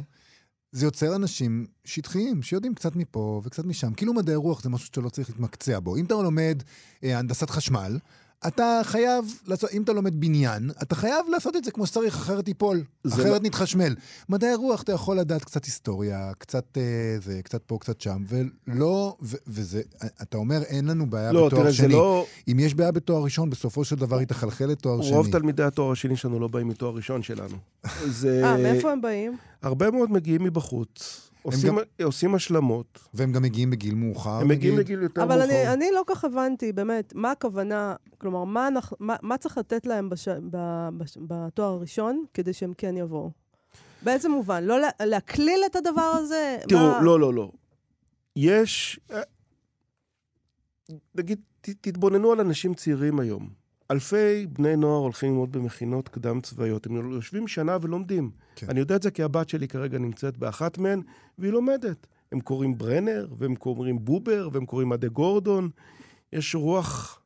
זה 0.72 0.86
יוצר 0.86 1.16
אנשים 1.16 1.66
שטחיים, 1.84 2.42
שיודעים 2.42 2.76
קצת 2.76 2.96
מפה 2.96 3.42
וקצת 3.44 3.66
משם. 3.66 3.94
כאילו 3.94 4.14
מדעי 4.14 4.36
רוח 4.36 4.64
זה 4.64 4.70
משהו 4.70 4.88
שאתה 4.88 5.02
לא 5.02 5.10
צריך 5.10 5.30
להתמקצע 5.30 5.80
בו. 5.80 5.98
אם 5.98 6.06
אתה 6.06 6.14
לומד 6.14 6.64
אה, 7.04 7.20
הנדסת 7.20 7.50
חשמל, 7.50 7.98
אתה 8.48 8.82
חייב 8.84 9.26
לעשות, 9.48 9.70
אם 9.74 9.82
אתה 9.82 9.94
לומד 9.94 10.20
בניין, 10.20 10.72
אתה 10.82 10.96
חייב 10.96 11.26
לעשות 11.32 11.56
את 11.56 11.64
זה 11.64 11.72
כמו 11.72 11.86
שצריך, 11.86 12.16
אחרת 12.16 12.48
ייפול, 12.48 12.84
זה 13.04 13.14
אחרת 13.16 13.26
לא- 13.28 13.40
נתחשמל. 13.42 13.96
מדעי 14.30 14.56
רוח, 14.56 14.82
אתה 14.82 14.92
יכול 14.92 15.20
לדעת 15.20 15.44
קצת 15.44 15.66
היסטוריה, 15.66 16.32
קצת 16.38 16.78
אה, 16.78 17.18
זה, 17.22 17.42
קצת 17.44 17.62
פה, 17.64 17.78
קצת 17.80 18.02
שם, 18.02 18.24
ולא, 18.28 19.18
ו, 19.22 19.36
וזה, 19.48 19.82
אתה 20.22 20.38
אומר, 20.38 20.62
אין 20.64 20.86
לנו 20.86 21.10
בעיה 21.10 21.32
לא, 21.32 21.48
בתואר 21.48 21.62
תראה, 21.62 21.72
זה 21.72 21.78
שני. 21.78 21.94
לא... 21.94 22.26
אם 22.48 22.60
יש 22.60 22.74
בעיה 22.74 22.92
בתואר 22.92 23.24
ראשון, 23.24 23.50
בסופו 23.50 23.86
של 23.86 23.96
דבר 23.96 24.18
היא 24.18 24.28
תחלחל 24.28 24.66
לתואר 24.66 25.02
שני. 25.02 25.16
רוב 25.16 25.32
תלמידי 25.32 25.64
התואר 25.64 25.92
השני 25.92 26.16
שלנו 26.18 26.40
לא 26.40 26.48
באים 26.48 26.68
מתואר 26.68 26.96
ראשון 26.96 27.24
שלנו. 27.24 27.58
זה... 28.06 28.42
אה, 28.46 28.58
מאיפה 28.58 28.92
הם 28.92 29.02
באים? 29.02 29.38
הרבה 29.62 29.92
מאוד 29.92 30.12
מגיעים 30.12 30.44
מבחוץ. 30.44 31.22
עושים, 31.46 31.76
עושים 32.04 32.36
השלמות. 32.36 33.08
והם 33.14 33.32
גם 33.32 33.42
מגיעים 33.42 33.70
בגיל 33.70 33.96
מאוחר. 33.96 34.30
הם 34.30 34.48
מגיעים 34.48 34.74
נגיד. 34.74 34.86
לגיל 34.86 35.02
יותר 35.02 35.24
אבל 35.24 35.38
מאוחר. 35.38 35.52
אני, 35.52 35.74
אני 35.74 35.86
לא 35.94 36.04
כך 36.08 36.24
הבנתי, 36.26 36.72
באמת, 36.74 37.14
מה 37.16 37.32
הכוונה, 37.32 37.96
כלומר, 38.18 38.44
מה, 38.44 38.68
אנחנו, 38.68 38.98
מה, 39.00 39.16
מה 39.22 39.38
צריך 39.38 39.58
לתת 39.58 39.86
להם 39.86 40.10
בש, 40.10 40.28
ב, 40.28 40.58
בש, 40.98 41.18
בתואר 41.28 41.74
הראשון 41.74 42.26
כדי 42.34 42.54
שהם 42.54 42.74
כן 42.78 42.98
יבואו? 42.98 43.32
באיזה 44.02 44.30
מובן? 44.30 44.64
לא 44.64 44.80
לה, 44.80 44.90
להקליל 45.04 45.60
את 45.66 45.76
הדבר 45.76 46.02
הזה? 46.02 46.58
תראו, 46.70 46.82
מה... 46.82 47.02
לא, 47.02 47.20
לא, 47.20 47.34
לא. 47.34 47.52
יש... 48.36 49.00
אה, 49.12 49.22
נגיד, 51.16 51.40
ת, 51.62 51.70
תתבוננו 51.70 52.32
על 52.32 52.40
אנשים 52.40 52.74
צעירים 52.74 53.20
היום. 53.20 53.65
אלפי 53.92 54.48
בני 54.48 54.76
נוער 54.76 55.02
הולכים 55.02 55.30
ללמוד 55.30 55.52
במכינות 55.52 56.10
קדם 56.10 56.42
צבאיות. 56.42 56.86
הם 56.86 57.12
יושבים 57.12 57.48
שנה 57.48 57.78
ולומדים. 57.82 58.32
כן. 58.56 58.70
אני 58.70 58.80
יודע 58.80 58.96
את 58.96 59.02
זה 59.02 59.12
כי 59.12 59.24
הבת 59.24 59.50
שלי 59.50 59.68
כרגע 59.68 59.98
נמצאת 59.98 60.38
באחת 60.38 60.78
מהן, 60.78 61.02
והיא 61.38 61.52
לומדת. 61.52 62.08
הם 62.32 62.40
קוראים 62.40 62.78
ברנר, 62.78 63.28
והם 63.38 63.56
קוראים 63.56 64.06
בובר, 64.06 64.50
והם 64.52 64.66
קוראים 64.66 64.92
עדה 64.92 65.08
גורדון. 65.08 65.70
יש 66.34 66.56
רוח 66.56 67.22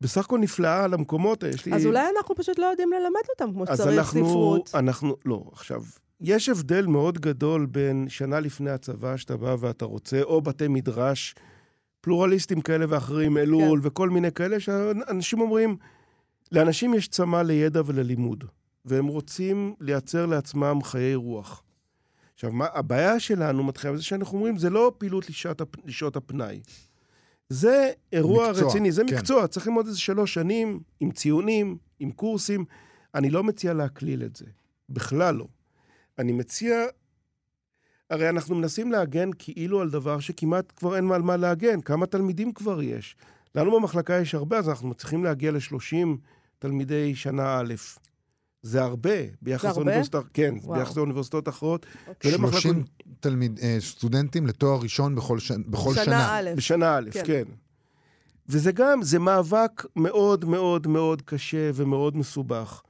בסך 0.00 0.24
הכל 0.24 0.38
נפלאה 0.38 0.84
על 0.84 0.94
המקומות. 0.94 1.42
יש 1.42 1.66
לי... 1.66 1.74
אז 1.74 1.86
אולי 1.86 2.04
אנחנו 2.16 2.34
פשוט 2.34 2.58
לא 2.58 2.66
יודעים 2.66 2.90
ללמד 2.92 3.20
אותם 3.28 3.52
כמו 3.52 3.64
אז 3.68 3.78
שצריך 3.78 3.98
אנחנו, 3.98 4.28
ספרות. 4.28 4.70
אנחנו, 4.74 5.16
לא, 5.24 5.44
עכשיו, 5.52 5.82
יש 6.20 6.48
הבדל 6.48 6.86
מאוד 6.86 7.18
גדול 7.18 7.66
בין 7.66 8.06
שנה 8.08 8.40
לפני 8.40 8.70
הצבא, 8.70 9.16
שאתה 9.16 9.36
בא 9.36 9.56
ואתה 9.60 9.84
רוצה, 9.84 10.22
או 10.22 10.40
בתי 10.42 10.68
מדרש, 10.68 11.34
פלורליסטים 12.00 12.60
כאלה 12.60 12.86
ואחרים, 12.88 13.38
אלול 13.38 13.80
כן. 13.82 13.86
וכל 13.86 14.10
מיני 14.10 14.32
כאלה, 14.32 14.60
שאנשים 14.60 15.40
אומרים, 15.40 15.76
לאנשים 16.52 16.94
יש 16.94 17.08
צמא 17.08 17.36
לידע 17.42 17.82
וללימוד, 17.86 18.44
והם 18.84 19.06
רוצים 19.06 19.74
לייצר 19.80 20.26
לעצמם 20.26 20.78
חיי 20.82 21.14
רוח. 21.14 21.62
עכשיו, 22.34 22.52
מה, 22.52 22.66
הבעיה 22.74 23.20
שלנו 23.20 23.64
מתחילה 23.64 23.92
בזה 23.92 24.02
שאנחנו 24.02 24.38
אומרים, 24.38 24.58
זה 24.58 24.70
לא 24.70 24.92
פעילות 24.98 25.30
לשעת, 25.30 25.60
הפ- 25.60 25.86
לשעות 25.86 26.16
הפנאי. 26.16 26.60
זה 27.48 27.90
אירוע 28.12 28.50
מקצוע, 28.50 28.68
רציני, 28.68 28.92
זה 28.92 29.02
כן. 29.08 29.14
מקצוע, 29.16 29.46
צריך 29.46 29.66
ללמוד 29.66 29.86
איזה 29.86 29.98
שלוש 30.00 30.34
שנים, 30.34 30.80
עם 31.00 31.10
ציונים, 31.10 31.76
עם 32.00 32.10
קורסים. 32.10 32.64
אני 33.14 33.30
לא 33.30 33.44
מציע 33.44 33.72
להקליל 33.72 34.22
את 34.22 34.36
זה, 34.36 34.44
בכלל 34.88 35.34
לא. 35.34 35.46
אני 36.18 36.32
מציע, 36.32 36.76
הרי 38.10 38.28
אנחנו 38.28 38.54
מנסים 38.54 38.92
להגן 38.92 39.30
כאילו 39.38 39.80
על 39.80 39.90
דבר 39.90 40.20
שכמעט 40.20 40.72
כבר 40.76 40.96
אין 40.96 41.10
על 41.12 41.22
מה 41.22 41.36
להגן, 41.36 41.80
כמה 41.80 42.06
תלמידים 42.06 42.52
כבר 42.52 42.82
יש. 42.82 43.16
לנו 43.54 43.76
במחלקה 43.80 44.14
יש 44.14 44.34
הרבה, 44.34 44.58
אז 44.58 44.68
אנחנו 44.68 44.88
מצליחים 44.88 45.24
להגיע 45.24 45.50
ל-30 45.50 46.08
תלמידי 46.58 47.14
שנה 47.14 47.58
א'. 47.60 47.74
זה 48.62 48.82
הרבה 48.82 49.10
ביחס 49.42 49.64
הרבה? 49.64 49.80
לאוניברסיטאות, 49.80 50.26
כן, 50.34 50.54
וואו. 50.62 50.78
ביחס 50.78 50.96
לאוניברסיטאות 50.96 51.48
אחרות. 51.48 51.86
אוקיי. 52.08 52.34
ולמחלקות- 52.34 52.60
30 52.62 52.84
תלמיד, 53.20 53.58
אה, 53.62 53.76
סטודנטים 53.80 54.46
לתואר 54.46 54.78
ראשון 54.82 55.14
בכל, 55.14 55.38
ש... 55.38 55.52
בכל 55.52 55.94
שנה. 55.94 56.04
שנה 56.04 56.38
א'. 56.38 56.50
בשנה 56.56 56.96
א', 56.98 57.08
כן. 57.12 57.20
כן. 57.24 57.26
כן. 57.26 57.52
וזה 58.48 58.72
גם, 58.72 59.02
זה 59.02 59.18
מאבק 59.18 59.84
מאוד 59.96 60.44
מאוד 60.44 60.86
מאוד 60.86 61.22
קשה 61.22 61.70
ומאוד 61.74 62.16
מסובך. 62.16 62.82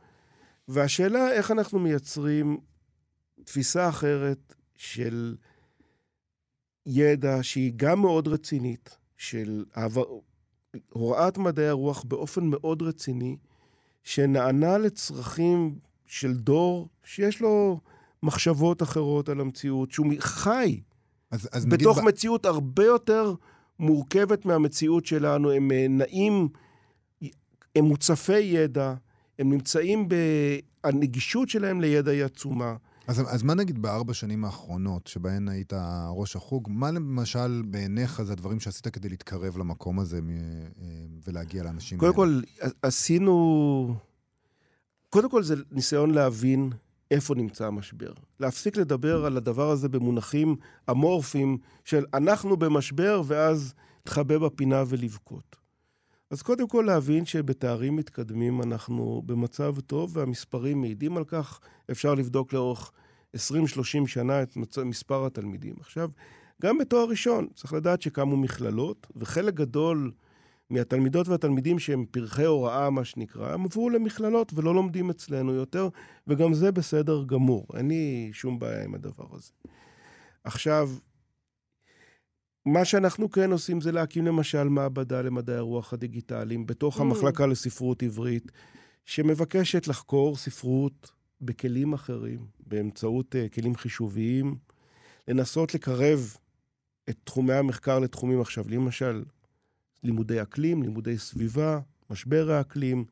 והשאלה 0.68 1.33
איך 1.33 1.50
אנחנו 1.50 1.78
מייצרים 1.78 2.57
תפיסה 3.44 3.88
אחרת 3.88 4.54
של 4.79 5.37
ידע 6.87 7.38
שהיא 7.43 7.73
גם 7.77 8.01
מאוד 8.01 8.29
רצינית, 8.29 8.97
של 9.17 9.64
העבר... 9.75 10.05
הוראת 10.88 11.38
מדעי 11.38 11.69
הרוח 11.69 12.05
באופן 12.05 12.45
מאוד 12.45 12.83
רציני, 12.83 13.37
שנענה 14.03 14.79
לצרכים 14.79 15.79
של 16.07 16.37
דור 16.37 16.88
שיש 17.05 17.41
לו 17.41 17.81
מחשבות 18.23 18.83
אחרות 18.83 19.29
על 19.29 19.41
המציאות, 19.41 19.93
שהוא 19.93 20.07
חי 20.18 20.81
אז, 21.31 21.49
אז 21.53 21.66
נגיד... 21.66 21.81
בתוך 21.81 21.99
ב- 21.99 22.05
מציאות 22.05 22.47
הרבה 22.47 22.85
יותר 22.85 23.35
מורכבת 23.79 24.45
מהמציאות 24.45 25.07
שלנו. 25.07 25.51
הם 25.51 25.72
אה, 25.72 25.87
נעים, 25.89 26.49
הם 27.76 27.85
מוצפי 27.85 28.39
ידע, 28.39 28.95
הם 29.39 29.51
נמצאים 29.53 30.09
הנגישות 30.85 31.49
שלהם 31.49 31.81
לידע 31.81 32.11
היא 32.11 32.24
עצומה. 32.24 32.76
אז, 33.09 33.22
אז 33.26 33.42
מה 33.42 33.54
נגיד 33.54 33.82
בארבע 33.82 34.14
שנים 34.14 34.44
האחרונות, 34.44 35.06
שבהן 35.06 35.48
היית 35.48 35.72
ראש 36.11 36.36
החוג, 36.36 36.68
מה 36.70 36.90
למשל 36.90 37.62
בעיניך 37.66 38.22
זה 38.22 38.32
הדברים 38.32 38.61
שעשית 38.61 38.88
כדי 38.88 39.09
להתקרב 39.09 39.59
למקום 39.59 40.00
הזה 40.00 40.16
אה, 40.16 40.84
ולהגיע 41.26 41.62
לאנשים 41.62 41.98
קודם? 41.98 42.14
כל, 42.14 42.40
עשינו... 42.82 43.94
קודם 45.11 45.30
כל 45.30 45.42
זה 45.42 45.54
ניסיון 45.70 46.11
להבין 46.11 46.70
איפה 47.11 47.34
נמצא 47.34 47.66
המשבר. 47.66 48.12
להפסיק 48.40 48.76
לדבר 48.76 49.24
על 49.24 49.36
הדבר 49.36 49.70
הזה 49.70 49.88
במונחים 49.88 50.56
אמורפיים 50.90 51.59
של 51.84 52.04
אנחנו 52.14 52.56
במשבר 52.56 53.22
ואז 53.26 53.74
תחבא 54.02 54.38
בפינה 54.38 54.84
ולבכות. 54.88 55.56
אז 56.31 56.43
קודם 56.43 56.68
כל 56.68 56.85
להבין 56.87 57.24
שבתארים 57.24 57.97
מתקדמים 57.97 58.62
אנחנו 58.62 59.22
במצב 59.26 59.81
טוב 59.81 60.16
והמספרים 60.16 60.81
מעידים 60.81 61.16
על 61.16 61.24
כך. 61.24 61.61
אפשר 61.91 62.14
לבדוק 62.14 62.53
לאורך 62.53 62.93
20-30 63.37 63.39
שנה 64.07 64.43
את 64.43 64.57
מספר 64.85 65.26
התלמידים. 65.26 65.74
עכשיו, 65.81 66.11
גם 66.62 66.79
בתואר 66.79 67.09
ראשון 67.09 67.49
צריך 67.55 67.72
לדעת 67.72 68.03
שקמו 68.03 68.37
מכללות, 68.37 69.07
וחלק 69.16 69.55
גדול 69.55 70.12
מהתלמידות 70.70 71.29
והתלמידים 71.29 71.79
שהם 71.79 72.05
פרחי 72.11 72.45
הוראה, 72.45 72.91
מה 72.91 73.05
שנקרא, 73.05 73.53
הם 73.53 73.64
עברו 73.64 73.91
למכללות 73.91 74.53
ולא 74.55 74.74
לומדים 74.74 75.11
אצלנו 75.11 75.55
יותר, 75.55 75.89
וגם 76.26 76.55
זה 76.55 76.72
בסדר 76.72 77.24
גמור. 77.24 77.66
אין 77.76 77.89
לי 77.89 78.31
שום 78.33 78.59
בעיה 78.59 78.85
עם 78.85 78.95
הדבר 78.95 79.26
הזה. 79.33 79.53
עכשיו, 80.45 80.91
מה 82.66 82.84
שאנחנו 82.84 83.30
כן 83.30 83.52
עושים 83.52 83.80
זה 83.80 83.92
להקים 83.92 84.26
למשל 84.26 84.64
מעבדה 84.64 85.22
למדעי 85.22 85.56
הרוח 85.56 85.92
הדיגיטליים 85.92 86.66
בתוך 86.66 86.98
Mm. 86.98 87.00
המחלקה 87.00 87.46
לספרות 87.46 88.02
עברית, 88.02 88.52
שמבקשת 89.04 89.88
לחקור 89.88 90.36
ספרות 90.36 91.11
בכלים 91.40 91.92
אחרים, 91.92 92.38
באמצעות 92.66 93.34
uh, 93.34 93.54
כלים 93.54 93.76
חישוביים, 93.76 94.56
לנסות 95.28 95.74
לקרב 95.74 96.36
את 97.09 97.16
תחומי 97.24 97.54
המחקר 97.54 97.98
לתחומים 97.98 98.40
עכשיו, 98.40 98.64
למשל 98.68 99.24
לימודי 100.04 100.42
אקלים, 100.42 100.82
לימודי 100.82 101.18
סביבה, 101.18 101.80
משבר 102.11 102.50
האקלים. 102.50 103.04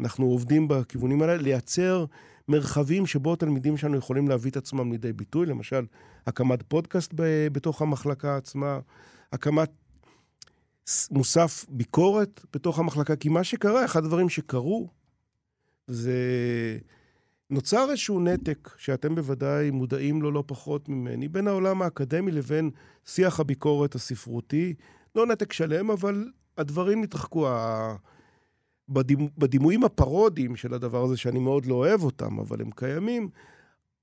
אנחנו 0.00 0.26
עובדים 0.26 0.68
בכיוונים 0.68 1.22
האלה, 1.22 1.36
לייצר 1.36 2.04
מרחבים 2.48 3.06
שבו 3.06 3.36
תלמידים 3.36 3.76
שלנו 3.76 3.96
יכולים 3.96 4.28
להביא 4.28 4.50
את 4.50 4.56
עצמם 4.56 4.92
לידי 4.92 5.12
ביטוי, 5.12 5.46
למשל, 5.46 5.86
הקמת 6.26 6.62
פודקאסט 6.62 7.12
ב- 7.14 7.48
בתוך 7.52 7.82
המחלקה 7.82 8.36
עצמה, 8.36 8.78
הקמת 9.32 9.70
מוסף 11.10 11.66
ביקורת 11.68 12.44
בתוך 12.52 12.78
המחלקה, 12.78 13.16
כי 13.16 13.28
מה 13.28 13.44
שקרה, 13.44 13.84
אחד 13.84 14.04
הדברים 14.04 14.28
שקרו, 14.28 14.88
זה 15.86 16.18
נוצר 17.50 17.90
איזשהו 17.90 18.20
נתק, 18.20 18.70
שאתם 18.76 19.14
בוודאי 19.14 19.70
מודעים 19.70 20.22
לו 20.22 20.30
לא 20.30 20.44
פחות 20.46 20.88
ממני, 20.88 21.28
בין 21.28 21.48
העולם 21.48 21.82
האקדמי 21.82 22.32
לבין 22.32 22.70
שיח 23.04 23.40
הביקורת 23.40 23.94
הספרותי. 23.94 24.74
לא 25.14 25.26
נתק 25.26 25.52
שלם, 25.52 25.90
אבל 25.90 26.30
הדברים 26.58 27.02
התרחקו. 27.02 27.48
ה- 28.88 28.92
בדימ... 28.92 29.28
בדימויים 29.38 29.84
הפרודיים 29.84 30.56
של 30.56 30.74
הדבר 30.74 31.04
הזה, 31.04 31.16
שאני 31.16 31.38
מאוד 31.38 31.66
לא 31.66 31.74
אוהב 31.74 32.02
אותם, 32.02 32.38
אבל 32.38 32.60
הם 32.60 32.70
קיימים, 32.70 33.28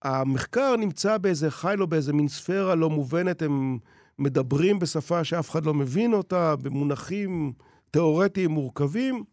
המחקר 0.01 0.75
נמצא 0.75 1.17
באיזה 1.17 1.51
חיל 1.51 1.81
או 1.81 1.87
באיזה 1.87 2.13
מין 2.13 2.27
ספירה 2.27 2.75
לא 2.75 2.89
מובנת, 2.89 3.41
הם 3.41 3.77
מדברים 4.19 4.79
בשפה 4.79 5.23
שאף 5.23 5.49
אחד 5.49 5.65
לא 5.65 5.73
מבין 5.73 6.13
אותה, 6.13 6.55
במונחים 6.55 7.53
תיאורטיים 7.91 8.51
מורכבים, 8.51 9.23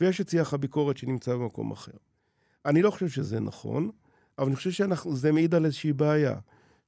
ויש 0.00 0.20
את 0.20 0.28
שיח 0.28 0.54
הביקורת 0.54 0.96
שנמצא 0.96 1.34
במקום 1.34 1.70
אחר. 1.70 1.92
אני 2.66 2.82
לא 2.82 2.90
חושב 2.90 3.08
שזה 3.08 3.40
נכון, 3.40 3.90
אבל 4.38 4.46
אני 4.46 4.56
חושב 4.56 4.70
שזה 4.70 5.32
מעיד 5.32 5.54
על 5.54 5.64
איזושהי 5.64 5.92
בעיה. 5.92 6.34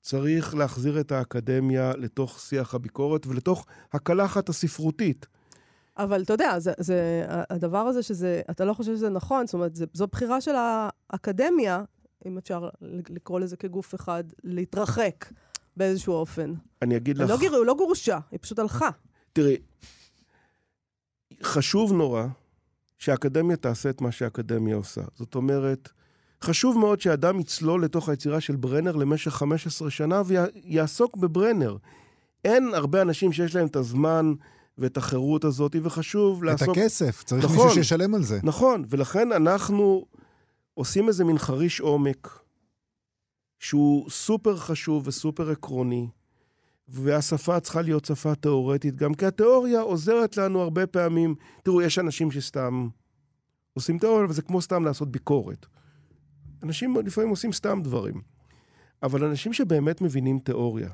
צריך 0.01 0.55
להחזיר 0.55 1.01
את 1.01 1.13
האקדמיה 1.13 1.93
לתוך 1.97 2.41
שיח 2.41 2.75
הביקורת 2.75 3.27
ולתוך 3.27 3.67
הקלחת 3.93 4.49
הספרותית. 4.49 5.27
אבל 5.99 6.23
אתה 6.23 6.33
יודע, 6.33 6.59
זה, 6.59 6.73
זה, 6.79 7.25
הדבר 7.29 7.79
הזה 7.79 8.03
שזה, 8.03 8.41
אתה 8.51 8.65
לא 8.65 8.75
חושב 8.75 8.97
שזה 8.97 9.11
נכון, 9.11 9.47
זאת 9.47 9.55
אומרת, 9.55 9.75
זה, 9.75 9.85
זו 9.93 10.07
בחירה 10.07 10.41
של 10.41 10.55
האקדמיה, 11.11 11.83
אם 12.27 12.39
אפשר 12.39 12.69
לקרוא 12.81 13.41
לזה 13.41 13.57
כגוף 13.57 13.95
אחד, 13.95 14.25
להתרחק 14.45 15.25
באיזשהו 15.77 16.15
אופן. 16.15 16.55
אני 16.83 16.97
אגיד 16.97 17.19
לך... 17.19 17.31
לא, 17.31 17.39
גיר, 17.39 17.63
לא 17.63 17.75
גורשה, 17.75 18.19
היא 18.31 18.39
פשוט 18.43 18.59
הלכה. 18.59 18.89
תראי, 19.33 19.57
חשוב 21.43 21.93
נורא 21.93 22.27
שהאקדמיה 22.99 23.57
תעשה 23.57 23.91
את 23.91 24.01
מה 24.01 24.13
שהאקדמיה 24.13 24.77
עושה. 24.77 25.03
זאת 25.15 25.35
אומרת, 25.35 25.89
חשוב 26.43 26.79
מאוד 26.79 27.01
שאדם 27.01 27.41
יצלול 27.41 27.85
לתוך 27.85 28.09
היצירה 28.09 28.41
של 28.41 28.57
ברנר 28.57 28.97
למשך 28.97 29.31
15 29.31 29.91
שנה 29.91 30.23
ויעסוק 30.27 31.17
בברנר. 31.17 31.77
אין 32.45 32.75
הרבה 32.75 33.03
אנשים 33.03 33.33
שיש 33.33 33.55
להם 33.55 33.67
את 33.67 33.77
הזמן 33.77 34.33
ואת 34.79 34.97
החירות 34.97 35.45
הזאת, 35.45 35.77
וחשוב 35.83 36.45
את 36.45 36.51
לעסוק... 36.51 36.69
את 36.69 36.83
הכסף, 36.83 37.23
צריך 37.25 37.45
נכון, 37.45 37.57
מישהו 37.57 37.75
שישלם 37.75 38.15
על 38.15 38.23
זה. 38.23 38.41
נכון, 38.43 38.85
ולכן 38.89 39.33
אנחנו 39.33 40.07
עושים 40.75 41.09
איזה 41.09 41.25
מין 41.25 41.39
חריש 41.39 41.81
עומק, 41.81 42.39
שהוא 43.59 44.11
סופר 44.11 44.57
חשוב 44.57 45.09
וסופר 45.09 45.51
עקרוני, 45.51 46.09
והשפה 46.89 47.61
צריכה 47.61 47.83
להיות 47.83 48.05
שפה 48.05 48.35
תיאורטית, 48.35 48.97
גם 48.97 49.15
כי 49.15 49.27
התיאוריה 49.27 49.81
עוזרת 49.81 50.37
לנו 50.37 50.61
הרבה 50.61 50.87
פעמים. 50.87 51.35
תראו, 51.63 51.83
יש 51.83 51.99
אנשים 51.99 52.31
שסתם 52.31 52.89
עושים 53.75 53.99
תיאוריה, 53.99 54.27
וזה 54.29 54.43
כמו 54.43 54.63
סתם 54.63 54.85
לעשות 54.85 55.13
ביקורת. 55.13 55.67
אנשים 56.63 56.97
לפעמים 57.07 57.31
עושים 57.31 57.53
סתם 57.53 57.81
דברים. 57.83 58.21
אבל 59.03 59.25
אנשים 59.25 59.53
שבאמת 59.53 60.01
מבינים 60.01 60.39
תיאוריה 60.39 60.91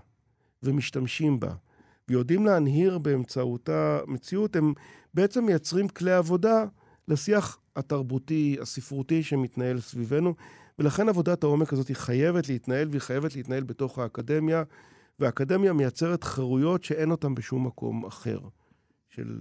ומשתמשים 0.62 1.40
בה, 1.40 1.54
ויודעים 2.08 2.46
להנהיר 2.46 2.98
באמצעותה 2.98 4.00
מציאות, 4.06 4.56
הם 4.56 4.72
בעצם 5.14 5.44
מייצרים 5.46 5.88
כלי 5.88 6.12
עבודה 6.12 6.64
לשיח 7.08 7.58
התרבותי, 7.76 8.56
הספרותי 8.62 9.22
שמתנהל 9.22 9.80
סביבנו, 9.80 10.34
ולכן 10.78 11.08
עבודת 11.08 11.44
העומק 11.44 11.72
הזאת 11.72 11.88
היא 11.88 11.96
חייבת 11.96 12.48
להתנהל, 12.48 12.88
והיא 12.90 13.00
חייבת 13.00 13.36
להתנהל 13.36 13.62
בתוך 13.62 13.98
האקדמיה, 13.98 14.62
והאקדמיה 15.18 15.72
מייצרת 15.72 16.24
חירויות 16.24 16.84
שאין 16.84 17.10
אותן 17.10 17.34
בשום 17.34 17.66
מקום 17.66 18.06
אחר. 18.06 18.38
של... 19.10 19.38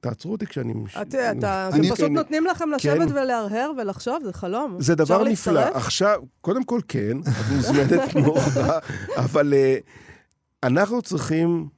תעצרו 0.00 0.32
אותי 0.32 0.46
כשאני... 0.46 0.74
אתה, 1.02 1.32
אתה, 1.32 1.70
אני- 1.72 1.90
פשוט 1.90 2.10
נותנים 2.10 2.46
לכם 2.46 2.70
לשבת 2.70 3.08
כן. 3.08 3.14
ולהרהר 3.14 3.72
ולחשוב, 3.78 4.24
זה 4.24 4.32
חלום. 4.32 4.76
זה 4.80 4.94
דבר 4.94 5.24
נפלא. 5.24 5.60
עכשיו, 5.60 6.22
קודם 6.40 6.64
כל 6.64 6.80
כן, 6.88 7.18
את 7.20 7.52
מוזמנת 7.56 8.16
נורא, 8.16 8.40
אבל 9.24 9.52
uh, 9.52 9.90
אנחנו 10.62 11.02
צריכים 11.02 11.68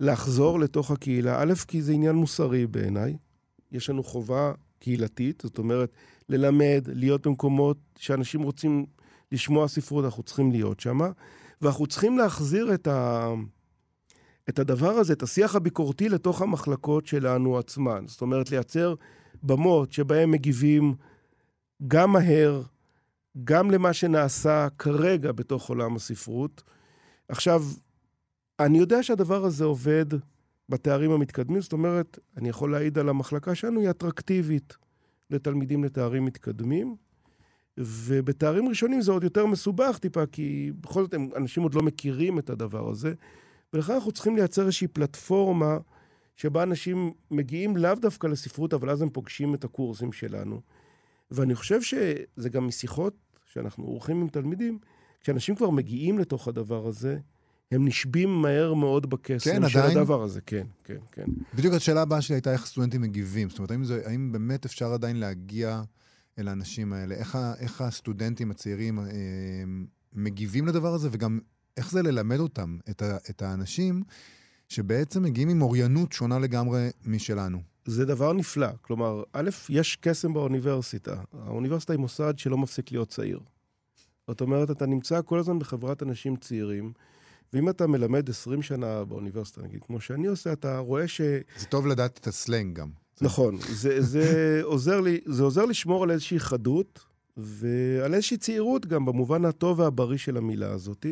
לחזור 0.00 0.60
לתוך 0.60 0.90
הקהילה. 0.90 1.42
א', 1.42 1.52
כי 1.68 1.82
זה 1.82 1.92
עניין 1.92 2.16
מוסרי 2.16 2.66
בעיניי. 2.66 3.16
יש 3.72 3.90
לנו 3.90 4.02
חובה 4.02 4.52
קהילתית, 4.78 5.42
זאת 5.44 5.58
אומרת, 5.58 5.92
ללמד, 6.28 6.84
להיות 6.86 7.26
במקומות 7.26 7.76
שאנשים 7.98 8.42
רוצים 8.42 8.86
לשמוע 9.32 9.68
ספרות, 9.68 10.04
אנחנו 10.04 10.22
צריכים 10.22 10.50
להיות 10.50 10.80
שם, 10.80 10.98
ואנחנו 11.62 11.86
צריכים 11.86 12.18
להחזיר 12.18 12.74
את, 12.74 12.86
ה... 12.86 13.28
את 14.48 14.58
הדבר 14.58 14.90
הזה, 14.90 15.12
את 15.12 15.22
השיח 15.22 15.54
הביקורתי 15.56 16.08
לתוך 16.08 16.42
המחלקות 16.42 17.06
שלנו 17.06 17.58
עצמן. 17.58 18.04
זאת 18.06 18.20
אומרת, 18.20 18.50
לייצר 18.50 18.94
במות 19.42 19.92
שבהן 19.92 20.30
מגיבים 20.30 20.94
גם 21.88 22.12
מהר, 22.12 22.62
גם 23.44 23.70
למה 23.70 23.92
שנעשה 23.92 24.68
כרגע 24.78 25.32
בתוך 25.32 25.68
עולם 25.68 25.96
הספרות. 25.96 26.62
עכשיו, 27.28 27.62
אני 28.60 28.78
יודע 28.78 29.02
שהדבר 29.02 29.44
הזה 29.44 29.64
עובד 29.64 30.04
בתארים 30.68 31.10
המתקדמים, 31.10 31.60
זאת 31.60 31.72
אומרת, 31.72 32.18
אני 32.36 32.48
יכול 32.48 32.72
להעיד 32.72 32.98
על 32.98 33.08
המחלקה 33.08 33.54
שלנו, 33.54 33.80
היא 33.80 33.90
אטרקטיבית 33.90 34.76
לתלמידים 35.30 35.84
לתארים 35.84 36.24
מתקדמים, 36.24 36.96
ובתארים 37.78 38.68
ראשונים 38.68 39.02
זה 39.02 39.12
עוד 39.12 39.24
יותר 39.24 39.46
מסובך 39.46 39.98
טיפה, 39.98 40.26
כי 40.26 40.72
בכל 40.80 41.02
זאת 41.02 41.14
אנשים 41.36 41.62
עוד 41.62 41.74
לא 41.74 41.82
מכירים 41.82 42.38
את 42.38 42.50
הדבר 42.50 42.90
הזה, 42.90 43.14
ולכן 43.72 43.92
אנחנו 43.92 44.12
צריכים 44.12 44.36
לייצר 44.36 44.62
איזושהי 44.62 44.88
פלטפורמה 44.88 45.78
שבה 46.36 46.62
אנשים 46.62 47.12
מגיעים 47.30 47.76
לאו 47.76 47.94
דווקא 47.94 48.26
לספרות, 48.26 48.74
אבל 48.74 48.90
אז 48.90 49.02
הם 49.02 49.10
פוגשים 49.10 49.54
את 49.54 49.64
הקורסים 49.64 50.12
שלנו. 50.12 50.60
ואני 51.30 51.54
חושב 51.54 51.82
שזה 51.82 52.48
גם 52.48 52.66
משיחות 52.66 53.14
שאנחנו 53.46 53.84
עורכים 53.84 54.20
עם 54.20 54.28
תלמידים, 54.28 54.78
כשאנשים 55.20 55.54
כבר 55.54 55.70
מגיעים 55.70 56.18
לתוך 56.18 56.48
הדבר 56.48 56.86
הזה, 56.86 57.18
הם 57.70 57.86
נשבים 57.86 58.42
מהר 58.42 58.74
מאוד 58.74 59.10
בקסם 59.10 59.50
כן, 59.50 59.68
של 59.68 59.78
עדיין? 59.78 59.98
הדבר 59.98 60.22
הזה. 60.22 60.40
כן, 60.40 60.66
כן, 60.84 60.96
כן. 61.12 61.24
בדיוק 61.54 61.74
השאלה 61.74 62.02
הבאה 62.02 62.22
שלי 62.22 62.34
הייתה 62.36 62.52
איך 62.52 62.66
סטודנטים 62.66 63.00
מגיבים. 63.00 63.50
זאת 63.50 63.58
אומרת, 63.58 63.70
האם, 63.70 63.84
זה, 63.84 64.02
האם 64.06 64.32
באמת 64.32 64.64
אפשר 64.64 64.92
עדיין 64.92 65.16
להגיע 65.16 65.82
אל 66.38 66.48
האנשים 66.48 66.92
האלה? 66.92 67.14
איך, 67.14 67.36
ה, 67.36 67.54
איך 67.60 67.80
הסטודנטים 67.80 68.50
הצעירים 68.50 68.98
אה, 68.98 69.04
מגיבים 70.12 70.66
לדבר 70.66 70.94
הזה, 70.94 71.08
וגם 71.12 71.38
איך 71.76 71.90
זה 71.90 72.02
ללמד 72.02 72.38
אותם, 72.38 72.78
את, 72.90 73.02
ה, 73.02 73.16
את 73.30 73.42
האנשים 73.42 74.02
שבעצם 74.68 75.22
מגיעים 75.22 75.48
עם 75.48 75.62
אוריינות 75.62 76.12
שונה 76.12 76.38
לגמרי 76.38 76.88
משלנו. 77.06 77.58
זה 77.84 78.04
דבר 78.04 78.32
נפלא. 78.32 78.68
כלומר, 78.82 79.22
א', 79.32 79.50
יש 79.68 79.96
קסם 80.00 80.32
באוניברסיטה. 80.32 81.20
האוניברסיטה 81.32 81.92
היא 81.92 82.00
מוסד 82.00 82.38
שלא 82.38 82.58
מפסיק 82.58 82.92
להיות 82.92 83.08
צעיר. 83.08 83.40
זאת 84.28 84.40
אומרת, 84.40 84.70
אתה 84.70 84.86
נמצא 84.86 85.20
כל 85.22 85.38
הזמן 85.38 85.58
בחברת 85.58 86.02
אנשים 86.02 86.36
צעירים, 86.36 86.92
ואם 87.52 87.68
אתה 87.68 87.86
מלמד 87.86 88.30
20 88.30 88.62
שנה 88.62 89.04
באוניברסיטה, 89.04 89.62
נגיד, 89.62 89.84
כמו 89.84 90.00
שאני 90.00 90.26
עושה, 90.26 90.52
אתה 90.52 90.78
רואה 90.78 91.08
ש... 91.08 91.20
זה 91.56 91.66
טוב 91.66 91.86
לדעת 91.86 92.18
את 92.18 92.26
הסלנג 92.26 92.78
גם. 92.78 92.88
נכון, 93.20 93.58
זה, 93.68 94.02
זה, 94.02 94.60
עוזר 94.62 95.00
לי, 95.00 95.20
זה 95.26 95.42
עוזר 95.42 95.64
לשמור 95.64 96.02
על 96.02 96.10
איזושהי 96.10 96.40
חדות 96.40 97.00
ועל 97.36 98.14
איזושהי 98.14 98.36
צעירות 98.36 98.86
גם, 98.86 99.04
במובן 99.04 99.44
הטוב 99.44 99.78
והבריא 99.78 100.18
של 100.18 100.36
המילה 100.36 100.70
הזאת, 100.70 101.06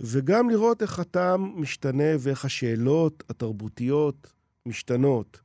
וגם 0.00 0.50
לראות 0.50 0.82
איך 0.82 0.98
הטעם 0.98 1.52
משתנה 1.56 2.14
ואיך 2.18 2.44
השאלות 2.44 3.24
התרבותיות 3.28 4.32
משתנות. 4.66 5.40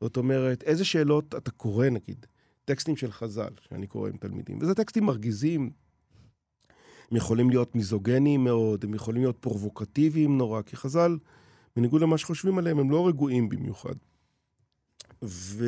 זאת 0.00 0.16
אומרת, 0.16 0.62
איזה 0.62 0.84
שאלות 0.84 1.34
אתה 1.34 1.50
קורא, 1.50 1.88
נגיד, 1.88 2.26
טקסטים 2.64 2.96
של 2.96 3.12
חז"ל, 3.12 3.50
שאני 3.60 3.86
קורא 3.86 4.08
עם 4.08 4.16
תלמידים, 4.16 4.58
וזה 4.60 4.74
טקסטים 4.74 5.04
מרגיזים, 5.04 5.70
הם 7.10 7.16
יכולים 7.16 7.50
להיות 7.50 7.74
מיזוגניים 7.74 8.44
מאוד, 8.44 8.84
הם 8.84 8.94
יכולים 8.94 9.22
להיות 9.22 9.38
פרובוקטיביים 9.40 10.38
נורא, 10.38 10.62
כי 10.62 10.76
חז"ל, 10.76 11.18
בניגוד 11.76 12.02
למה 12.02 12.18
שחושבים 12.18 12.58
עליהם, 12.58 12.78
הם 12.78 12.90
לא 12.90 13.08
רגועים 13.08 13.48
במיוחד. 13.48 13.94
ו... 15.24 15.64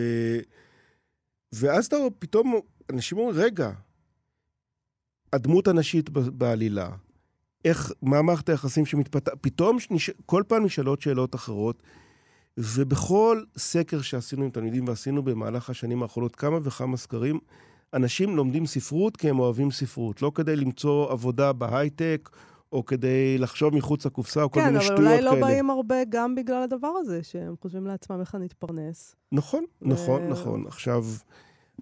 ואז 1.53 1.87
אתה 1.87 1.97
פתאום, 2.19 2.61
אנשים 2.91 3.19
אומרים, 3.19 3.37
רגע, 3.37 3.73
הדמות 5.33 5.69
הנשית 5.69 6.11
בעלילה, 6.11 6.91
איך, 7.65 7.93
מה 8.03 8.23
מערכת 8.23 8.49
היחסים 8.49 8.87
שמתפתחת, 8.87 9.39
פתאום 9.41 9.77
נש... 9.91 10.11
כל 10.27 10.43
פעם 10.49 10.65
נשאלות 10.65 11.01
שאלות 11.03 11.35
אחרות, 11.35 11.83
ובכל 12.59 13.45
סקר 13.57 14.03
שעשינו 14.03 14.45
עם 14.45 14.51
תלמידים, 14.51 14.89
ועשינו 14.89 15.23
במהלך 15.23 15.71
השנים 15.71 16.03
האחרונות 16.03 16.37
כמה 16.37 16.59
וכמה 16.63 16.97
סקרים, 16.97 17.41
אנשים 17.95 18.37
לומדים 18.37 18.67
ספרות 18.67 19.17
כי 19.17 19.31
הם 19.31 19.39
אוהבים 19.39 19.71
ספרות, 19.71 20.23
לא 20.23 20.33
כדי 20.35 20.57
למצוא 20.57 21.13
עבודה 21.13 21.53
בהייטק, 21.53 22.31
או 22.73 22.87
כדי 22.87 23.39
לחשוב 23.39 23.75
מחוץ 23.75 24.07
לקופסה, 24.07 24.43
או 24.43 24.51
כל 24.51 24.61
כן, 24.61 24.67
מיני 24.67 24.85
שטויות 24.85 25.01
כאלה. 25.01 25.11
כאלה. 25.11 25.21
כן, 25.21 25.27
אבל 25.27 25.37
אולי 25.37 25.43
לא 25.43 25.47
באים 25.47 25.71
הרבה 25.71 25.97
גם 26.09 26.35
בגלל 26.35 26.63
הדבר 26.63 26.93
הזה, 27.01 27.23
שהם 27.23 27.55
חושבים 27.63 27.87
לעצמם 27.87 28.21
איך 28.21 28.35
אני 28.35 28.47
אתפרנס. 28.47 29.17
נכון, 29.33 29.65
נכון, 29.83 30.29
נכון. 30.29 30.65
עכשיו, 30.67 31.05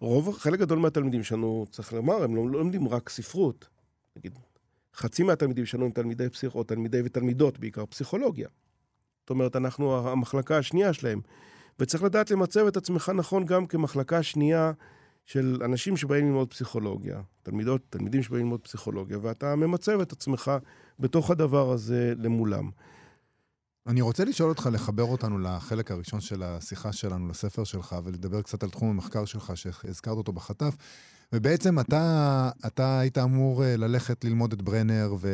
רוב, 0.01 0.37
חלק 0.39 0.59
גדול 0.59 0.79
מהתלמידים 0.79 1.23
שלנו, 1.23 1.67
צריך 1.71 1.93
לומר, 1.93 2.23
הם 2.23 2.37
לא, 2.37 2.51
לא 2.51 2.59
לומדים 2.59 2.89
רק 2.89 3.09
ספרות. 3.09 3.69
נגיד, 4.17 4.33
חצי 4.95 5.23
מהתלמידים 5.23 5.67
שלנו 5.67 5.85
הם 5.85 5.91
תלמידי 5.91 6.29
פסיכ... 6.29 6.55
או 6.55 6.65
תלמידי 6.65 7.01
ותלמידות, 7.05 7.59
בעיקר 7.59 7.87
פסיכולוגיה. 7.87 8.49
זאת 9.21 9.31
אומרת, 9.31 9.57
אנחנו 9.57 10.09
המחלקה 10.09 10.59
השנייה 10.59 10.93
שלהם. 10.93 11.21
וצריך 11.79 12.03
לדעת 12.03 12.31
למצב 12.31 12.67
את 12.67 12.77
עצמך 12.77 13.13
נכון 13.15 13.45
גם 13.45 13.67
כמחלקה 13.67 14.23
שנייה 14.23 14.73
של 15.29 15.59
אנשים 15.65 15.97
שבאים 15.97 16.27
ללמוד 16.27 16.51
פסיכולוגיה, 16.51 17.21
תלמידות, 17.43 17.81
תלמידים 17.91 18.23
שבאים 18.23 18.43
ללמוד 18.43 18.61
פסיכולוגיה, 18.61 19.19
ואתה 19.23 19.57
ממצב 19.57 20.01
את 20.01 20.13
עצמך 20.13 20.53
בתוך 20.99 21.31
הדבר 21.31 21.73
הזה 21.73 22.13
למולם. 22.17 22.71
אני 23.87 24.01
רוצה 24.01 24.25
לשאול 24.25 24.49
אותך, 24.49 24.69
לחבר 24.73 25.03
אותנו 25.03 25.39
לחלק 25.39 25.91
הראשון 25.91 26.21
של 26.21 26.43
השיחה 26.43 26.93
שלנו, 26.93 27.29
לספר 27.29 27.65
שלך, 27.65 27.97
ולדבר 28.05 28.43
קצת 28.43 28.63
על 28.63 28.71
תחום 28.71 28.91
המחקר 28.91 29.25
שלך, 29.25 29.53
שהזכרת 29.55 30.17
אותו 30.17 30.33
בחטף. 30.33 30.77
ובעצם 31.33 31.81
אתה, 31.81 32.51
אתה 32.67 33.01
היית 33.01 33.19
אמור 33.19 33.63
ללכת 33.67 34.25
ללמוד 34.25 34.53
את 34.53 34.63
ברנר 34.63 35.15
ו, 35.21 35.29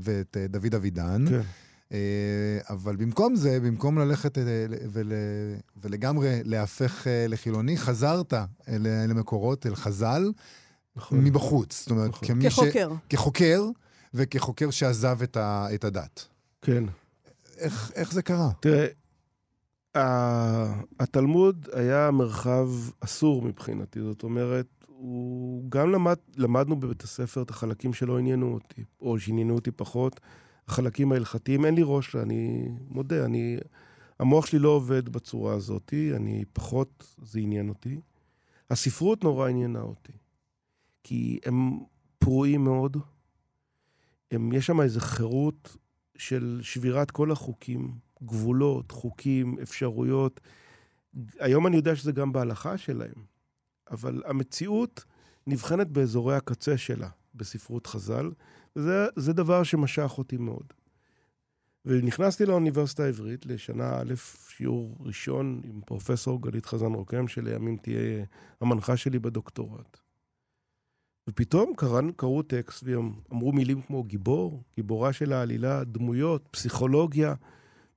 ואת 0.00 0.36
דוד 0.48 0.74
אבידן. 0.74 1.24
כן. 1.28 1.40
אבל 2.70 2.96
במקום 2.96 3.36
זה, 3.36 3.60
במקום 3.60 3.98
ללכת 3.98 4.38
ול, 4.92 5.12
ולגמרי 5.76 6.40
להפך 6.44 7.06
לחילוני, 7.28 7.76
חזרת 7.76 8.34
למקורות, 9.08 9.66
אל 9.66 9.74
חז"ל, 9.74 10.32
נכון. 10.96 11.24
מבחוץ. 11.24 11.80
זאת 11.80 11.90
אומרת, 11.90 12.10
נכון. 12.10 12.42
כחוקר. 12.42 12.90
ש... 12.90 13.08
כחוקר, 13.08 13.64
וכחוקר 14.14 14.70
שעזב 14.70 15.22
את, 15.22 15.36
ה, 15.36 15.66
את 15.74 15.84
הדת. 15.84 16.26
כן. 16.62 16.84
איך, 17.58 17.92
איך 17.94 18.12
זה 18.12 18.22
קרה? 18.22 18.50
תראה, 18.60 18.86
התלמוד 21.00 21.68
היה 21.72 22.10
מרחב 22.10 22.68
אסור 23.00 23.42
מבחינתי, 23.42 24.00
זאת 24.00 24.22
אומרת, 24.22 24.66
הוא 24.86 25.70
גם 25.70 25.90
למד, 25.90 26.16
למדנו 26.36 26.80
בבית 26.80 27.02
הספר 27.02 27.42
את 27.42 27.50
החלקים 27.50 27.92
שלא 27.92 28.18
עניינו 28.18 28.54
אותי, 28.54 28.84
או 29.00 29.18
שעניינו 29.18 29.54
אותי 29.54 29.70
פחות. 29.70 30.20
החלקים 30.68 31.12
ההלכתיים, 31.12 31.64
אין 31.64 31.74
לי 31.74 31.82
ראש, 31.84 32.16
אני 32.16 32.68
מודה, 32.88 33.24
אני... 33.24 33.58
המוח 34.18 34.46
שלי 34.46 34.58
לא 34.58 34.68
עובד 34.68 35.08
בצורה 35.08 35.54
הזאת, 35.54 35.94
אני 36.16 36.44
פחות, 36.52 37.16
זה 37.22 37.40
עניין 37.40 37.68
אותי. 37.68 38.00
הספרות 38.70 39.24
נורא 39.24 39.48
עניינה 39.48 39.80
אותי, 39.80 40.12
כי 41.04 41.38
הם 41.44 41.78
פרועים 42.18 42.64
מאוד, 42.64 42.96
הם, 44.30 44.52
יש 44.52 44.66
שם 44.66 44.80
איזו 44.80 45.00
חירות 45.00 45.76
של 46.16 46.60
שבירת 46.62 47.10
כל 47.10 47.30
החוקים, 47.30 47.94
גבולות, 48.22 48.90
חוקים, 48.90 49.58
אפשרויות. 49.62 50.40
היום 51.38 51.66
אני 51.66 51.76
יודע 51.76 51.96
שזה 51.96 52.12
גם 52.12 52.32
בהלכה 52.32 52.78
שלהם, 52.78 53.24
אבל 53.90 54.22
המציאות 54.26 55.04
נבחנת 55.46 55.88
באזורי 55.88 56.36
הקצה 56.36 56.78
שלה, 56.78 57.08
בספרות 57.34 57.86
חז"ל, 57.86 58.30
וזה 58.78 59.32
דבר 59.32 59.62
שמשך 59.62 60.12
אותי 60.18 60.36
מאוד. 60.36 60.72
ונכנסתי 61.84 62.46
לאוניברסיטה 62.46 63.04
העברית 63.04 63.46
לשנה 63.46 64.00
א', 64.00 64.14
שיעור 64.48 64.96
ראשון 65.00 65.60
עם 65.64 65.80
פרופסור 65.86 66.42
גלית 66.42 66.66
חזן 66.66 66.92
רוקם, 66.92 67.28
שלימים 67.28 67.76
תהיה 67.76 68.24
המנחה 68.60 68.96
שלי 68.96 69.18
בדוקטורט. 69.18 69.98
ופתאום 71.28 71.72
קראו, 71.76 71.98
קראו 72.16 72.42
טקסט 72.42 72.84
ואמרו 72.86 73.52
מילים 73.52 73.82
כמו 73.82 74.04
גיבור, 74.04 74.62
גיבורה 74.76 75.12
של 75.12 75.32
העלילה, 75.32 75.84
דמויות, 75.84 76.48
פסיכולוגיה. 76.50 77.34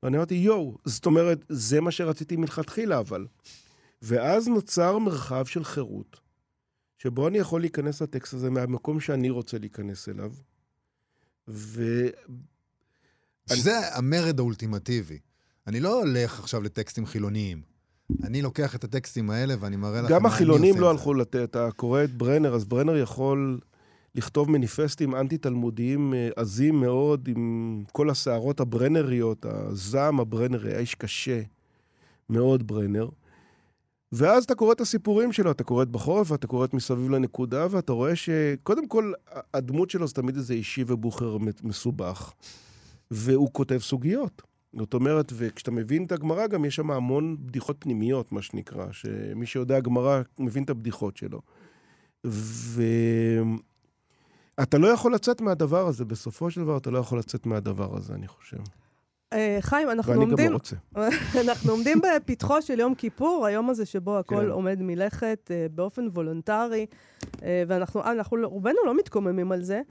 ואני 0.03 0.17
אמרתי, 0.17 0.35
יואו, 0.35 0.77
זאת 0.85 1.05
אומרת, 1.05 1.45
זה 1.49 1.81
מה 1.81 1.91
שרציתי 1.91 2.35
מלכתחילה, 2.35 2.99
אבל. 2.99 3.27
ואז 4.01 4.47
נוצר 4.47 4.97
מרחב 4.97 5.45
של 5.45 5.63
חירות, 5.63 6.19
שבו 6.97 7.27
אני 7.27 7.37
יכול 7.37 7.61
להיכנס 7.61 8.01
לטקסט 8.01 8.33
הזה 8.33 8.49
מהמקום 8.49 8.99
שאני 8.99 9.29
רוצה 9.29 9.57
להיכנס 9.57 10.09
אליו. 10.09 10.31
ו... 11.51 12.07
שזה 13.49 13.77
אני... 13.77 13.87
המרד 13.93 14.39
האולטימטיבי. 14.39 15.19
אני 15.67 15.79
לא 15.79 15.99
הולך 15.99 16.39
עכשיו 16.39 16.61
לטקסטים 16.61 17.05
חילוניים. 17.05 17.61
אני 18.23 18.41
לוקח 18.41 18.75
את 18.75 18.83
הטקסטים 18.83 19.29
האלה 19.29 19.55
ואני 19.59 19.75
מראה 19.75 20.01
לכם 20.01 20.13
גם 20.13 20.25
החילונים 20.25 20.79
לא 20.79 20.89
הלכו 20.89 21.13
לתת, 21.13 21.43
אתה 21.43 21.69
קורא 21.71 22.03
את 22.03 22.11
ברנר, 22.13 22.55
אז 22.55 22.65
ברנר 22.65 22.97
יכול 22.97 23.59
לכתוב 24.15 24.51
מניפסטים 24.51 25.15
אנטי-תלמודיים 25.15 26.13
אה, 26.13 26.29
עזים 26.35 26.79
מאוד, 26.79 27.27
עם 27.27 27.83
כל 27.91 28.09
הסערות 28.09 28.59
הברנריות, 28.59 29.45
הזעם 29.45 30.19
הברנרי, 30.19 30.75
האיש 30.75 30.95
קשה 30.95 31.41
מאוד 32.29 32.67
ברנר. 32.67 33.09
ואז 34.11 34.43
אתה 34.43 34.55
קורא 34.55 34.73
את 34.73 34.81
הסיפורים 34.81 35.31
שלו, 35.31 35.51
אתה 35.51 35.63
קורא 35.63 35.83
את 35.83 35.89
בחורף, 35.89 36.31
ואתה 36.31 36.47
קורא 36.47 36.65
את 36.65 36.73
מסביב 36.73 37.09
לנקודה, 37.09 37.67
ואתה 37.71 37.93
רואה 37.93 38.15
שקודם 38.15 38.87
כל, 38.87 39.13
הדמות 39.53 39.89
שלו 39.89 40.07
זה 40.07 40.13
תמיד 40.13 40.35
איזה 40.35 40.53
אישי 40.53 40.83
ובוכר 40.87 41.37
מסובך, 41.63 42.33
והוא 43.11 43.49
כותב 43.51 43.77
סוגיות. 43.77 44.41
זאת 44.77 44.93
אומרת, 44.93 45.33
וכשאתה 45.35 45.71
מבין 45.71 46.05
את 46.05 46.11
הגמרא, 46.11 46.47
גם 46.47 46.65
יש 46.65 46.75
שם 46.75 46.91
המון 46.91 47.37
בדיחות 47.39 47.75
פנימיות, 47.79 48.31
מה 48.31 48.41
שנקרא, 48.41 48.91
שמי 48.91 49.45
שיודע 49.45 49.79
גמרא 49.79 50.21
מבין 50.39 50.63
את 50.63 50.69
הבדיחות 50.69 51.17
שלו. 51.17 51.41
ואתה 54.57 54.77
לא 54.77 54.87
יכול 54.87 55.13
לצאת 55.13 55.41
מהדבר 55.41 55.87
הזה, 55.87 56.05
בסופו 56.05 56.51
של 56.51 56.61
דבר 56.61 56.77
אתה 56.77 56.91
לא 56.91 56.99
יכול 56.99 57.19
לצאת 57.19 57.45
מהדבר 57.45 57.97
הזה, 57.97 58.13
אני 58.13 58.27
חושב. 58.27 58.57
חיים, 59.61 59.89
אנחנו 59.89 60.11
ואני 60.11 60.23
עומדים... 60.23 60.45
גם 60.45 60.51
לא 60.51 60.57
רוצה. 60.57 60.75
אנחנו 61.45 61.71
עומדים 61.71 62.01
בפתחו 62.01 62.61
של 62.61 62.79
יום 62.79 62.95
כיפור, 62.95 63.45
היום 63.45 63.69
הזה 63.69 63.85
שבו 63.85 64.17
הכל 64.17 64.35
כן. 64.35 64.49
עומד 64.49 64.81
מלכת 64.81 65.51
uh, 65.51 65.71
באופן 65.75 66.07
וולונטרי, 66.07 66.85
uh, 67.23 67.27
ואנחנו, 67.67 68.03
אנחנו 68.03 68.37
רובנו 68.43 68.79
לא 68.85 68.97
מתקוממים 68.97 69.51
על 69.51 69.63
זה. 69.63 69.81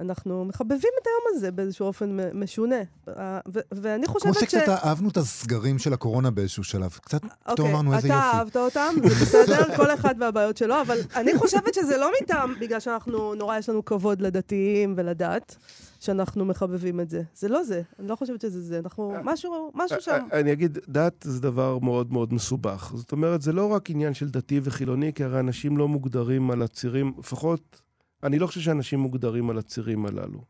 אנחנו 0.00 0.44
מחבבים 0.44 0.92
את 1.02 1.06
היום 1.06 1.36
הזה 1.36 1.50
באיזשהו 1.50 1.86
אופן 1.86 2.16
משונה. 2.34 2.76
אה, 3.08 3.40
ו- 3.54 3.60
ואני 3.72 4.06
חושבת 4.06 4.32
כמו 4.32 4.34
ש... 4.34 4.52
שקצת 4.52 4.68
אהבנו 4.68 5.08
את 5.08 5.16
הסגרים 5.16 5.78
של 5.78 5.92
הקורונה 5.92 6.30
באיזשהו 6.30 6.64
שלב. 6.64 6.90
קצת 6.90 7.20
פתאום 7.22 7.34
אוקיי, 7.48 7.72
אמרנו 7.72 7.94
איזה 7.94 8.08
אתה 8.08 8.14
יופי. 8.16 8.36
אהבת 8.36 8.56
אותם, 8.56 8.94
זה 9.08 9.24
בסדר, 9.24 9.76
כל 9.76 9.94
אחד 9.94 10.14
והבעיות 10.20 10.56
שלו, 10.56 10.80
אבל 10.80 10.98
אני 11.16 11.38
חושבת 11.38 11.74
שזה 11.74 11.96
לא 11.96 12.10
מטעם 12.22 12.54
בגלל 12.60 12.80
שאנחנו, 12.80 13.34
נורא 13.34 13.58
יש 13.58 13.68
לנו 13.68 13.84
כבוד 13.84 14.20
לדתיים 14.22 14.94
ולדת, 14.96 15.56
שאנחנו 16.00 16.44
מחבבים 16.44 17.00
את 17.00 17.10
זה. 17.10 17.22
זה 17.34 17.48
לא 17.48 17.64
זה, 17.64 17.82
אני 17.98 18.08
לא 18.08 18.16
חושבת 18.16 18.40
שזה 18.40 18.60
זה, 18.62 18.78
אנחנו, 18.78 19.14
משהו, 19.24 19.70
משהו 19.74 20.00
שם. 20.00 20.26
אני 20.32 20.52
אגיד, 20.52 20.78
דת 20.88 21.24
זה 21.28 21.40
דבר 21.40 21.78
מאוד 21.78 22.12
מאוד 22.12 22.34
מסובך. 22.34 22.92
זאת 22.96 23.12
אומרת, 23.12 23.42
זה 23.42 23.52
לא 23.52 23.66
רק 23.66 23.90
עניין 23.90 24.14
של 24.14 24.28
דתי 24.28 24.60
וחילוני, 24.62 25.12
כי 25.12 25.24
הרי 25.24 25.40
אנשים 25.40 25.76
לא 25.76 25.88
מוגדרים 25.88 26.50
על 26.50 26.62
הצירים, 26.62 27.12
לפחות, 27.18 27.80
אני 28.22 28.38
לא 28.38 28.46
חושב 28.46 28.60
שאנשים 28.60 29.00
מוגדרים 29.00 29.50
על 29.50 29.58
הצירים 29.58 30.06
הללו. 30.06 30.44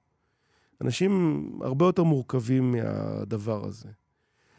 אנשים 0.80 1.42
הרבה 1.62 1.86
יותר 1.86 2.02
מורכבים 2.02 2.72
מהדבר 2.72 3.66
הזה. 3.66 3.88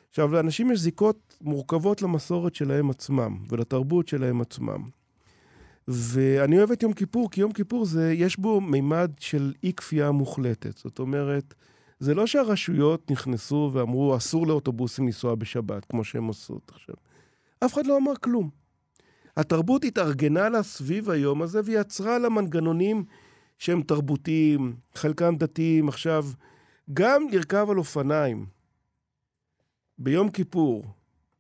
עכשיו, 0.10 0.32
לאנשים 0.32 0.72
יש 0.72 0.80
זיקות 0.80 1.38
מורכבות 1.42 2.02
למסורת 2.02 2.56
שלהם 2.56 2.90
עצמם 2.90 3.38
ולתרבות 3.50 4.08
שלהם 4.08 4.42
עצמם. 4.42 4.90
ואני 5.88 6.58
אוהב 6.58 6.72
את 6.72 6.84
יום 6.84 6.94
כיפור, 6.94 7.32
כי 7.32 7.42
יום 7.42 7.52
כיפור 7.52 7.86
זה, 7.86 8.14
יש 8.14 8.40
בו 8.40 8.62
מימד 8.62 9.12
של 9.20 9.54
אי 9.64 9.74
כפייה 9.74 10.12
מוחלטת. 10.12 10.78
זאת 10.78 11.00
אומרת, 11.00 11.54
זה 12.00 12.14
לא 12.14 12.28
שהרשויות 12.28 13.12
נכנסו 13.12 13.70
ואמרו, 13.74 14.18
אסור 14.18 14.48
לאוטובוסים 14.48 15.06
לנסוע 15.06 15.36
בשבת, 15.36 15.86
כמו 15.86 16.04
שהם 16.04 16.26
עושות 16.26 16.72
עכשיו. 16.74 16.96
אף 17.66 17.74
אחד 17.74 17.88
לא 17.88 17.98
אמר 17.98 18.16
כלום. 18.16 18.61
התרבות 19.38 19.84
התארגנה 19.84 20.50
לה 20.50 20.64
סביב 20.64 21.10
היום 21.10 21.42
הזה 21.42 21.60
ויצרה 21.66 22.20
לה 22.20 22.30
מנגנונים 22.30 23.04
שהם 23.58 23.82
תרבותיים, 23.82 24.76
חלקם 24.96 25.36
דתיים. 25.36 25.88
עכשיו, 25.88 26.26
גם 26.94 27.28
לרכב 27.32 27.68
על 27.70 27.78
אופניים 27.78 28.46
ביום 29.98 30.30
כיפור, 30.30 30.86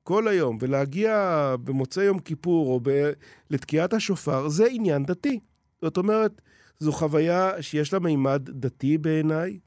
כל 0.03 0.27
היום, 0.27 0.57
ולהגיע 0.61 1.55
במוצאי 1.63 2.03
יום 2.03 2.19
כיפור 2.19 2.73
או 2.73 2.79
ב... 2.83 3.11
לתקיעת 3.49 3.93
השופר, 3.93 4.49
זה 4.49 4.65
עניין 4.71 5.05
דתי. 5.05 5.39
זאת 5.81 5.97
אומרת, 5.97 6.41
זו 6.79 6.91
חוויה 6.91 7.61
שיש 7.61 7.93
לה 7.93 7.99
מימד 7.99 8.49
דתי 8.49 8.97
בעיניי, 8.97 9.59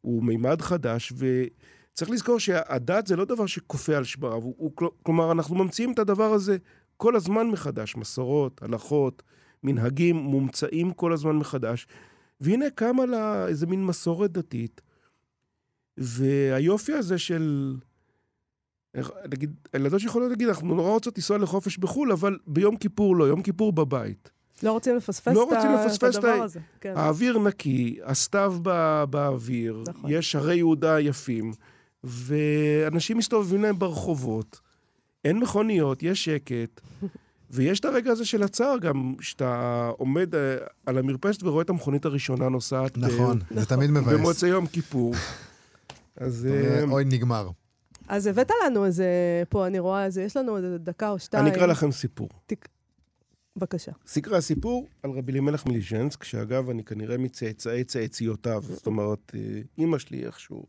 הוא 0.00 0.22
מימד 0.22 0.62
חדש, 0.62 1.12
וצריך 1.12 2.10
לזכור 2.10 2.40
שהדת 2.40 3.06
זה 3.06 3.16
לא 3.16 3.24
דבר 3.24 3.46
שכופה 3.46 3.96
על 3.96 4.04
שמריו, 4.04 4.42
כלומר, 5.02 5.32
אנחנו 5.32 5.56
ממציאים 5.56 5.92
את 5.92 5.98
הדבר 5.98 6.32
הזה 6.32 6.56
כל 7.02 7.16
הזמן 7.16 7.46
מחדש, 7.46 7.96
מסורות, 7.96 8.62
הלכות, 8.62 9.22
מנהגים 9.62 10.16
מומצאים 10.16 10.92
כל 10.92 11.12
הזמן 11.12 11.36
מחדש, 11.36 11.86
והנה 12.40 12.70
קמה 12.70 13.06
לה 13.06 13.46
איזה 13.48 13.66
מין 13.66 13.86
מסורת 13.86 14.32
דתית, 14.32 14.80
והיופי 15.96 16.92
הזה 16.92 17.18
של... 17.18 17.76
נגיד, 19.32 19.54
הילדות 19.72 20.00
שיכולות 20.00 20.30
להגיד, 20.30 20.48
אנחנו 20.48 20.74
נורא 20.74 20.90
רוצות 20.90 21.18
לנסוע 21.18 21.38
לחופש 21.38 21.78
בחו"ל, 21.78 22.12
אבל 22.12 22.38
ביום 22.46 22.76
כיפור 22.76 23.16
לא, 23.16 23.24
יום 23.24 23.42
כיפור 23.42 23.72
בבית. 23.72 24.30
לא 24.62 24.72
רוצים 24.72 24.96
לפספס, 24.96 25.34
לא 25.34 25.44
רוצים 25.44 25.70
לפספס 25.72 26.16
את 26.16 26.24
הדבר 26.24 26.42
הזה. 26.42 26.60
כן. 26.80 26.92
האוויר 26.96 27.38
נקי, 27.38 27.98
הסתיו 28.04 28.54
בא, 28.62 29.04
באוויר, 29.10 29.84
נכון. 29.88 30.10
יש 30.12 30.36
הרי 30.36 30.56
יהודה 30.56 31.00
יפים, 31.00 31.52
ואנשים 32.04 33.18
מסתובבים 33.18 33.62
להם 33.62 33.78
ברחובות, 33.78 34.60
אין 35.24 35.38
מכוניות, 35.38 36.02
יש 36.02 36.24
שקט, 36.24 36.80
ויש 37.50 37.80
את 37.80 37.84
הרגע 37.84 38.10
הזה 38.10 38.24
של 38.24 38.42
הצער 38.42 38.78
גם, 38.78 39.14
שאתה 39.20 39.90
עומד 39.98 40.34
אה, 40.34 40.56
על 40.86 40.98
המרפסת 40.98 41.42
ורואה 41.42 41.62
את 41.62 41.70
המכונית 41.70 42.04
הראשונה 42.04 42.48
נוסעת. 42.48 42.98
נכון, 42.98 43.38
אה, 43.40 43.60
זה 43.60 43.66
תמיד 43.66 43.90
מבאס. 43.90 44.14
במוצאי 44.14 44.48
יום 44.48 44.66
כיפור. 44.66 45.14
אז... 46.16 46.48
אה, 46.50 46.84
אוי, 46.90 47.04
נגמר. 47.04 47.50
אז 48.08 48.26
הבאת 48.26 48.50
לנו 48.66 48.84
איזה, 48.84 49.06
פה 49.48 49.66
אני 49.66 49.78
רואה 49.78 50.04
איזה, 50.04 50.22
יש 50.22 50.36
לנו 50.36 50.56
איזה 50.56 50.78
דקה 50.78 51.10
או 51.10 51.18
שתיים. 51.18 51.46
אני 51.46 51.54
אקרא 51.54 51.66
לכם 51.66 51.92
סיפור. 51.92 52.28
תק... 52.46 52.68
בבקשה. 53.56 53.92
סקרה 54.06 54.40
סיפור 54.40 54.88
על 55.02 55.10
רבי 55.10 55.32
אלימלך 55.32 55.66
מליז'נסק, 55.66 56.24
שאגב, 56.24 56.70
אני 56.70 56.84
כנראה 56.84 57.18
מצאצאי 57.18 57.84
צאציותיו, 57.84 58.62
זאת 58.68 58.86
אומרת, 58.86 59.32
אימא 59.78 59.98
שלי 59.98 60.26
איכשהו. 60.26 60.66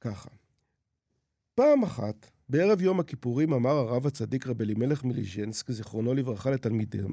ככה. 0.00 0.28
פעם 1.60 1.82
אחת, 1.82 2.30
בערב 2.48 2.82
יום 2.82 3.00
הכיפורים 3.00 3.52
אמר 3.52 3.70
הרב 3.70 4.06
הצדיק 4.06 4.46
רבי 4.46 4.64
אלימלך 4.64 5.04
מליז'נסק, 5.04 5.70
זיכרונו 5.70 6.14
לברכה 6.14 6.50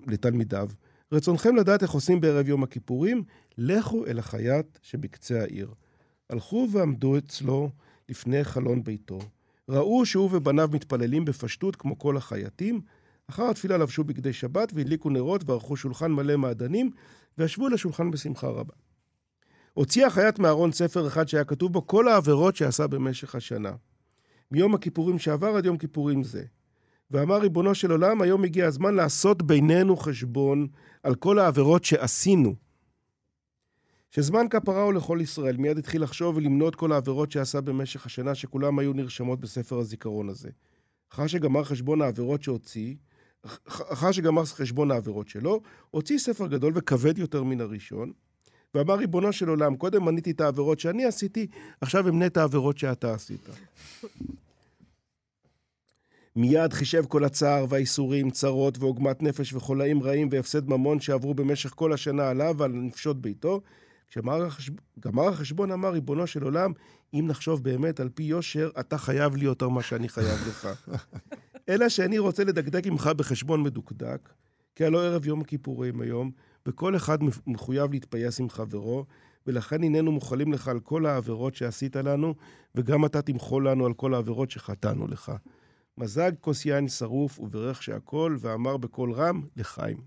לתלמידיו, 0.07 0.67
רצונכם 1.11 1.55
לדעת 1.55 1.83
איך 1.83 1.91
עושים 1.91 2.21
בערב 2.21 2.47
יום 2.47 2.63
הכיפורים? 2.63 3.23
לכו 3.57 4.05
אל 4.05 4.19
החייט 4.19 4.65
שבקצה 4.81 5.41
העיר. 5.41 5.73
הלכו 6.29 6.67
ועמדו 6.71 7.17
אצלו 7.17 7.69
לפני 8.09 8.43
חלון 8.43 8.83
ביתו. 8.83 9.19
ראו 9.69 10.05
שהוא 10.05 10.29
ובניו 10.31 10.69
מתפללים 10.73 11.25
בפשטות 11.25 11.75
כמו 11.75 11.99
כל 11.99 12.17
החייטים. 12.17 12.81
אחר 13.29 13.49
התפילה 13.49 13.77
לבשו 13.77 14.03
בגדי 14.03 14.33
שבת 14.33 14.71
והדליקו 14.75 15.09
נרות 15.09 15.49
וערכו 15.49 15.77
שולחן 15.77 16.11
מלא 16.11 16.37
מעדנים 16.37 16.91
וישבו 17.37 17.69
לשולחן 17.69 18.11
בשמחה 18.11 18.47
רבה. 18.47 18.73
הוציא 19.73 20.05
החייט 20.05 20.39
מהארון 20.39 20.71
ספר 20.71 21.07
אחד 21.07 21.27
שהיה 21.27 21.43
כתוב 21.43 21.73
בו 21.73 21.87
כל 21.87 22.07
העבירות 22.07 22.55
שעשה 22.55 22.87
במשך 22.87 23.35
השנה. 23.35 23.71
מיום 24.51 24.75
הכיפורים 24.75 25.19
שעבר 25.19 25.47
עד 25.47 25.65
יום 25.65 25.77
כיפורים 25.77 26.23
זה. 26.23 26.43
ואמר 27.11 27.37
ריבונו 27.37 27.75
של 27.75 27.91
עולם, 27.91 28.21
היום 28.21 28.43
הגיע 28.43 28.67
הזמן 28.67 28.95
לעשות 28.95 29.43
בינינו 29.43 29.97
חשבון 29.97 30.67
על 31.03 31.15
כל 31.15 31.39
העבירות 31.39 31.83
שעשינו. 31.83 32.55
שזמן 34.11 34.45
כפרה 34.49 34.83
הוא 34.83 34.93
לכל 34.93 35.19
ישראל, 35.21 35.57
מיד 35.57 35.77
התחיל 35.77 36.03
לחשוב 36.03 36.37
ולמנות 36.37 36.75
כל 36.75 36.91
העבירות 36.91 37.31
שעשה 37.31 37.61
במשך 37.61 38.05
השנה, 38.05 38.35
שכולם 38.35 38.79
היו 38.79 38.93
נרשמות 38.93 39.39
בספר 39.39 39.79
הזיכרון 39.79 40.29
הזה. 40.29 40.49
אחר 41.11 41.27
שגמר 41.27 41.63
חשבון 41.63 42.01
העבירות 42.01 42.43
שהוציא, 42.43 42.95
אחר 43.65 44.11
שגמר 44.11 44.45
חשבון 44.45 44.91
העבירות 44.91 45.27
שלו, 45.27 45.61
הוציא 45.91 46.17
ספר 46.17 46.47
גדול 46.47 46.73
וכבד 46.75 47.17
יותר 47.17 47.43
מן 47.43 47.61
הראשון, 47.61 48.11
ואמר, 48.75 48.95
ריבונו 48.95 49.33
של 49.33 49.49
עולם, 49.49 49.75
קודם 49.75 50.05
מניתי 50.05 50.31
את 50.31 50.41
העבירות 50.41 50.79
שאני 50.79 51.05
עשיתי, 51.05 51.47
עכשיו 51.81 52.09
אמנה 52.09 52.25
את 52.25 52.37
העבירות 52.37 52.77
שאתה 52.77 53.13
עשית. 53.13 53.49
מיד 56.35 56.73
חישב 56.73 57.05
כל 57.07 57.23
הצער 57.23 57.65
והאיסורים, 57.69 58.29
צרות 58.29 58.77
ועוגמת 58.77 59.23
נפש 59.23 59.53
וחולאים 59.53 60.03
רעים 60.03 60.29
והפסד 60.31 60.69
ממון 60.69 60.99
שעברו 60.99 61.33
במשך 61.33 61.69
כל 61.69 61.93
השנה 61.93 62.29
עליו 62.29 62.55
ועל 62.57 62.71
נפשות 62.71 63.21
ביתו. 63.21 63.61
כשגמר 64.07 64.45
החשבון, 64.45 64.77
החשבון 65.33 65.71
אמר, 65.71 65.89
ריבונו 65.89 66.27
של 66.27 66.43
עולם, 66.43 66.71
אם 67.13 67.25
נחשוב 67.27 67.63
באמת 67.63 67.99
על 67.99 68.09
פי 68.09 68.23
יושר, 68.23 68.69
אתה 68.79 68.97
חייב 68.97 69.35
לי 69.35 69.45
יותר 69.45 69.69
מה 69.69 69.81
שאני 69.83 70.09
חייב 70.09 70.39
לך. 70.49 70.67
אלא 71.69 71.89
שאני 71.89 72.17
רוצה 72.19 72.43
לדקדק 72.43 72.87
עמך 72.87 73.07
בחשבון 73.07 73.63
מדוקדק, 73.63 74.29
כי 74.75 74.85
הלא 74.85 75.05
ערב 75.05 75.25
יום 75.25 75.41
הכיפורים 75.41 76.01
היום, 76.01 76.31
וכל 76.67 76.95
אחד 76.95 77.17
מחויב 77.47 77.91
להתפייס 77.91 78.39
עם 78.39 78.49
חברו, 78.49 79.05
ולכן 79.47 79.83
הננו 79.83 80.11
מוחלים 80.11 80.53
לך 80.53 80.67
על 80.67 80.79
כל 80.79 81.05
העבירות 81.05 81.55
שעשית 81.55 81.95
לנו, 81.95 82.35
וגם 82.75 83.05
אתה 83.05 83.21
תמחול 83.21 83.69
לנו 83.69 83.85
על 83.85 83.93
כל 83.93 84.13
העבירות 84.13 84.51
שחטאנו 84.51 85.07
לך. 85.07 85.31
מזג 85.97 86.31
כוס 86.41 86.65
יין 86.65 86.87
שרוף 86.87 87.39
וברך 87.39 87.83
שהכל, 87.83 88.35
ואמר 88.39 88.77
בקול 88.77 89.11
רם, 89.11 89.41
לחיים. 89.55 89.97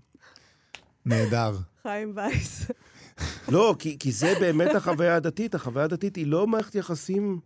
נהדר. 1.05 1.57
חיים 1.81 2.13
וייס. 2.15 2.71
לא, 3.53 3.75
כי, 3.79 3.99
כי 3.99 4.11
זה 4.11 4.33
באמת 4.39 4.75
החוויה 4.75 5.15
הדתית. 5.15 5.55
החוויה 5.55 5.85
הדתית 5.85 6.15
היא 6.15 6.27
לא 6.27 6.47
מערכת 6.47 6.75
יחסים 6.75 7.39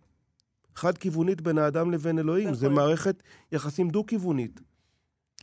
חד-כיוונית 0.76 1.42
בין 1.42 1.58
האדם 1.58 1.92
לבין 1.92 2.20
אלוהים, 2.20 2.54
זה 2.54 2.66
נכון. 2.66 2.76
מערכת 2.76 3.24
יחסים 3.52 3.90
דו-כיוונית. 3.90 4.62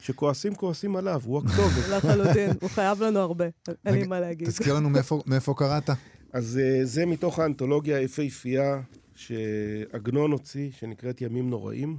שכועסים, 0.01 0.55
כועסים 0.55 0.97
עליו, 0.97 1.21
הוא 1.25 1.39
הכתובת. 1.39 1.89
לחלוטין, 1.97 2.51
הוא 2.61 2.71
חייב 2.71 3.03
לנו 3.03 3.19
הרבה, 3.19 3.45
אין 3.87 3.95
לי 3.95 4.07
מה 4.07 4.21
להגיד. 4.21 4.49
תזכיר 4.49 4.75
לנו 4.75 4.91
מאיפה 5.27 5.55
קראת. 5.57 5.91
אז 6.33 6.61
אה, 6.63 6.85
זה 6.85 7.07
מתוך 7.07 7.39
האנתולוגיה 7.39 7.97
היפהפייה 7.97 8.81
שעגנון 9.15 10.33
הוציא, 10.33 10.71
שנקראת 10.71 11.21
ימים 11.21 11.51
נוראים. 11.51 11.99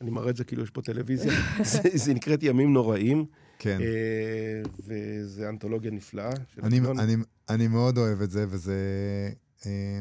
אני 0.00 0.10
מראה 0.10 0.30
את 0.30 0.36
זה 0.36 0.44
כאילו 0.44 0.62
יש 0.62 0.70
פה 0.70 0.82
טלוויזיה. 0.82 1.32
זה 2.04 2.14
נקראת 2.14 2.42
ימים 2.42 2.72
נוראים. 2.72 3.26
כן. 3.58 3.78
וזה 4.86 5.48
אנתולוגיה 5.48 5.90
נפלאה. 5.90 6.30
אני 7.48 7.68
מאוד 7.68 7.98
אוהב 7.98 8.22
את 8.22 8.30
זה, 8.30 8.46
וזה 8.48 8.76
אה, 9.66 10.00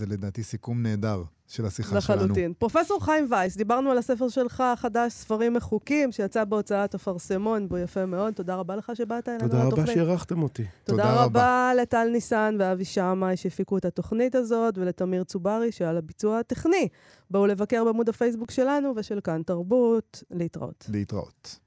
לדעתי 0.00 0.42
סיכום 0.42 0.82
נהדר. 0.82 1.22
של 1.48 1.66
השיחה 1.66 1.96
לחלוטין. 1.96 2.16
שלנו. 2.16 2.32
לחלוטין. 2.32 2.52
פרופסור 2.58 3.04
חיים 3.04 3.26
וייס, 3.30 3.56
דיברנו 3.56 3.90
על 3.90 3.98
הספר 3.98 4.28
שלך 4.28 4.60
החדש, 4.60 5.12
ספרים 5.12 5.54
מחוקים, 5.54 6.12
שיצא 6.12 6.44
בהוצאת 6.44 6.94
אפרסמון, 6.94 7.68
בו 7.68 7.78
יפה 7.78 8.06
מאוד. 8.06 8.34
תודה 8.34 8.54
רבה 8.54 8.76
לך 8.76 8.92
שבאת 8.94 9.28
אלינו 9.28 9.44
לתוכנית. 9.44 9.70
תודה 9.70 9.82
רבה 9.82 9.92
שאירחתם 9.92 10.42
אותי. 10.42 10.64
תודה, 10.84 11.02
תודה 11.02 11.24
רבה 11.24 11.72
לטל 11.82 12.08
ניסן 12.12 12.56
ואבי 12.58 12.84
שמאי 12.84 13.36
שהפיקו 13.36 13.78
את 13.78 13.84
התוכנית 13.84 14.34
הזאת, 14.34 14.78
ולתמיר 14.78 15.24
צוברי 15.24 15.72
שעל 15.72 15.96
הביצוע 15.96 16.38
הטכני. 16.38 16.88
בואו 17.30 17.46
לבקר 17.46 17.84
בעמוד 17.84 18.08
הפייסבוק 18.08 18.50
שלנו 18.50 18.92
ושל 18.96 19.20
כאן 19.24 19.42
תרבות. 19.42 20.22
להתראות. 20.30 20.86
להתראות. 20.88 21.58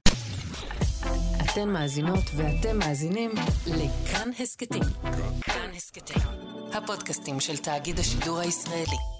אתן 1.52 1.68
מאזינות 1.68 2.24
ואתם 2.36 2.78
מאזינים 2.78 3.30
לכאן 3.66 4.30
הסכתים. 4.38 4.82
כאן 5.40 5.70
הסכתים, 5.76 6.22
הפודקאסטים 6.72 7.40
של 7.40 7.56
תאגיד 7.56 7.98
השידור 7.98 8.38
הישראלי. 8.38 9.19